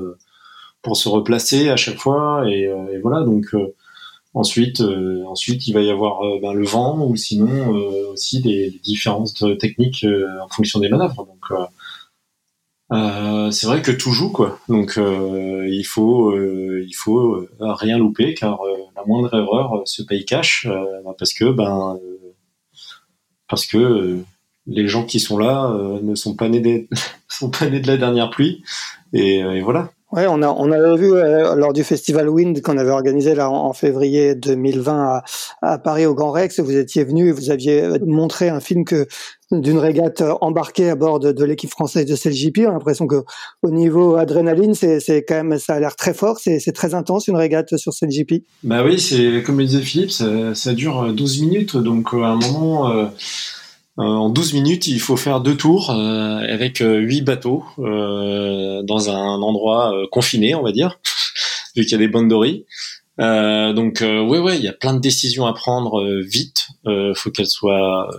pour 0.81 0.97
se 0.97 1.09
replacer 1.09 1.69
à 1.69 1.75
chaque 1.75 1.97
fois, 1.97 2.43
et, 2.49 2.63
et 2.63 2.99
voilà. 3.01 3.23
Donc 3.23 3.55
ensuite, 4.33 4.81
ensuite, 5.27 5.67
il 5.67 5.73
va 5.73 5.81
y 5.81 5.89
avoir 5.89 6.21
ben, 6.41 6.53
le 6.53 6.65
vent, 6.65 7.05
ou 7.05 7.15
sinon 7.15 7.69
aussi 8.11 8.41
des, 8.41 8.79
différences 8.83 9.43
techniques 9.59 10.05
en 10.41 10.47
fonction 10.49 10.79
des 10.79 10.89
manœuvres. 10.89 11.25
Donc 11.25 11.59
euh, 12.91 13.51
c'est 13.51 13.67
vrai 13.67 13.81
que 13.81 13.91
tout 13.91 14.11
joue 14.11 14.31
quoi. 14.31 14.59
Donc 14.67 14.97
euh, 14.97 15.65
il 15.69 15.83
faut 15.83 16.31
euh, 16.31 16.83
il 16.85 16.93
faut 16.93 17.47
rien 17.59 17.97
louper 17.97 18.33
car 18.33 18.59
la 18.95 19.03
moindre 19.05 19.33
erreur 19.33 19.81
se 19.85 20.03
paye 20.03 20.25
cash 20.25 20.67
parce 21.17 21.33
que 21.33 21.45
ben 21.51 21.97
parce 23.47 23.65
que 23.65 24.19
les 24.67 24.87
gens 24.87 25.05
qui 25.05 25.19
sont 25.19 25.37
là 25.37 25.73
ne 26.01 26.15
sont 26.15 26.35
pas 26.35 26.49
nés 26.49 26.59
des, 26.59 26.89
sont 27.27 27.49
pas 27.49 27.69
nés 27.69 27.79
de 27.79 27.87
la 27.87 27.97
dernière 27.97 28.29
pluie 28.29 28.63
et 29.13 29.61
voilà. 29.61 29.91
Ouais, 30.11 30.25
on 30.27 30.41
a 30.41 30.49
on 30.49 30.71
avait 30.71 30.97
vu 30.97 31.11
lors 31.11 31.73
du 31.73 31.83
festival 31.83 32.29
Wind 32.29 32.61
qu'on 32.61 32.77
avait 32.77 32.91
organisé 32.91 33.33
là 33.33 33.49
en, 33.49 33.73
février 33.73 34.35
2020 34.35 34.93
à, 34.93 35.23
à, 35.61 35.77
Paris 35.77 36.05
au 36.05 36.13
Grand 36.13 36.31
Rex, 36.31 36.59
vous 36.59 36.75
étiez 36.75 37.03
venu 37.03 37.29
et 37.29 37.31
vous 37.31 37.49
aviez 37.49 37.87
montré 38.05 38.49
un 38.49 38.59
film 38.59 38.83
que 38.83 39.07
d'une 39.51 39.77
régate 39.77 40.23
embarquée 40.41 40.89
à 40.89 40.95
bord 40.95 41.19
de, 41.19 41.43
l'équipe 41.43 41.69
française 41.69 42.05
de 42.05 42.15
CLJP. 42.15 42.59
On 42.65 42.69
a 42.69 42.73
l'impression 42.73 43.07
que 43.07 43.23
au 43.61 43.71
niveau 43.71 44.15
adrénaline, 44.15 44.73
c'est, 44.73 45.25
quand 45.27 45.43
même, 45.43 45.59
ça 45.59 45.75
a 45.75 45.79
l'air 45.79 45.95
très 45.95 46.13
fort, 46.13 46.39
c'est, 46.39 46.59
très 46.73 46.93
intense 46.93 47.27
une 47.27 47.35
régate 47.35 47.75
sur 47.77 47.91
CLJP. 47.93 48.43
Bah 48.63 48.83
oui, 48.83 48.99
c'est 48.99 49.43
comme 49.43 49.63
disait 49.63 49.81
Philippe, 49.81 50.11
ça, 50.11 50.73
dure 50.73 51.13
12 51.13 51.41
minutes, 51.41 51.77
donc 51.77 52.13
euh, 52.13 52.23
à 52.23 52.27
un 52.27 52.35
moment. 52.35 52.89
Euh, 52.89 53.05
euh, 53.05 53.07
en 53.97 54.29
12 54.29 54.53
minutes, 54.53 54.87
il 54.87 54.99
faut 54.99 55.17
faire 55.17 55.41
deux 55.41 55.55
tours 55.55 55.91
avec 55.91 56.79
huit 56.79 57.21
bateaux 57.21 57.63
dans 57.77 59.09
un 59.09 59.41
endroit 59.41 59.93
confiné, 60.11 60.55
on 60.55 60.63
va 60.63 60.71
dire, 60.71 60.99
vu 61.75 61.83
qu'il 61.83 61.91
y 61.91 61.95
a 61.95 61.97
des 61.97 62.07
banderies. 62.07 62.65
donc 63.17 63.99
ouais, 64.01 64.39
ouais, 64.39 64.57
il 64.57 64.63
y 64.63 64.69
a 64.69 64.73
plein 64.73 64.93
de 64.93 64.99
décisions 64.99 65.45
à 65.45 65.53
prendre 65.53 66.21
vite. 66.21 66.69
faut 67.15 67.31
qu'elles 67.31 67.47
soient 67.47 68.09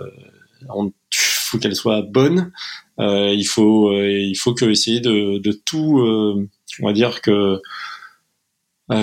faut 1.52 1.58
qu'elle 1.58 1.76
soit 1.76 2.02
bonne. 2.02 2.52
Euh, 2.98 3.32
il 3.34 3.44
faut 3.44 3.90
euh, 3.90 4.08
il 4.08 4.34
faut 4.34 4.54
que 4.54 4.64
essayer 4.66 5.00
de, 5.00 5.38
de 5.38 5.52
tout, 5.52 6.00
euh, 6.00 6.48
on 6.80 6.86
va 6.86 6.92
dire 6.92 7.20
que 7.20 7.60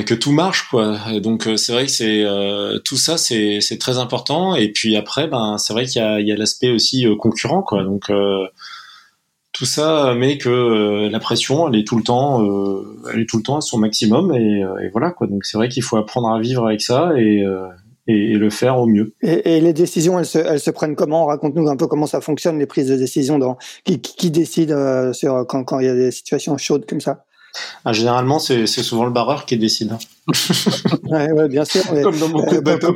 que 0.06 0.14
tout 0.14 0.32
marche 0.32 0.68
quoi. 0.70 0.98
donc 1.22 1.48
c'est 1.58 1.72
vrai 1.72 1.86
que 1.86 1.92
c'est 1.92 2.26
tout 2.86 2.98
ça 2.98 3.18
c'est 3.18 3.62
c'est 3.62 3.78
très 3.78 3.98
important. 3.98 4.56
Et 4.56 4.70
puis 4.72 4.96
après 4.96 5.28
ben 5.28 5.58
c'est 5.58 5.74
vrai 5.74 5.86
qu'il 5.86 6.02
y 6.02 6.06
a 6.06 6.20
il 6.20 6.28
y 6.28 6.32
a 6.32 6.36
l'aspect 6.36 6.72
aussi 6.72 7.06
concurrent 7.20 7.62
quoi. 7.62 7.84
Donc 7.84 8.12
tout 9.52 9.66
ça 9.66 10.14
met 10.16 10.38
que 10.38 11.10
la 11.10 11.20
pression 11.20 11.68
elle 11.68 11.80
est 11.80 11.88
tout 11.88 11.98
le 11.98 12.04
temps 12.04 12.44
elle 13.14 13.22
est 13.22 13.30
tout 13.30 13.38
le 13.38 13.44
temps 13.44 13.58
à 13.58 13.62
son 13.62 13.78
maximum 13.78 14.34
et, 14.34 14.62
et 14.84 14.90
voilà 14.92 15.12
quoi 15.12 15.28
donc 15.28 15.46
c'est 15.46 15.58
vrai 15.58 15.70
qu'il 15.70 15.84
faut 15.84 15.98
apprendre 15.98 16.30
à 16.30 16.40
vivre 16.40 16.68
avec 16.68 16.82
ça 16.82 17.12
et, 17.18 17.44
et, 18.10 18.38
le 18.38 18.50
faire 18.50 18.78
au 18.78 18.88
mieux. 18.88 19.14
Et, 19.22 19.62
les 19.62 19.74
décisions, 19.74 20.20
elles 20.20 20.26
se, 20.26 20.40
elles 20.40 20.60
se 20.60 20.72
prennent 20.72 20.96
comment? 20.96 21.26
Raconte-nous 21.26 21.68
un 21.70 21.76
peu 21.76 21.88
comment 21.88 22.08
ça 22.08 22.22
fonctionne, 22.22 22.60
les 22.60 22.66
prises 22.66 22.88
de 22.88 22.96
décision. 22.96 23.40
Dans, 23.40 23.58
qui, 23.84 24.02
qui 24.02 24.32
décide 24.32 24.72
euh, 24.72 25.14
sur, 25.14 25.46
quand, 25.48 25.64
quand 25.64 25.80
il 25.80 25.86
y 25.86 25.90
a 25.90 25.96
des 25.96 26.12
situations 26.12 26.58
chaudes 26.58 26.86
comme 26.88 27.02
ça 27.02 27.26
ah, 27.86 27.94
généralement, 27.94 28.40
c'est 28.40 28.68
souvent 28.68 29.06
le 29.06 29.12
barreur 29.12 29.46
qui 29.46 29.58
décide. 29.58 29.98
ouais, 31.04 31.32
ouais, 31.32 31.48
bien 31.48 31.66
sûr. 31.66 31.84
Comme 32.04 32.18
dans 32.18 32.30
beaucoup 32.30 32.52
de 32.52 32.58
euh, 32.58 32.62
bateaux. 32.62 32.96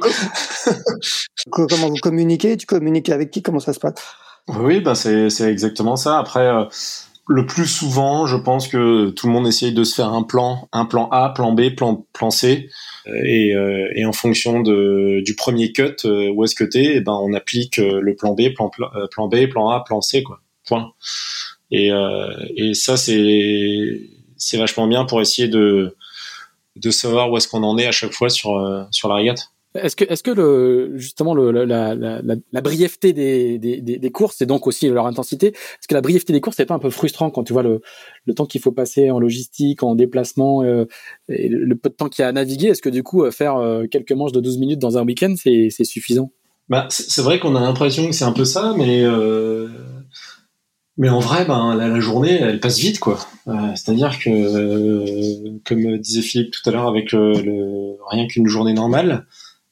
comment 1.50 1.90
vous 1.90 1.96
communiquez 2.02 2.58
Tu 2.58 2.66
communiques 2.66 3.10
avec 3.10 3.32
qui 3.32 3.42
Comment 3.42 3.60
ça 3.60 3.74
se 3.74 3.80
passe? 3.80 3.96
Oui, 4.48 4.82
ben 4.82 4.94
c'est 4.96 5.30
exactement 5.42 5.96
ça. 5.96 6.20
Après, 6.20 6.46
euh, 6.46 6.66
le 7.28 7.46
plus 7.46 7.68
souvent, 7.68 8.26
je 8.26 8.36
pense 8.36 8.68
que 8.68 9.10
tout 9.12 9.28
le 9.28 9.34
monde 9.34 9.48
essaye 9.48 9.74
de 9.74 9.84
se 9.84 9.96
faire 9.96 10.10
un 10.10 10.24
plan, 10.24 10.68
un 10.74 10.86
plan 10.86 11.08
A, 11.10 11.30
plan 11.30 11.54
B, 11.54 11.74
plan, 11.76 12.06
plan 12.12 12.30
C, 12.30 12.70
et, 13.06 13.56
euh, 13.56 13.88
et 13.96 14.06
en 14.06 14.12
fonction 14.12 14.62
de, 14.62 15.22
du 15.24 15.36
premier 15.36 15.72
cut, 15.72 15.96
euh, 16.06 16.30
où 16.30 16.44
est-ce 16.44 16.56
que 16.56 16.66
t'es, 16.66 16.96
eh 16.96 17.02
ben 17.02 17.14
on 17.14 17.34
applique 17.34 17.80
euh, 17.80 18.02
le 18.02 18.16
plan 18.16 18.34
B, 18.34 18.54
plan, 18.54 18.70
plan 19.12 19.28
B, 19.28 19.48
plan 19.48 19.70
A, 19.70 19.84
plan 19.84 20.02
C, 20.02 20.24
quoi. 20.24 20.42
Point. 20.66 20.92
Et, 21.72 21.90
et 22.56 22.74
ça 22.76 22.98
c'est 22.98 24.00
c'est 24.44 24.58
vachement 24.58 24.88
bien 24.88 25.06
pour 25.06 25.22
essayer 25.22 25.48
de 25.48 25.96
de 26.76 26.92
savoir 26.92 27.32
où 27.32 27.38
est-ce 27.38 27.48
qu'on 27.48 27.64
en 27.64 27.78
est 27.78 27.86
à 27.86 27.92
chaque 27.92 28.14
fois 28.14 28.30
sur 28.30 28.88
sur 28.92 29.10
la 29.10 29.16
régate. 29.16 29.54
Est-ce 29.76 29.96
que, 29.96 30.06
est-ce 30.06 30.22
que 30.22 30.30
le, 30.30 30.98
justement 30.98 31.34
le, 31.34 31.52
la, 31.52 31.96
la, 31.96 32.22
la, 32.22 32.62
brièveté 32.62 33.12
des, 33.12 33.58
des, 33.58 33.82
des, 33.82 34.12
courses 34.12 34.40
et 34.42 34.46
donc 34.46 34.68
aussi 34.68 34.88
leur 34.88 35.08
intensité, 35.08 35.48
est-ce 35.48 35.88
que 35.88 35.96
la 35.96 36.02
brièveté 36.02 36.32
des 36.32 36.42
courses 36.42 36.58
c'est 36.58 36.68
pas 36.68 36.76
un 36.76 36.80
peu 36.80 36.92
frustrant 36.92 37.32
quand 37.32 37.44
tu 37.44 37.54
vois 37.54 37.64
le, 37.64 37.82
le 38.26 38.34
temps 38.36 38.46
qu'il 38.46 38.62
faut 38.62 38.72
passer 38.72 39.10
en 39.10 39.20
logistique, 39.20 39.82
en 39.82 39.96
déplacement, 39.96 40.62
euh, 40.62 40.86
et 41.28 41.50
le 41.50 41.76
peu 41.76 41.90
de 41.90 41.96
temps 41.96 42.08
qu'il 42.08 42.22
y 42.22 42.26
a 42.26 42.28
à 42.28 42.32
naviguer 42.32 42.68
Est-ce 42.68 42.84
que 42.84 42.90
du 42.90 43.02
coup 43.02 43.24
euh, 43.24 43.32
faire 43.32 43.56
euh, 43.56 43.86
quelques 43.90 44.12
manches 44.12 44.32
de 44.32 44.42
12 44.42 44.60
minutes 44.60 44.80
dans 44.80 45.00
un 45.00 45.06
week-end 45.06 45.34
c'est, 45.36 45.70
c'est 45.72 45.86
suffisant? 45.86 46.30
Bah, 46.70 46.86
c'est 46.90 47.22
vrai 47.22 47.40
qu'on 47.40 47.56
a 47.56 47.60
l'impression 47.60 48.06
que 48.06 48.14
c'est 48.14 48.26
un 48.26 48.32
peu 48.32 48.46
ça, 48.46 48.76
mais 48.78 49.04
euh, 49.04 49.68
mais 50.98 51.10
en 51.10 51.20
vrai, 51.20 51.46
ben 51.46 51.76
la, 51.76 52.00
journée, 52.00 52.36
elle 52.36 52.60
passe 52.60 52.80
vite, 52.80 53.00
quoi. 53.00 53.20
C'est-à-dire 53.76 54.20
que, 54.20 55.58
comme 55.66 55.98
disait 55.98 56.22
Philippe 56.22 56.52
tout 56.52 56.70
à 56.70 56.72
l'heure, 56.72 56.88
avec 56.88 57.12
le, 57.12 57.34
le 57.42 57.98
rien 58.10 58.28
qu'une 58.28 58.48
journée 58.48 58.74
normale, 58.74 59.26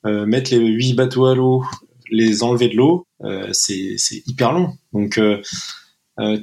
euh, 0.06 0.26
mettre 0.26 0.52
les 0.52 0.60
huit 0.60 0.94
bateaux 0.94 1.28
à 1.28 1.36
l'eau, 1.36 1.64
les 2.10 2.42
enlever 2.42 2.70
de 2.70 2.76
l'eau, 2.76 3.06
euh, 3.24 3.50
c'est 3.52 3.96
hyper 4.26 4.52
long. 4.52 4.74
Donc 4.94 5.20
euh, 5.20 5.42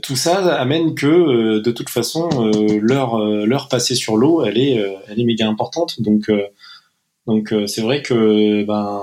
tout 0.03 0.17
ça 0.17 0.55
amène 0.57 0.95
que 0.95 1.59
de 1.59 1.71
toute 1.71 1.89
façon 1.89 2.29
l'heure 2.81 3.19
l'heure 3.19 3.69
passée 3.69 3.95
sur 3.95 4.17
l'eau, 4.17 4.45
elle 4.45 4.59
est 4.59 4.75
elle 5.09 5.21
est 5.21 5.25
méga 5.25 5.49
importante. 5.49 6.01
Donc 6.01 6.31
donc 7.27 7.53
c'est 7.67 7.83
vrai 7.83 8.03
que 8.03 8.65
ben 8.65 9.03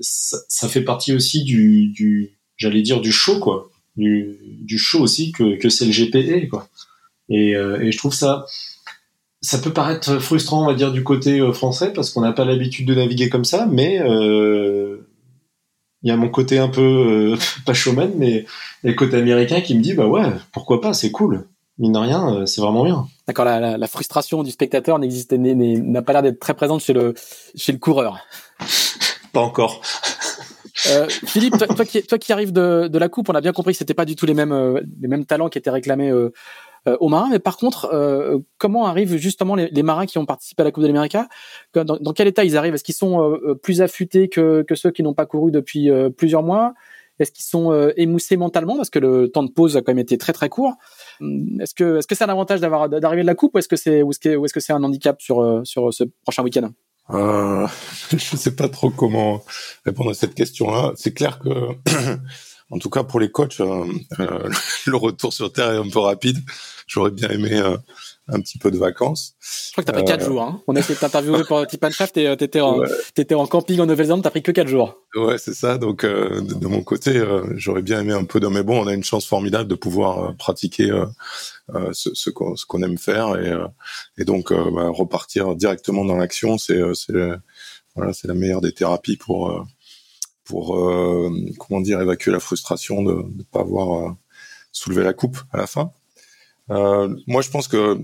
ça, 0.00 0.38
ça, 0.48 0.68
fait 0.68 0.82
partie 0.82 1.12
aussi 1.12 1.42
du, 1.42 1.88
du 1.88 2.38
j'allais 2.56 2.82
dire 2.82 3.00
du 3.00 3.12
show 3.12 3.40
quoi, 3.40 3.69
du, 4.00 4.36
du 4.62 4.78
show 4.78 5.00
aussi 5.00 5.32
que, 5.32 5.56
que 5.56 5.68
c'est 5.68 5.84
le 5.84 5.92
GPE 5.92 6.48
quoi. 6.48 6.68
Et, 7.28 7.50
et 7.52 7.92
je 7.92 7.98
trouve 7.98 8.14
ça 8.14 8.46
ça 9.42 9.58
peut 9.58 9.72
paraître 9.72 10.18
frustrant, 10.18 10.62
on 10.62 10.66
va 10.66 10.74
dire, 10.74 10.92
du 10.92 11.02
côté 11.02 11.40
français, 11.52 11.92
parce 11.92 12.10
qu'on 12.10 12.20
n'a 12.20 12.32
pas 12.32 12.44
l'habitude 12.44 12.86
de 12.86 12.94
naviguer 12.94 13.30
comme 13.30 13.44
ça, 13.44 13.66
mais 13.70 14.00
euh, 14.00 15.08
il 16.02 16.08
y 16.08 16.12
a 16.12 16.16
mon 16.16 16.28
côté 16.28 16.58
un 16.58 16.68
peu, 16.68 16.82
euh, 17.34 17.36
pas 17.66 17.74
showman, 17.74 18.12
mais 18.16 18.44
le 18.82 18.92
côté 18.92 19.16
américain 19.16 19.60
qui 19.60 19.74
me 19.74 19.82
dit, 19.82 19.94
bah 19.94 20.06
ouais, 20.06 20.24
pourquoi 20.52 20.80
pas, 20.80 20.92
c'est 20.92 21.10
cool. 21.10 21.46
Mine 21.78 21.92
de 21.92 21.98
rien, 21.98 22.34
euh, 22.34 22.46
c'est 22.46 22.60
vraiment 22.60 22.84
bien. 22.84 23.06
D'accord, 23.26 23.46
la, 23.46 23.78
la, 23.78 23.86
frustration 23.86 24.42
du 24.42 24.50
spectateur 24.50 24.98
n'existe, 24.98 25.32
n'a 25.32 26.02
pas 26.02 26.12
l'air 26.12 26.22
d'être 26.22 26.38
très 26.38 26.52
présente 26.52 26.82
chez 26.82 26.92
le, 26.92 27.14
chez 27.54 27.72
le 27.72 27.78
coureur. 27.78 28.18
pas 29.32 29.40
encore. 29.40 29.80
Euh, 30.88 31.08
Philippe, 31.08 31.56
toi, 31.58 31.84
qui, 31.84 32.02
toi 32.02 32.18
qui 32.18 32.32
arrives 32.32 32.52
de, 32.52 32.88
de 32.88 32.98
la 32.98 33.08
coupe, 33.08 33.28
on 33.28 33.34
a 33.34 33.40
bien 33.40 33.52
compris 33.52 33.72
que 33.72 33.78
c'était 33.78 33.94
pas 33.94 34.04
du 34.04 34.16
tout 34.16 34.26
les 34.26 34.34
mêmes, 34.34 34.52
euh, 34.52 34.80
les 35.00 35.08
mêmes 35.08 35.24
talents 35.24 35.48
qui 35.48 35.58
étaient 35.58 35.70
réclamés 35.70 36.10
euh, 36.10 36.30
euh, 36.88 36.96
aux 37.00 37.08
marins. 37.08 37.28
Mais 37.30 37.38
par 37.38 37.56
contre, 37.56 38.42
comment 38.58 38.86
arrivent 38.86 39.16
justement 39.16 39.54
les, 39.54 39.68
les, 39.68 39.82
marins 39.82 40.06
qui 40.06 40.18
ont 40.18 40.26
participé 40.26 40.62
à 40.62 40.64
la 40.64 40.72
Coupe 40.72 40.82
de 40.82 40.88
l'Amérique 40.88 41.16
dans, 41.74 41.84
dans, 41.84 42.12
quel 42.12 42.28
état 42.28 42.44
ils 42.44 42.56
arrivent? 42.56 42.74
Est-ce 42.74 42.84
qu'ils 42.84 42.94
sont 42.94 43.38
plus 43.62 43.82
affûtés 43.82 44.28
que, 44.28 44.62
que, 44.62 44.74
ceux 44.74 44.90
qui 44.90 45.02
n'ont 45.02 45.14
pas 45.14 45.26
couru 45.26 45.50
depuis 45.50 45.90
plusieurs 46.16 46.42
mois? 46.42 46.74
Est-ce 47.18 47.32
qu'ils 47.32 47.44
sont 47.44 47.92
émoussés 47.98 48.38
mentalement? 48.38 48.76
Parce 48.76 48.88
que 48.88 48.98
le 48.98 49.28
temps 49.28 49.42
de 49.42 49.50
pause 49.50 49.76
a 49.76 49.82
quand 49.82 49.92
même 49.92 49.98
été 49.98 50.16
très 50.16 50.32
très 50.32 50.48
court. 50.48 50.76
Hum, 51.20 51.60
Est-ce 51.60 51.74
que 51.74 51.98
est-ce 51.98 52.06
que 52.06 52.14
c'est 52.14 52.24
un 52.24 52.30
avantage 52.30 52.60
d'avoir 52.60 52.88
d'arriver 52.88 53.22
de 53.22 53.26
la 53.26 53.34
Coupe 53.34 53.54
ou 53.54 53.58
est-ce 53.58 53.68
que 53.68 53.76
c'est 53.76 54.02
ou 54.02 54.12
est-ce 54.12 54.52
que 54.52 54.60
c'est 54.60 54.72
un 54.72 54.82
handicap 54.82 55.20
sur 55.20 55.60
sur 55.64 55.92
ce 55.92 56.04
prochain 56.24 56.42
week-end? 56.42 56.70
Euh, 57.12 57.66
je 58.12 58.36
sais 58.36 58.54
pas 58.54 58.68
trop 58.68 58.90
comment 58.90 59.44
répondre 59.84 60.10
à 60.10 60.14
cette 60.14 60.34
question-là. 60.34 60.92
C'est 60.96 61.12
clair 61.12 61.38
que 61.38 61.50
en 62.70 62.78
tout 62.78 62.88
cas, 62.88 63.02
pour 63.02 63.18
les 63.18 63.30
coachs, 63.30 63.60
euh, 63.60 63.84
euh, 64.20 64.48
le 64.86 64.96
retour 64.96 65.32
sur 65.32 65.52
Terre 65.52 65.72
est 65.72 65.76
un 65.76 65.88
peu 65.88 65.98
rapide. 65.98 66.38
J'aurais 66.86 67.10
bien 67.10 67.28
aimé 67.28 67.52
euh, 67.52 67.76
un 68.28 68.40
petit 68.40 68.58
peu 68.58 68.70
de 68.70 68.78
vacances. 68.78 69.34
Je 69.40 69.72
crois 69.72 69.82
que 69.82 69.90
t'as 69.90 69.92
pris 69.92 70.04
quatre 70.04 70.24
jours. 70.24 70.42
Hein. 70.42 70.62
On 70.68 70.76
a 70.76 70.78
essayé 70.78 70.94
de 70.94 71.00
t'interviewer 71.00 71.42
pour 71.44 71.66
Tip 71.66 71.84
and 71.84 71.90
Shaft 71.90 72.16
et 72.16 72.36
t'étais 72.36 72.60
en, 72.60 72.78
ouais. 72.78 73.34
en 73.34 73.46
camping 73.46 73.80
en 73.80 73.86
Nouvelle-Zélande, 73.86 74.22
t'as 74.22 74.30
pris 74.30 74.42
que 74.42 74.52
quatre 74.52 74.68
jours. 74.68 75.02
Ouais, 75.16 75.38
c'est 75.38 75.54
ça. 75.54 75.78
Donc, 75.78 76.04
de, 76.04 76.40
de, 76.40 76.66
mon 76.68 76.82
côté, 76.82 77.24
j'aurais 77.54 77.82
bien 77.82 78.00
aimé 78.00 78.12
un 78.12 78.24
peu 78.24 78.38
de... 78.38 78.46
Mais 78.46 78.62
bon, 78.62 78.84
on 78.84 78.86
a 78.86 78.94
une 78.94 79.04
chance 79.04 79.26
formidable 79.26 79.68
de 79.68 79.74
pouvoir 79.74 80.36
pratiquer 80.36 80.92
ce, 81.92 82.10
ce 82.14 82.30
qu'on 82.30 82.82
aime 82.82 82.98
faire 82.98 83.36
et, 83.36 83.52
et 84.18 84.24
donc 84.24 84.52
bah, 84.52 84.88
repartir 84.90 85.56
directement 85.56 86.04
dans 86.04 86.16
l'action, 86.16 86.56
c'est 86.58 86.80
voilà, 87.96 88.12
c'est 88.12 88.28
la 88.28 88.34
meilleure 88.34 88.60
des 88.60 88.72
thérapies 88.72 89.16
pour 89.16 89.66
pour 90.50 90.76
euh, 90.76 91.30
comment 91.60 91.80
dire 91.80 92.00
évacuer 92.00 92.32
la 92.32 92.40
frustration 92.40 93.02
de 93.04 93.12
ne 93.12 93.42
pas 93.44 93.60
avoir 93.60 94.08
euh, 94.08 94.12
soulevé 94.72 95.04
la 95.04 95.12
coupe 95.12 95.38
à 95.52 95.58
la 95.58 95.68
fin. 95.68 95.92
Euh, 96.70 97.14
moi, 97.28 97.40
je 97.40 97.50
pense 97.50 97.68
que 97.68 97.98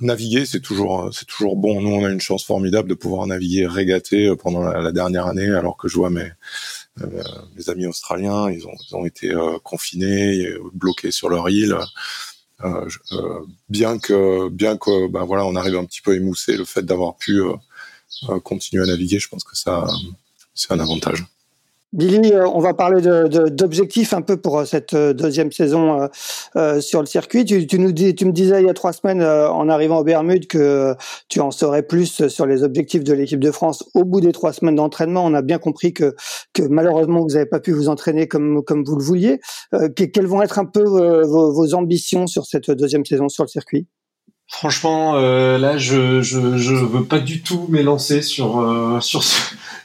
naviguer, 0.00 0.46
c'est 0.46 0.60
toujours, 0.60 1.10
c'est 1.12 1.26
toujours 1.26 1.56
bon. 1.56 1.80
Nous, 1.80 1.90
on 1.90 2.04
a 2.04 2.10
une 2.10 2.20
chance 2.20 2.44
formidable 2.44 2.88
de 2.88 2.94
pouvoir 2.94 3.26
naviguer 3.26 3.66
régater 3.66 4.34
pendant 4.36 4.62
la, 4.62 4.92
dernière 4.92 5.26
année, 5.26 5.50
alors 5.50 5.76
que 5.76 5.88
je 5.88 5.96
vois 5.96 6.10
mes, 6.10 6.30
mes 6.98 7.68
amis 7.68 7.86
australiens, 7.86 8.50
ils 8.50 8.66
ont, 8.66 8.74
ils 8.88 8.96
ont 8.96 9.04
été 9.04 9.32
confinés, 9.62 10.44
bloqués 10.72 11.12
sur 11.12 11.28
leur 11.28 11.48
île. 11.48 11.76
bien 13.68 13.98
que, 13.98 14.48
bien 14.48 14.76
que, 14.76 15.08
ben 15.08 15.24
voilà, 15.24 15.44
on 15.44 15.54
arrive 15.54 15.76
un 15.76 15.84
petit 15.84 16.02
peu 16.02 16.12
à 16.12 16.16
émousser 16.16 16.56
le 16.56 16.64
fait 16.64 16.82
d'avoir 16.82 17.16
pu 17.16 17.40
continuer 18.42 18.82
à 18.82 18.86
naviguer. 18.86 19.20
Je 19.20 19.28
pense 19.28 19.44
que 19.44 19.56
ça, 19.56 19.86
c'est 20.54 20.72
un 20.72 20.80
avantage. 20.80 21.24
Billy, 21.92 22.32
euh, 22.32 22.46
on 22.46 22.60
va 22.60 22.72
parler 22.72 23.02
d'objectifs 23.02 24.12
de, 24.12 24.16
un 24.16 24.22
peu 24.22 24.36
pour 24.36 24.60
euh, 24.60 24.64
cette 24.64 24.94
euh, 24.94 25.12
deuxième 25.12 25.50
saison 25.50 26.08
euh, 26.54 26.80
sur 26.80 27.00
le 27.00 27.06
circuit. 27.06 27.44
Tu, 27.44 27.66
tu, 27.66 27.80
nous 27.80 27.90
dis, 27.90 28.14
tu 28.14 28.26
me 28.26 28.32
disais 28.32 28.62
il 28.62 28.66
y 28.66 28.70
a 28.70 28.74
trois 28.74 28.92
semaines 28.92 29.22
en 29.22 29.68
arrivant 29.68 29.98
au 29.98 30.04
Bermude 30.04 30.46
que 30.46 30.94
tu 31.28 31.40
en 31.40 31.50
saurais 31.50 31.82
plus 31.82 32.28
sur 32.28 32.46
les 32.46 32.62
objectifs 32.62 33.02
de 33.02 33.12
l'équipe 33.12 33.40
de 33.40 33.50
France 33.50 33.82
au 33.94 34.04
bout 34.04 34.20
des 34.20 34.30
trois 34.30 34.52
semaines 34.52 34.76
d'entraînement. 34.76 35.24
On 35.24 35.34
a 35.34 35.42
bien 35.42 35.58
compris 35.58 35.92
que, 35.92 36.14
que 36.54 36.62
malheureusement 36.62 37.22
vous 37.22 37.34
n'avez 37.34 37.46
pas 37.46 37.60
pu 37.60 37.72
vous 37.72 37.88
entraîner 37.88 38.28
comme, 38.28 38.62
comme 38.62 38.84
vous 38.84 38.96
le 38.96 39.02
vouliez. 39.02 39.40
Euh, 39.74 39.88
quelles 39.88 40.26
vont 40.26 40.42
être 40.42 40.60
un 40.60 40.66
peu 40.66 40.84
vos, 40.84 41.52
vos 41.52 41.74
ambitions 41.74 42.28
sur 42.28 42.46
cette 42.46 42.70
deuxième 42.70 43.04
saison 43.04 43.28
sur 43.28 43.42
le 43.42 43.48
circuit? 43.48 43.88
Franchement, 44.52 45.14
euh, 45.14 45.58
là, 45.58 45.78
je, 45.78 46.22
je 46.22 46.56
je 46.56 46.74
veux 46.74 47.04
pas 47.04 47.20
du 47.20 47.40
tout 47.40 47.66
m'élancer 47.68 48.20
sur 48.20 48.58
euh, 48.58 48.98
sur 49.00 49.22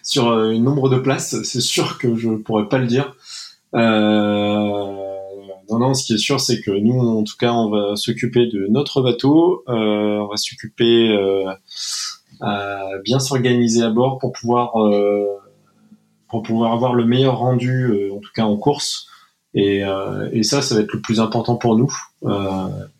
sur 0.05 0.29
un 0.31 0.51
euh, 0.51 0.57
nombre 0.57 0.87
de 0.87 0.97
places. 0.97 1.41
C'est 1.43 1.61
sûr 1.61 1.97
que 1.97 2.15
je 2.15 2.29
pourrais 2.29 2.69
pas 2.69 2.77
le 2.77 2.87
dire. 2.87 3.15
Euh, 3.73 4.85
non, 5.69 5.79
non. 5.79 5.93
Ce 5.93 6.05
qui 6.05 6.13
est 6.13 6.17
sûr, 6.17 6.39
c'est 6.39 6.61
que 6.61 6.71
nous, 6.71 6.97
en 6.99 7.23
tout 7.23 7.35
cas, 7.37 7.51
on 7.51 7.69
va 7.69 7.95
s'occuper 7.95 8.45
de 8.47 8.67
notre 8.69 9.01
bateau. 9.01 9.63
Euh, 9.67 10.19
on 10.19 10.27
va 10.27 10.37
s'occuper 10.37 11.09
euh, 11.09 11.51
à 12.39 12.83
bien 13.03 13.19
s'organiser 13.19 13.83
à 13.83 13.89
bord 13.89 14.19
pour 14.19 14.31
pouvoir 14.31 14.73
pour 16.29 16.43
pouvoir 16.43 16.73
avoir 16.73 16.93
le 16.93 17.05
meilleur 17.05 17.37
rendu, 17.37 18.11
en 18.11 18.19
tout 18.19 18.31
cas 18.33 18.43
en 18.43 18.57
course. 18.57 19.07
Et, 19.53 19.83
et 20.33 20.43
ça, 20.43 20.61
ça 20.61 20.75
va 20.75 20.81
être 20.81 20.91
le 20.91 21.01
plus 21.01 21.19
important 21.19 21.55
pour 21.55 21.77
nous. 21.77 21.91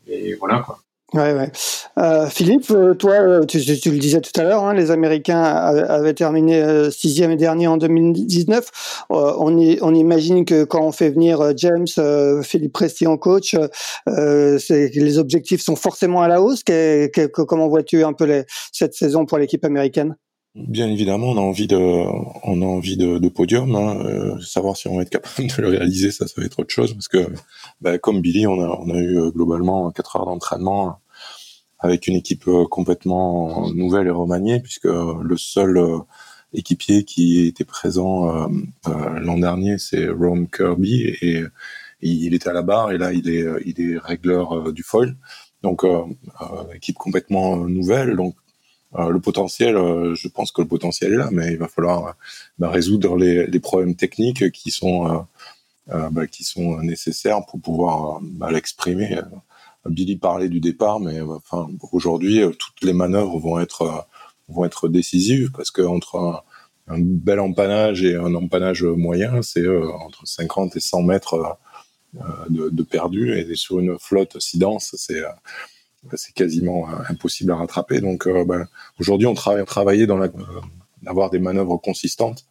et 0.08 0.34
voilà 0.36 0.60
quoi. 0.60 0.85
Ouais. 1.16 1.50
Euh, 1.98 2.28
Philippe, 2.28 2.70
euh, 2.72 2.94
toi, 2.94 3.14
euh, 3.14 3.46
tu, 3.46 3.58
le 3.58 3.98
disais 3.98 4.20
tout 4.20 4.38
à 4.38 4.44
l'heure, 4.44 4.66
hein, 4.66 4.74
les 4.74 4.92
Américains 4.92 5.42
avaient 5.42 6.14
terminé 6.14 6.92
sixième 6.92 7.32
et 7.32 7.38
dernier 7.38 7.68
en 7.68 7.78
2019. 7.78 9.06
Euh, 9.12 9.34
on, 9.40 9.58
on 9.82 9.94
imagine 9.94 10.44
que 10.44 10.66
quand 10.66 10.86
on 10.86 10.92
fait 10.92 11.10
venir 11.10 11.54
James, 11.56 11.88
Philippe 12.44 12.74
Presti 12.74 13.08
en 13.08 13.18
coach, 13.18 13.56
les 14.08 15.18
objectifs 15.18 15.62
sont 15.62 15.78
forcément 15.78 16.22
à 16.22 16.28
la 16.28 16.42
hausse. 16.42 16.64
Comment 17.34 17.70
vois-tu 17.70 18.04
un 18.04 18.14
peu 18.14 18.44
cette 18.74 18.94
saison 18.94 19.26
pour 19.26 19.38
l'équipe 19.38 19.64
américaine? 19.64 20.18
Bien 20.56 20.88
évidemment, 20.88 21.28
on 21.32 21.38
a 21.38 21.42
envie 21.42 21.68
de 21.68 23.30
podium. 23.30 23.76
Hein. 23.76 24.38
savoir 24.42 24.76
si 24.76 24.90
on 24.90 24.98
va 24.98 25.04
être 25.04 25.10
capable 25.10 25.48
de 25.48 25.62
le 25.62 25.70
réaliser, 25.70 26.12
ça, 26.12 26.28
ça 26.28 26.34
va 26.38 26.46
être 26.46 26.60
autre 26.60 26.74
chose, 26.74 26.94
parce 26.94 27.08
que, 27.08 27.34
bah, 27.80 27.98
comme 27.98 28.20
Billy, 28.22 28.48
on 28.48 28.62
a, 28.62 28.68
on 28.68 28.90
a 28.90 29.00
eu 29.00 29.32
globalement 29.32 29.92
quatre 29.92 30.18
heures 30.18 30.26
d'entraînement 30.26 31.00
avec 31.86 32.08
une 32.08 32.16
équipe 32.16 32.48
euh, 32.48 32.66
complètement 32.66 33.72
nouvelle 33.72 34.08
et 34.08 34.12
remaniée, 34.12 34.60
puisque 34.60 34.86
le 34.86 35.38
seul 35.38 35.78
euh, 35.78 36.00
équipier 36.54 37.04
qui 37.04 37.46
était 37.46 37.64
présent 37.64 38.50
euh, 38.88 39.20
l'an 39.20 39.38
dernier, 39.38 39.78
c'est 39.78 40.10
Rome 40.10 40.48
Kirby, 40.50 41.16
et, 41.22 41.44
il 42.02 42.36
était 42.36 42.50
à 42.50 42.54
la 42.54 42.62
barre, 42.62 42.92
et 42.92 43.00
là, 43.00 43.14
il 43.14 43.30
est, 43.30 43.98
régleur 43.98 44.72
du 44.72 44.84
foil. 44.84 45.16
Donc, 45.64 45.84
équipe 46.76 46.98
complètement 46.98 47.56
nouvelle. 47.58 48.16
Donc, 48.16 48.36
le 48.96 49.18
potentiel, 49.20 49.76
je 50.14 50.28
pense 50.28 50.52
que 50.52 50.62
le 50.62 50.68
potentiel 50.68 51.14
est 51.14 51.18
là, 51.18 51.30
mais 51.32 51.54
il 51.54 51.58
va 51.58 51.68
falloir 51.68 52.16
bah, 52.60 52.70
résoudre 52.70 53.18
les, 53.18 53.60
problèmes 53.60 53.96
techniques 53.96 54.52
qui 54.52 54.70
sont 54.70 55.26
bah, 55.88 56.26
nécessaires 56.84 57.44
pour 57.48 57.60
pouvoir 57.60 58.20
bah, 58.22 58.52
l'exprimer 58.52 59.18
Billy 59.90 60.18
parlait 60.18 60.50
du 60.50 60.60
départ, 60.60 61.00
mais 61.00 61.20
euh, 61.20 61.36
enfin 61.38 61.68
aujourd'hui 61.92 62.42
euh, 62.42 62.52
toutes 62.52 62.84
les 62.84 62.94
manœuvres 62.94 63.40
vont 63.40 63.60
être 63.60 63.82
euh, 63.84 64.02
vont 64.48 64.66
être 64.66 64.88
décisives 64.88 65.52
parce 65.52 65.72
que 65.72 65.82
entre 65.82 66.44
un, 66.88 67.00
bel 67.00 67.40
empannage 67.40 68.04
et 68.04 68.16
un 68.16 68.36
empannage 68.36 68.84
moyen, 68.84 69.42
c'est 69.42 69.68
entre 69.68 70.28
50 70.28 70.76
et 70.76 70.80
100 70.80 71.02
mètres 71.02 71.58
de, 72.50 72.84
perdu 72.84 73.36
et 73.40 73.56
sur 73.56 73.80
une 73.80 73.98
flotte 73.98 74.40
si 74.40 74.60
dense, 74.60 74.96
c'est 74.96 75.24
c'est 76.14 76.34
quasiment 76.34 76.88
impossible 77.10 77.52
à 77.52 77.56
rattraper. 77.56 78.02
Donc 78.02 78.28
ben, 78.28 78.68
aujourd'hui, 79.00 79.26
on 79.26 79.34
travaille 79.34 79.66
travailler 79.66 80.06
dans 80.06 80.20
la 80.20 80.30
d'avoir 81.02 81.32
des 81.32 81.40
manœuvres 81.40 81.78
consistantes 81.78 82.46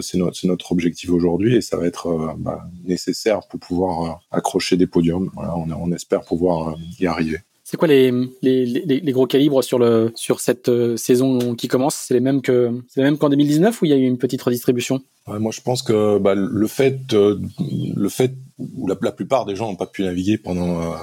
c'est 0.00 0.18
notre, 0.18 0.46
notre, 0.46 0.72
objectif 0.72 1.10
aujourd'hui 1.10 1.56
et 1.56 1.60
ça 1.60 1.76
va 1.76 1.86
être 1.86 2.06
euh, 2.06 2.32
bah, 2.38 2.64
nécessaire 2.84 3.40
pour 3.48 3.60
pouvoir 3.60 4.02
euh, 4.02 4.14
accrocher 4.30 4.76
des 4.76 4.86
podiums. 4.86 5.30
Voilà, 5.34 5.56
on, 5.56 5.70
on, 5.70 5.92
espère 5.92 6.22
pouvoir 6.22 6.76
y 6.98 7.06
arriver. 7.06 7.38
C'est 7.62 7.76
quoi 7.76 7.88
les, 7.88 8.10
les, 8.42 8.64
les, 8.64 9.00
les, 9.00 9.12
gros 9.12 9.26
calibres 9.26 9.62
sur, 9.62 9.78
le, 9.78 10.12
sur 10.14 10.40
cette 10.40 10.70
saison 10.96 11.54
qui 11.56 11.66
commence? 11.66 11.96
C'est 11.96 12.14
les 12.14 12.20
mêmes 12.20 12.40
que 12.40 12.80
c'est 12.88 13.00
les 13.00 13.04
mêmes 13.04 13.18
qu'en 13.18 13.28
2019 13.28 13.82
ou 13.82 13.84
il 13.86 13.90
y 13.90 13.92
a 13.92 13.96
eu 13.96 14.04
une 14.04 14.18
petite 14.18 14.40
redistribution? 14.40 15.02
Ouais, 15.26 15.40
Moi, 15.40 15.50
je 15.52 15.60
pense 15.60 15.82
que 15.82 16.18
bah, 16.18 16.34
le 16.36 16.66
fait, 16.68 17.12
le 17.12 18.08
fait 18.08 18.34
où 18.58 18.86
la, 18.86 18.96
la 19.02 19.10
plupart 19.10 19.46
des 19.46 19.56
gens 19.56 19.68
n'ont 19.68 19.76
pas 19.76 19.86
pu 19.86 20.04
naviguer 20.04 20.38
pendant, 20.38 20.80
pendant 20.80 20.96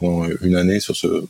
une 0.00 0.56
année 0.56 0.80
sur 0.80 0.94
ce, 0.94 1.26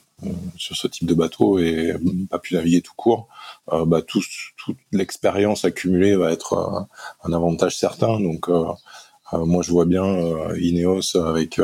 sur 0.56 0.76
ce 0.76 0.86
type 0.86 1.06
de 1.06 1.14
bateau 1.14 1.58
et 1.58 1.94
pas 2.30 2.38
pu 2.38 2.54
naviguer 2.54 2.80
tout 2.80 2.94
court, 2.96 3.28
euh, 3.72 3.84
bah, 3.84 4.02
tout, 4.02 4.22
toute 4.56 4.78
l'expérience 4.92 5.64
accumulée 5.64 6.16
va 6.16 6.32
être 6.32 6.54
euh, 6.54 7.28
un 7.28 7.32
avantage 7.32 7.76
certain. 7.76 8.20
Donc, 8.20 8.48
euh, 8.48 8.64
moi, 9.32 9.62
je 9.62 9.70
vois 9.70 9.86
bien 9.86 10.04
Ineos 10.56 11.16
avec 11.16 11.60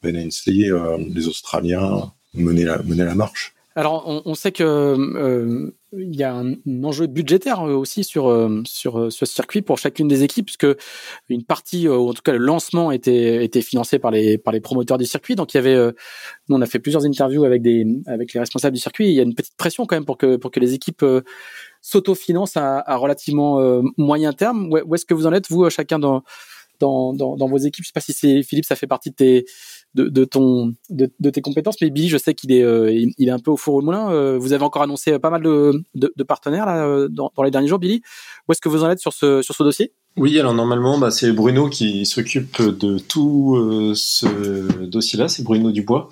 Ben 0.00 0.16
Ainsley, 0.16 0.70
les 1.08 1.26
Australiens, 1.26 2.12
mener 2.34 2.62
la, 2.62 2.78
mener 2.82 3.04
la 3.04 3.16
marche. 3.16 3.56
Alors, 3.76 4.22
on, 4.26 4.34
sait 4.34 4.50
que 4.50 4.64
euh, 4.64 5.70
il 5.92 6.16
y 6.16 6.24
a 6.24 6.34
un, 6.34 6.54
enjeu 6.82 7.06
budgétaire 7.06 7.60
euh, 7.60 7.74
aussi 7.74 8.02
sur 8.02 8.28
euh, 8.28 8.60
sur 8.64 9.12
ce 9.12 9.24
circuit 9.24 9.62
pour 9.62 9.78
chacune 9.78 10.08
des 10.08 10.24
équipes, 10.24 10.46
puisque 10.46 10.66
une 11.28 11.44
partie, 11.44 11.86
ou 11.88 12.08
en 12.08 12.12
tout 12.12 12.22
cas 12.22 12.32
le 12.32 12.38
lancement, 12.38 12.90
était 12.90 13.44
était 13.44 13.60
financé 13.60 14.00
par 14.00 14.10
les 14.10 14.36
par 14.36 14.52
les 14.52 14.60
promoteurs 14.60 14.98
du 14.98 15.06
circuit. 15.06 15.36
Donc, 15.36 15.54
il 15.54 15.58
y 15.58 15.60
avait, 15.60 15.76
nous, 16.48 16.56
on 16.56 16.60
a 16.60 16.66
fait 16.66 16.80
plusieurs 16.80 17.04
interviews 17.04 17.44
avec 17.44 17.62
des 17.62 17.86
avec 18.06 18.32
les 18.32 18.40
responsables 18.40 18.74
du 18.74 18.80
circuit. 18.80 19.08
il 19.08 19.14
y 19.14 19.20
a 19.20 19.22
une 19.22 19.34
petite 19.34 19.56
pression 19.56 19.86
quand 19.86 19.94
même 19.96 20.06
pour 20.06 20.18
que 20.18 20.36
pour 20.36 20.50
que 20.50 20.58
les 20.58 20.74
équipes 20.74 21.04
s'autofinancent 21.80 22.56
à, 22.56 22.80
à 22.80 22.96
relativement 22.96 23.82
moyen 23.96 24.32
terme. 24.32 24.72
Où, 24.72 24.94
est-ce 24.94 25.04
que 25.06 25.14
vous 25.14 25.26
en 25.26 25.32
êtes 25.32 25.48
vous, 25.50 25.70
chacun 25.70 26.00
dans 26.00 26.24
dans, 26.80 27.12
dans, 27.12 27.36
dans 27.36 27.46
vos 27.46 27.58
équipes? 27.58 27.84
Je 27.84 27.88
sais 27.88 27.92
pas 27.94 28.00
si 28.00 28.12
c'est 28.12 28.42
Philippe, 28.42 28.64
ça 28.64 28.76
fait 28.76 28.88
partie 28.88 29.10
de 29.10 29.16
tes 29.16 29.44
de, 29.98 30.24
ton 30.24 30.74
de, 30.90 31.30
tes 31.30 31.40
compétences. 31.40 31.76
Mais 31.80 31.90
Billy, 31.90 32.08
je 32.08 32.18
sais 32.18 32.34
qu'il 32.34 32.52
est 32.52 32.62
euh, 32.62 32.92
il 32.92 33.28
est 33.28 33.32
un 33.32 33.38
peu 33.38 33.50
au 33.50 33.56
four 33.56 33.74
au 33.74 33.82
moulin. 33.82 34.10
Euh, 34.10 34.38
vous 34.38 34.52
avez 34.52 34.64
encore 34.64 34.82
annoncé 34.82 35.18
pas 35.18 35.30
mal 35.30 35.42
de, 35.42 35.84
de, 35.94 36.22
partenaires 36.22 36.66
là 36.66 36.84
euh, 36.84 37.08
dans, 37.08 37.32
dans, 37.36 37.42
les 37.42 37.50
derniers 37.50 37.68
jours, 37.68 37.78
Billy. 37.78 38.02
Où 38.48 38.52
est-ce 38.52 38.60
que 38.60 38.68
vous 38.68 38.84
en 38.84 38.90
êtes 38.90 39.00
sur 39.00 39.12
ce 39.12 39.42
sur 39.42 39.54
ce 39.54 39.62
dossier? 39.62 39.92
Oui, 40.16 40.38
alors 40.38 40.54
normalement, 40.54 40.98
bah, 40.98 41.10
c'est 41.10 41.30
Bruno 41.30 41.68
qui 41.68 42.04
s'occupe 42.04 42.60
de 42.60 42.98
tout 42.98 43.56
ce 43.94 44.86
dossier-là. 44.86 45.28
C'est 45.28 45.44
Bruno 45.44 45.70
Dubois. 45.70 46.08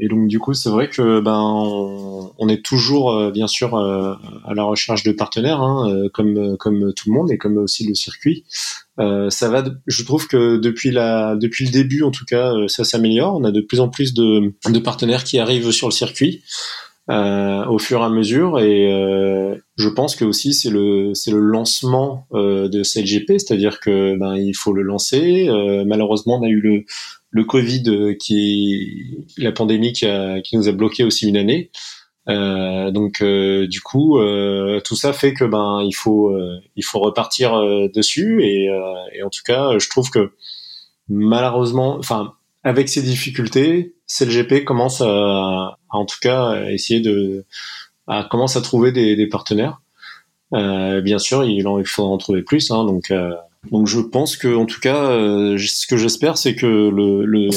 Et 0.00 0.08
donc 0.08 0.28
du 0.28 0.38
coup, 0.38 0.54
c'est 0.54 0.70
vrai 0.70 0.88
que 0.88 1.20
ben 1.20 1.40
on, 1.40 2.48
est 2.48 2.64
toujours 2.64 3.30
bien 3.30 3.46
sûr 3.46 3.76
à 3.76 4.54
la 4.54 4.64
recherche 4.64 5.02
de 5.02 5.12
partenaires, 5.12 5.60
hein, 5.60 6.08
comme 6.14 6.56
comme 6.56 6.92
tout 6.94 7.10
le 7.10 7.14
monde 7.14 7.30
et 7.30 7.38
comme 7.38 7.58
aussi 7.58 7.86
le 7.86 7.94
circuit. 7.94 8.44
Euh, 9.00 9.30
ça 9.30 9.48
va. 9.48 9.64
Je 9.86 10.04
trouve 10.04 10.26
que 10.26 10.58
depuis 10.58 10.90
la, 10.90 11.34
depuis 11.36 11.64
le 11.64 11.70
début, 11.70 12.02
en 12.02 12.10
tout 12.10 12.24
cas, 12.24 12.54
euh, 12.54 12.68
ça 12.68 12.84
s'améliore. 12.84 13.36
On 13.36 13.44
a 13.44 13.50
de 13.50 13.60
plus 13.60 13.80
en 13.80 13.88
plus 13.88 14.12
de, 14.12 14.54
de 14.68 14.78
partenaires 14.78 15.24
qui 15.24 15.38
arrivent 15.38 15.70
sur 15.70 15.88
le 15.88 15.92
circuit. 15.92 16.42
Euh, 17.10 17.64
au 17.66 17.78
fur 17.78 18.02
et 18.02 18.04
à 18.04 18.08
mesure 18.08 18.60
et 18.60 18.92
euh, 18.92 19.56
je 19.76 19.88
pense 19.88 20.14
que 20.14 20.24
aussi 20.24 20.54
c'est 20.54 20.70
le 20.70 21.12
c'est 21.14 21.32
le 21.32 21.40
lancement 21.40 22.28
euh, 22.34 22.68
de 22.68 22.84
CLGP 22.84 23.32
c'est-à-dire 23.38 23.80
que 23.80 24.16
ben 24.16 24.36
il 24.36 24.52
faut 24.54 24.72
le 24.72 24.82
lancer 24.82 25.48
malheureusement 25.86 26.38
on 26.38 26.44
a 26.44 26.48
eu 26.48 26.60
le 26.60 26.84
le 27.30 27.44
Covid 27.44 28.16
qui 28.18 29.26
la 29.38 29.52
pandémie 29.52 29.92
qui, 29.92 30.06
a, 30.06 30.40
qui 30.40 30.56
nous 30.56 30.68
a 30.68 30.72
bloqué 30.72 31.04
aussi 31.04 31.28
une 31.28 31.36
année 31.36 31.70
euh, 32.28 32.90
donc 32.90 33.22
euh, 33.22 33.66
du 33.66 33.80
coup, 33.80 34.18
euh, 34.18 34.80
tout 34.84 34.94
ça 34.94 35.12
fait 35.12 35.34
que 35.34 35.44
ben 35.44 35.82
il 35.82 35.92
faut 35.92 36.32
il 36.76 36.84
faut 36.84 37.00
repartir 37.00 37.52
dessus 37.94 38.42
et, 38.44 38.66
et, 39.14 39.22
en 39.22 39.30
tout 39.30 39.42
cas, 39.44 39.78
je 39.78 39.88
trouve 39.88 40.10
que 40.10 40.32
malheureusement, 41.08 41.96
enfin 41.98 42.34
avec 42.62 42.88
ces 42.88 43.02
difficultés, 43.02 43.94
CLGP 44.06 44.64
commence 44.64 45.00
à, 45.00 45.78
en 45.90 46.04
tout 46.04 46.18
cas 46.20 46.50
à 46.50 46.70
essayer 46.72 47.00
de 47.00 47.46
à, 48.06 48.24
commence 48.24 48.56
à 48.56 48.62
trouver 48.62 48.92
des, 48.92 49.16
des 49.16 49.26
partenaires. 49.26 49.80
bien 50.52 51.18
sûr, 51.18 51.44
il 51.44 51.66
en 51.68 51.78
il 51.78 51.86
faut 51.86 52.04
en 52.04 52.18
trouver 52.18 52.42
plus. 52.42 52.70
Hein, 52.70 52.84
donc 52.84 53.12
donc 53.70 53.86
je 53.86 54.00
pense 54.00 54.36
que 54.36 54.54
en 54.54 54.66
tout 54.66 54.80
cas, 54.80 55.10
ce 55.10 55.86
que 55.86 55.96
j'espère, 55.96 56.38
c'est 56.38 56.54
que 56.54 56.66
le, 56.66 57.24
le 57.24 57.50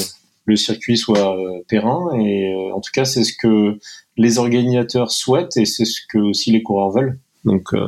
le 0.46 0.56
circuit 0.56 0.98
soit 0.98 1.36
terrain 1.68 2.10
et 2.18 2.70
en 2.74 2.80
tout 2.80 2.90
cas 2.92 3.06
c'est 3.06 3.24
ce 3.24 3.32
que 3.32 3.78
les 4.16 4.38
organisateurs 4.38 5.10
souhaitent 5.10 5.56
et 5.56 5.64
c'est 5.64 5.84
ce 5.84 6.00
que 6.08 6.18
aussi 6.18 6.52
les 6.52 6.62
coureurs 6.62 6.90
veulent. 6.90 7.18
Donc, 7.44 7.74
euh, 7.74 7.86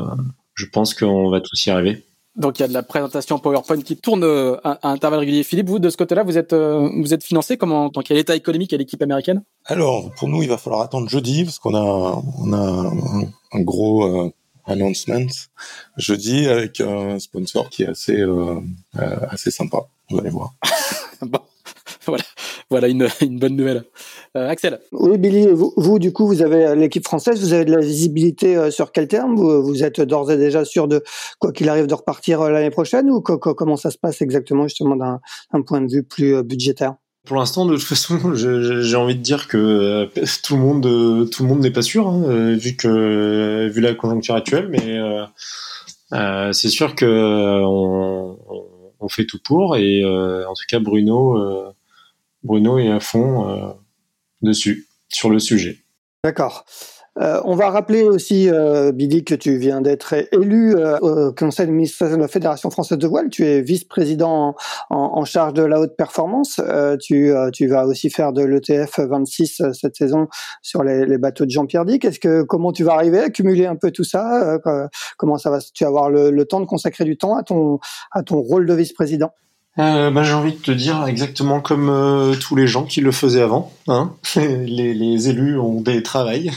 je 0.55 0.67
pense 0.67 0.95
qu'on 0.95 1.31
va 1.31 1.41
tous 1.41 1.67
y 1.67 1.71
arriver. 1.71 2.03
Donc 2.37 2.59
il 2.59 2.63
y 2.63 2.65
a 2.67 2.69
de 2.69 2.75
la 2.75 2.83
présentation 2.83 3.39
PowerPoint 3.39 3.81
qui 3.81 3.97
tourne 3.97 4.23
euh, 4.23 4.57
à, 4.63 4.91
intervalles 4.91 5.21
réguliers. 5.21 5.43
Philippe, 5.43 5.69
vous 5.69 5.79
de 5.79 5.89
ce 5.89 5.97
côté-là, 5.97 6.23
vous 6.23 6.37
êtes 6.37 6.53
euh, 6.53 6.91
vous 7.01 7.15
êtes 7.15 7.25
financé 7.25 7.57
comment 7.57 7.89
dans 7.89 8.03
quel 8.03 8.19
état 8.19 8.37
économique 8.37 8.75
à 8.75 8.77
l'équipe 8.77 9.01
américaine? 9.01 9.43
Alors 9.65 10.11
pour 10.19 10.29
nous, 10.29 10.43
il 10.43 10.49
va 10.51 10.59
falloir 10.59 10.83
attendre 10.83 11.09
jeudi 11.09 11.45
parce 11.45 11.59
qu'on 11.59 11.75
a 11.75 12.23
on 12.39 12.53
a 12.53 12.93
un, 13.53 13.61
gros 13.63 14.31
announcement 14.67 15.27
jeudi 15.97 16.47
avec 16.47 16.81
un 16.81 17.19
sponsor 17.19 17.71
qui 17.71 17.85
est 17.85 17.89
assez 17.89 18.23
assez 19.31 19.51
sympa. 19.51 19.87
Vous 20.11 20.19
allez 20.19 20.31
voir. 20.31 20.55
bon, 21.23 21.41
voilà, 22.07 22.25
voilà 22.71 22.89
une, 22.89 23.09
une 23.21 23.39
bonne 23.39 23.57
nouvelle. 23.57 23.85
Euh, 24.37 24.49
Axel. 24.49 24.79
Oui, 24.93 25.19
Billy, 25.19 25.49
vous, 25.51 25.99
du 25.99 26.13
coup, 26.13 26.27
vous 26.27 26.43
avez 26.43 26.67
euh, 26.67 26.75
l'équipe 26.75 27.05
française, 27.05 27.41
vous 27.41 27.53
avez 27.53 27.65
de 27.65 27.75
la 27.75 27.81
visibilité 27.81 28.57
euh, 28.57 28.71
sur 28.71 28.93
quel 28.93 29.09
terme? 29.09 29.35
Vous, 29.35 29.83
êtes 29.83 30.01
d'ores 30.01 30.31
et 30.31 30.37
déjà 30.37 30.65
sûr 30.65 30.89
de 30.89 31.03
quoi 31.39 31.53
qu'il 31.53 31.69
arrive 31.69 31.87
de 31.87 31.95
repartir 31.95 32.43
l'année 32.51 32.71
prochaine 32.71 33.11
ou 33.11 33.21
comment 33.21 33.77
ça 33.77 33.91
se 33.91 33.99
passe 33.99 34.23
exactement 34.23 34.69
justement 34.69 34.97
d'un 34.97 35.63
point 35.63 35.81
de 35.81 35.91
vue 35.91 36.03
plus 36.03 36.43
budgétaire? 36.43 36.95
Pour 37.27 37.37
l'instant, 37.37 37.67
de 37.67 37.77
toute 37.77 37.85
façon, 37.85 38.35
j'ai 38.83 38.97
envie 38.97 39.17
de 39.17 39.23
dire 39.23 39.49
que 39.49 40.09
tout 40.43 40.57
le 40.57 40.63
monde, 40.63 41.31
tout 41.31 41.43
le 41.43 41.49
monde 41.49 41.61
n'est 41.61 41.71
pas 41.71 41.83
sûr, 41.83 42.09
hein, 42.09 42.55
vu 42.55 42.77
que 42.77 43.69
vu 43.69 43.81
la 43.81 43.95
conjoncture 43.95 44.35
actuelle, 44.35 44.69
mais 44.69 44.99
c'est 46.53 46.71
sûr 46.71 46.95
que 46.95 47.63
on, 47.65 49.09
fait 49.09 49.27
tout 49.27 49.39
pour, 49.45 49.77
et 49.77 50.05
en 50.05 50.55
tout 50.55 50.65
cas, 50.69 50.81
Bruno, 50.81 51.73
Bruno 52.43 52.79
est 52.79 52.91
à 52.91 52.99
fond 52.99 53.77
dessus, 54.43 54.89
sur 55.09 55.31
le 55.31 55.39
sujet. 55.39 55.79
D'accord. 56.25 56.65
Euh, 57.19 57.41
on 57.45 57.55
va 57.55 57.71
rappeler 57.71 58.03
aussi, 58.03 58.49
euh, 58.51 58.93
Billy, 58.93 59.25
que 59.25 59.35
tu 59.35 59.57
viens 59.57 59.81
d'être 59.81 60.15
élu 60.33 60.77
euh, 60.77 60.99
au 60.99 61.33
conseil 61.33 61.67
d'administration 61.67 62.17
de 62.17 62.23
la 62.23 62.29
Fédération 62.29 62.71
française 62.71 62.99
de 62.99 63.07
voile. 63.07 63.31
Tu 63.31 63.47
es 63.47 63.63
vice-président 63.63 64.55
en, 64.91 65.25
charge 65.25 65.55
de 65.55 65.63
la 65.63 65.81
haute 65.81 65.97
performance. 65.97 66.61
tu, 67.01 67.33
tu 67.53 67.67
vas 67.67 67.87
aussi 67.87 68.11
faire 68.11 68.33
de 68.33 68.43
l'ETF 68.45 69.01
26 69.01 69.63
cette 69.73 69.97
saison 69.97 70.29
sur 70.63 70.85
les, 70.85 71.19
bateaux 71.19 71.47
de 71.47 71.51
Jean-Pierre 71.51 71.85
Dick. 71.85 72.05
Est-ce 72.05 72.21
que 72.21 72.43
comment 72.43 72.73
tu 72.73 72.85
vas 72.85 72.93
arriver 72.93 73.19
à 73.19 73.31
cumuler 73.31 73.67
un 73.67 73.77
peu 73.77 73.91
tout 73.91 74.05
ça 74.05 74.59
Comment 75.17 75.39
ça 75.39 75.51
va 75.51 75.59
Tu 75.61 75.85
vas 75.85 75.89
avoir 75.89 76.11
le, 76.11 76.31
le, 76.31 76.45
temps 76.45 76.61
de 76.61 76.67
consacrer 76.67 77.05
du 77.05 77.17
temps 77.17 77.35
à 77.37 77.43
ton 77.43 77.79
à 78.13 78.23
ton 78.23 78.41
rôle 78.41 78.67
de 78.67 78.75
vice-président? 78.75 79.33
Euh, 79.79 80.11
bah, 80.11 80.23
j'ai 80.23 80.33
envie 80.33 80.53
de 80.53 80.59
te 80.59 80.71
dire 80.71 81.07
exactement 81.07 81.61
comme 81.61 81.91
euh, 81.91 82.35
tous 82.35 82.57
les 82.57 82.67
gens 82.67 82.85
qui 82.85 83.01
le 83.01 83.13
faisaient 83.13 83.43
avant. 83.43 83.73
Hein 83.89 84.15
les, 84.37 85.29
élus 85.29 85.59
ont 85.59 85.81
des 85.81 86.03
travails, 86.03 86.51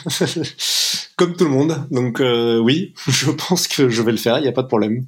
comme 1.18 1.36
tout 1.36 1.44
le 1.44 1.50
monde. 1.50 1.86
Donc 1.92 2.22
euh, 2.22 2.58
oui, 2.60 2.94
je 3.08 3.32
pense 3.32 3.68
que 3.68 3.90
je 3.90 4.02
vais 4.02 4.12
le 4.12 4.18
faire. 4.18 4.38
Il 4.38 4.44
n'y 4.44 4.48
a 4.48 4.54
pas 4.54 4.64
de 4.64 4.68
problème. 4.68 5.06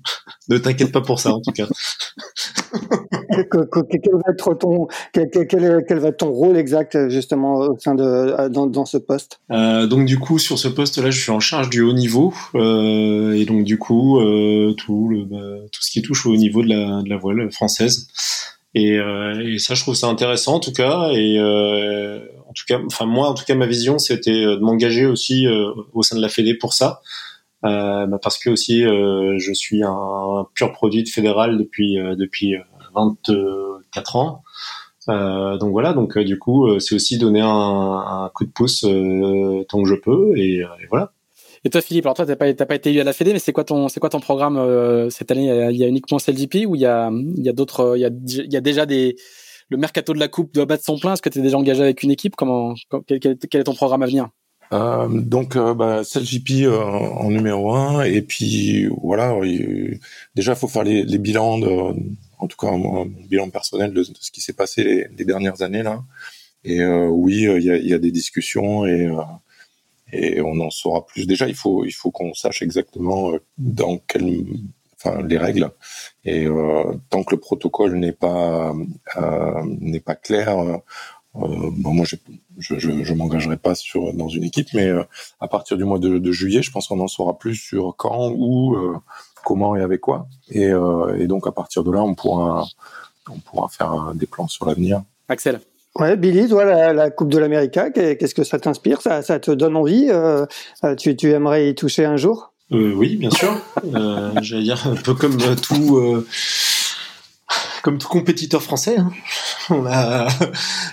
ne 0.50 0.58
t'inquiète 0.58 0.92
pas 0.92 1.02
pour 1.02 1.20
ça, 1.20 1.32
en 1.34 1.42
tout 1.42 1.52
cas. 1.52 1.68
Quel, 3.32 4.14
va 4.14 4.32
être 4.32 4.54
ton 4.56 4.88
quel, 5.14 5.30
quel, 5.30 6.00
va 6.00 6.08
être 6.10 6.18
ton 6.18 6.32
rôle 6.32 6.58
exact 6.58 7.10
justement 7.10 7.56
au 7.56 7.80
sein 7.80 7.96
de 7.96 8.50
dans, 8.50 8.68
dans 8.68 8.86
ce 8.86 8.98
poste? 8.98 9.40
Euh, 9.52 9.88
Donc 9.88 10.06
du 10.06 10.20
coup 10.20 10.40
sur 10.40 10.60
ce 10.60 10.68
poste-là, 10.68 11.12
je 11.12 11.20
suis 11.20 11.32
en 11.32 11.40
charge 11.40 11.70
du 11.70 11.82
haut 11.82 11.94
niveau 11.94 12.34
euh, 12.56 13.34
et 13.34 13.46
donc 13.46 13.64
du 13.64 13.78
coup 13.78 14.20
euh, 14.20 14.74
tout 14.74 15.08
le 15.10 15.26
bah, 15.26 15.38
tout 15.72 15.82
ce 15.82 15.92
qui 15.92 16.02
touche 16.02 16.26
au 16.26 16.32
haut 16.32 16.38
niveau 16.38 16.62
de 16.62 16.70
la, 16.70 17.02
de 17.02 17.10
la 17.10 17.18
voile 17.18 17.52
française. 17.52 18.08
Et, 18.74 18.98
euh, 18.98 19.54
et, 19.54 19.60
ça, 19.60 19.76
je 19.76 19.82
trouve 19.82 19.96
ça 19.96 20.08
intéressant 20.08 20.56
en 20.56 20.60
tout 20.60 20.72
cas. 20.72 21.10
Et 21.12 21.38
euh, 21.38 22.20
en 22.48 22.54
tout 22.54 22.64
cas, 22.68 22.80
enfin 22.86 23.06
moi, 23.06 23.28
en 23.28 23.34
tout 23.34 23.44
cas, 23.44 23.56
ma 23.56 23.66
vision, 23.66 24.00
c'était 24.00 24.46
de 24.46 24.60
m'engager 24.60 25.06
aussi 25.06 25.46
au 25.94 26.04
sein 26.04 26.16
de 26.16 26.22
la 26.22 26.30
Fédé 26.30 26.56
pour 26.56 26.74
ça. 26.74 27.02
Euh, 27.64 28.08
bah 28.08 28.18
parce 28.20 28.40
que 28.40 28.50
aussi 28.50 28.82
je 28.82 29.52
suis 29.54 29.84
un 29.84 30.48
pur 30.56 30.72
produit 30.72 31.04
de 31.04 31.10
fédéral 31.10 31.60
depuis 31.60 31.96
depuis 32.18 32.56
24 32.94 34.16
ans. 34.16 34.44
Euh, 35.10 35.58
donc 35.58 35.72
voilà, 35.72 35.94
donc 35.94 36.18
euh, 36.18 36.24
du 36.24 36.38
coup, 36.38 36.68
euh, 36.68 36.80
c'est 36.80 36.94
aussi 36.94 37.18
donner 37.18 37.42
un, 37.42 37.48
un, 37.48 38.30
coup 38.34 38.46
de 38.46 38.52
pouce 38.52 38.84
euh, 38.84 39.64
tant 39.68 39.82
que 39.82 39.90
je 39.90 39.96
peux, 39.96 40.38
et, 40.38 40.60
et, 40.60 40.88
voilà. 40.90 41.12
Et 41.64 41.70
toi, 41.70 41.82
Philippe, 41.82 42.06
alors 42.06 42.16
toi, 42.16 42.26
t'as 42.26 42.36
pas, 42.36 42.54
pas 42.54 42.76
été 42.76 42.90
élu 42.90 43.02
à 43.02 43.04
la 43.04 43.14
Fédé, 43.14 43.34
mais 43.34 43.40
c'est 43.40 43.54
quoi 43.54 43.64
ton, 43.64 43.88
c'est 43.88 44.00
quoi 44.00 44.10
ton 44.10 44.20
programme 44.20 45.10
cette 45.12 45.30
année? 45.30 45.70
Il 45.72 45.78
y 45.78 45.84
a 45.84 45.88
uniquement 45.88 46.18
CLGP 46.18 46.66
ou 46.66 46.76
il 46.76 46.82
y 46.82 46.88
a, 46.88 47.12
il 47.12 47.44
y 47.44 47.50
a 47.50 47.54
d'autres, 47.54 47.94
il 47.98 48.02
y 48.02 48.06
a, 48.06 48.10
il 48.10 48.52
y 48.52 48.58
a 48.58 48.62
déjà 48.62 48.88
des, 48.88 49.16
le 49.70 49.78
mercato 49.78 50.14
de 50.14 50.20
la 50.20 50.28
coupe 50.28 50.54
doit 50.54 50.66
battre 50.66 50.84
son 50.84 50.98
plein? 50.98 51.14
Est-ce 51.14 51.22
que 51.22 51.30
tu 51.30 51.40
es 51.40 51.42
déjà 51.42 51.58
engagé 51.58 51.82
avec 51.82 52.04
une 52.04 52.12
équipe? 52.12 52.36
Comment, 52.36 52.74
quel, 53.08 53.20
quel, 53.20 53.62
est 53.62 53.64
ton 53.64 53.74
programme 53.74 54.04
à 54.04 54.06
venir? 54.06 54.30
Euh, 54.74 55.08
donc 55.10 55.56
euh, 55.56 55.74
bah, 55.74 56.02
en 56.06 57.30
numéro 57.30 57.74
un 57.74 58.04
et 58.04 58.22
puis 58.22 58.88
voilà 59.02 59.36
déjà 60.34 60.54
il 60.54 60.58
faut 60.58 60.70
faire 60.70 60.86
les, 60.86 61.04
les 61.04 61.18
bilans 61.18 61.58
de, 61.60 61.94
en 62.42 62.48
tout 62.48 62.58
cas 62.58 62.72
mon 62.72 63.06
bilan 63.06 63.50
personnel 63.50 63.94
de, 63.94 64.04
ce 64.04 64.32
qui 64.32 64.42
s'est 64.42 64.54
passé 64.54 65.08
les, 65.18 65.26
dernières 65.26 65.62
années 65.62 65.84
là. 65.84 66.04
Et 66.64 66.82
euh, 66.82 67.08
oui, 67.08 67.48
euh, 67.48 67.60
il 67.60 67.88
y 67.88 67.94
a, 67.94 68.00
des 68.00 68.12
discussions 68.12 68.86
et 68.86 69.06
euh, 69.06 69.22
et 70.14 70.42
on 70.42 70.60
en 70.60 70.70
saura 70.70 71.06
plus. 71.06 71.26
Déjà, 71.26 71.48
il 71.48 71.56
faut 71.56 72.12
qu'on 72.12 72.34
sache 72.34 72.62
exactement 72.62 73.32
dans 73.58 73.98
quel 73.98 74.44
enfin 74.98 75.22
les 75.24 75.38
règles 75.38 75.72
et 76.26 76.48
tant 77.10 77.24
que 77.24 77.34
le 77.34 77.40
protocole 77.40 77.96
n'est 77.96 78.12
pas 78.12 78.76
clair 80.22 80.82
bon, 81.34 81.94
moi 81.94 82.06
je 82.06 82.18
je, 82.60 83.14
m'engagerai 83.14 83.58
pas 83.58 83.74
dans 84.14 84.28
une 84.28 84.44
équipe 84.44 84.68
mais 84.76 84.92
à 85.40 85.48
partir 85.48 85.78
du 85.78 85.86
mois 85.86 85.98
de, 85.98 86.20
de 86.20 86.32
juillet 86.32 86.62
je 86.62 86.70
pense 86.70 86.88
qu'on 86.88 87.00
en 87.00 87.08
saura 87.08 87.40
plus 87.40 87.56
sur 87.56 87.96
quand 87.98 88.32
où 88.36 88.78
comment 89.44 89.76
et 89.76 89.82
avec 89.82 90.02
quoi. 90.02 90.28
Et, 90.50 90.68
euh, 90.68 91.18
et, 91.18 91.28
donc 91.28 91.48
à 91.48 91.52
partir 91.52 91.84
de 91.84 91.92
là, 91.92 92.02
on 92.02 92.16
pourra, 92.16 92.66
on 93.30 93.40
pourra 93.40 93.68
faire 93.70 94.12
des 94.16 94.26
plans 94.26 94.48
sur 94.48 94.66
l'avenir. 94.66 95.02
Axel 95.30 95.60
Ouais, 95.96 96.16
Billy, 96.16 96.48
toi, 96.48 96.64
la, 96.94 97.10
Coupe 97.10 97.30
de 97.30 97.38
l'Amérique, 97.38 97.78
qu'est-ce 97.94 98.34
que 98.34 98.46
ça 98.46 98.60
t'inspire? 98.60 99.02
Ça, 99.02 99.22
ça 99.22 99.40
te 99.40 99.52
donne 99.52 99.76
envie 99.76 100.10
tu, 100.98 101.18
tu 101.18 101.32
aimerais 101.32 101.70
y 101.70 101.76
toucher 101.76 102.06
un 102.06 102.16
jour? 102.16 102.54
Oui, 102.72 103.18
bien 103.18 103.30
sûr. 103.30 103.58
J'allais 104.42 104.64
dire 104.64 104.88
un 104.88 104.96
peu 104.96 105.14
comme 105.14 105.38
tout 105.38 106.24
comme 107.82 107.98
tout 107.98 108.08
compétiteur 108.08 108.62
français. 108.62 108.98
Hein. 108.98 109.12
On 109.70 109.86
a, 109.86 110.28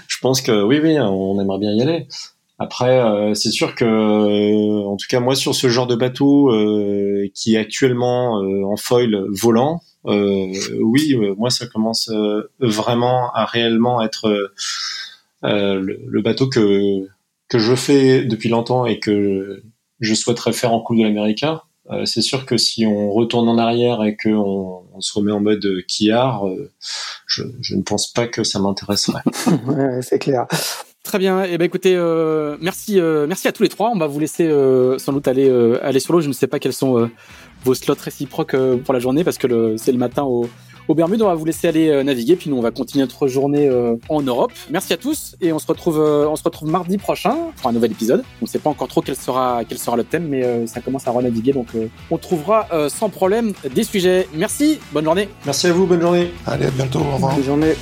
je 0.07 0.19
pense 0.21 0.41
que 0.41 0.63
oui, 0.63 0.81
oui, 0.83 0.99
on 0.99 1.41
aimerait 1.41 1.59
bien 1.59 1.73
y 1.73 1.83
aller. 1.83 2.07
Après, 2.59 2.99
euh, 2.99 3.35
c'est 3.35 3.53
sûr 3.53 3.77
que, 3.77 3.85
euh, 3.85 4.85
en 4.85 4.97
tout 4.97 5.07
cas, 5.09 5.21
moi, 5.21 5.37
sur 5.37 5.55
ce 5.55 5.69
genre 5.69 5.87
de 5.87 5.95
bateau 5.95 6.53
euh, 6.53 7.29
qui 7.33 7.55
est 7.55 7.59
actuellement 7.59 8.33
en 8.33 8.77
foil 8.77 9.25
volant, 9.31 9.81
oui, 10.05 11.17
moi, 11.37 11.51
ça 11.51 11.67
commence 11.67 12.11
vraiment 12.61 13.31
à 13.35 13.45
réellement 13.45 14.03
être 14.03 14.53
le, 15.43 16.21
bateau 16.23 16.49
que 16.49 17.07
que 17.49 17.59
je 17.59 17.75
fais 17.75 18.25
depuis 18.25 18.49
longtemps 18.49 18.87
et 18.87 18.99
que 18.99 19.63
je 20.01 20.15
souhaiterais 20.15 20.53
faire 20.53 20.73
en 20.73 20.81
Coupe 20.81 20.99
de 20.99 21.03
l'Amérique. 21.03 21.45
c'est 22.05 22.23
sûr 22.23 22.47
que 22.47 22.57
si 22.57 22.87
on 22.87 23.13
retourne 23.13 23.49
en 23.49 23.59
arrière 23.59 24.03
et 24.03 24.17
qu'on 24.17 24.85
on 24.93 25.01
se 25.01 25.13
remet 25.13 25.33
en 25.33 25.41
mode 25.41 25.67
quillard, 25.87 26.45
je, 27.27 27.43
je, 27.61 27.75
ne 27.75 27.83
pense 27.83 28.11
pas 28.11 28.27
que 28.27 28.45
ça 28.45 28.59
m'intéresserait. 28.59 29.23
ouais, 29.67 30.01
c'est 30.01 30.19
clair. 30.19 30.47
Très 31.09 31.19
bien. 31.19 31.43
Eh 31.43 31.57
ben 31.57 31.65
écoutez, 31.65 31.95
euh, 31.97 32.59
merci, 32.61 33.01
euh, 33.01 33.27
merci 33.27 33.49
à 33.49 33.53
tous 33.53 33.63
les 33.63 33.71
trois. 33.71 33.91
On 33.95 33.99
va 33.99 34.07
vous 34.07 34.21
laisser 34.21 34.47
euh, 34.47 34.99
sans 34.99 35.15
doute 35.15 35.27
aller 35.27 35.51
aller 35.81 36.01
sur 36.01 36.13
l'eau. 36.13 36.21
Je 36.21 36.29
ne 36.29 36.35
sais 36.35 36.47
pas 36.47 36.59
quels 36.59 36.75
sont 36.75 37.09
vos 37.65 37.75
slots 37.75 37.95
réciproques 37.99 38.55
pour 38.85 38.93
la 38.93 39.01
journée 39.01 39.25
parce 39.25 39.39
que 39.39 39.75
c'est 39.79 39.91
le 39.91 39.97
matin 39.97 40.25
au, 40.25 40.51
au 40.87 40.95
Bermude. 40.95 41.23
On 41.23 41.29
va 41.29 41.35
vous 41.35 41.47
laisser 41.47 41.67
aller 41.67 42.05
naviguer, 42.05 42.37
puis 42.37 42.51
nous 42.51 42.59
on 42.59 42.61
va 42.61 42.73
continuer 42.73 43.05
notre 43.05 43.27
journée 43.27 43.71
en 44.11 44.21
Europe. 44.21 44.53
Merci 44.69 44.93
à 44.93 44.99
tous 44.99 45.35
et 45.41 45.51
on 45.51 45.59
se 45.59 45.67
retrouve 45.67 45.99
on 45.99 46.37
se 46.37 46.43
retrouve 46.43 46.69
mardi 46.69 46.99
prochain 46.99 47.37
pour 47.57 47.71
un 47.71 47.73
nouvel 47.73 47.93
épisode. 47.93 48.23
On 48.43 48.45
ne 48.45 48.47
sait 48.47 48.59
pas 48.59 48.69
encore 48.69 48.89
trop 48.89 49.01
quel 49.01 49.17
sera 49.17 49.63
quel 49.67 49.79
sera 49.79 49.97
le 49.97 50.05
thème, 50.05 50.29
mais 50.29 50.67
ça 50.67 50.83
commence 50.83 51.09
à 51.09 51.11
renaviguer, 51.11 51.55
donc 51.55 51.69
on 52.11 52.19
trouvera 52.19 52.69
sans 52.91 53.09
problème 53.09 53.55
des 53.75 53.83
sujets. 53.83 54.29
Merci, 54.35 54.79
bonne 54.93 55.07
journée. 55.07 55.31
Merci 55.47 55.69
à 55.69 55.73
vous, 55.73 55.87
bonne 55.87 56.03
journée. 56.03 56.33
Allez, 56.47 56.67
à 56.67 56.71
bientôt, 56.71 56.99
au 56.99 57.15
revoir. 57.15 57.35
Bonne 57.35 57.45
journée. 57.45 57.75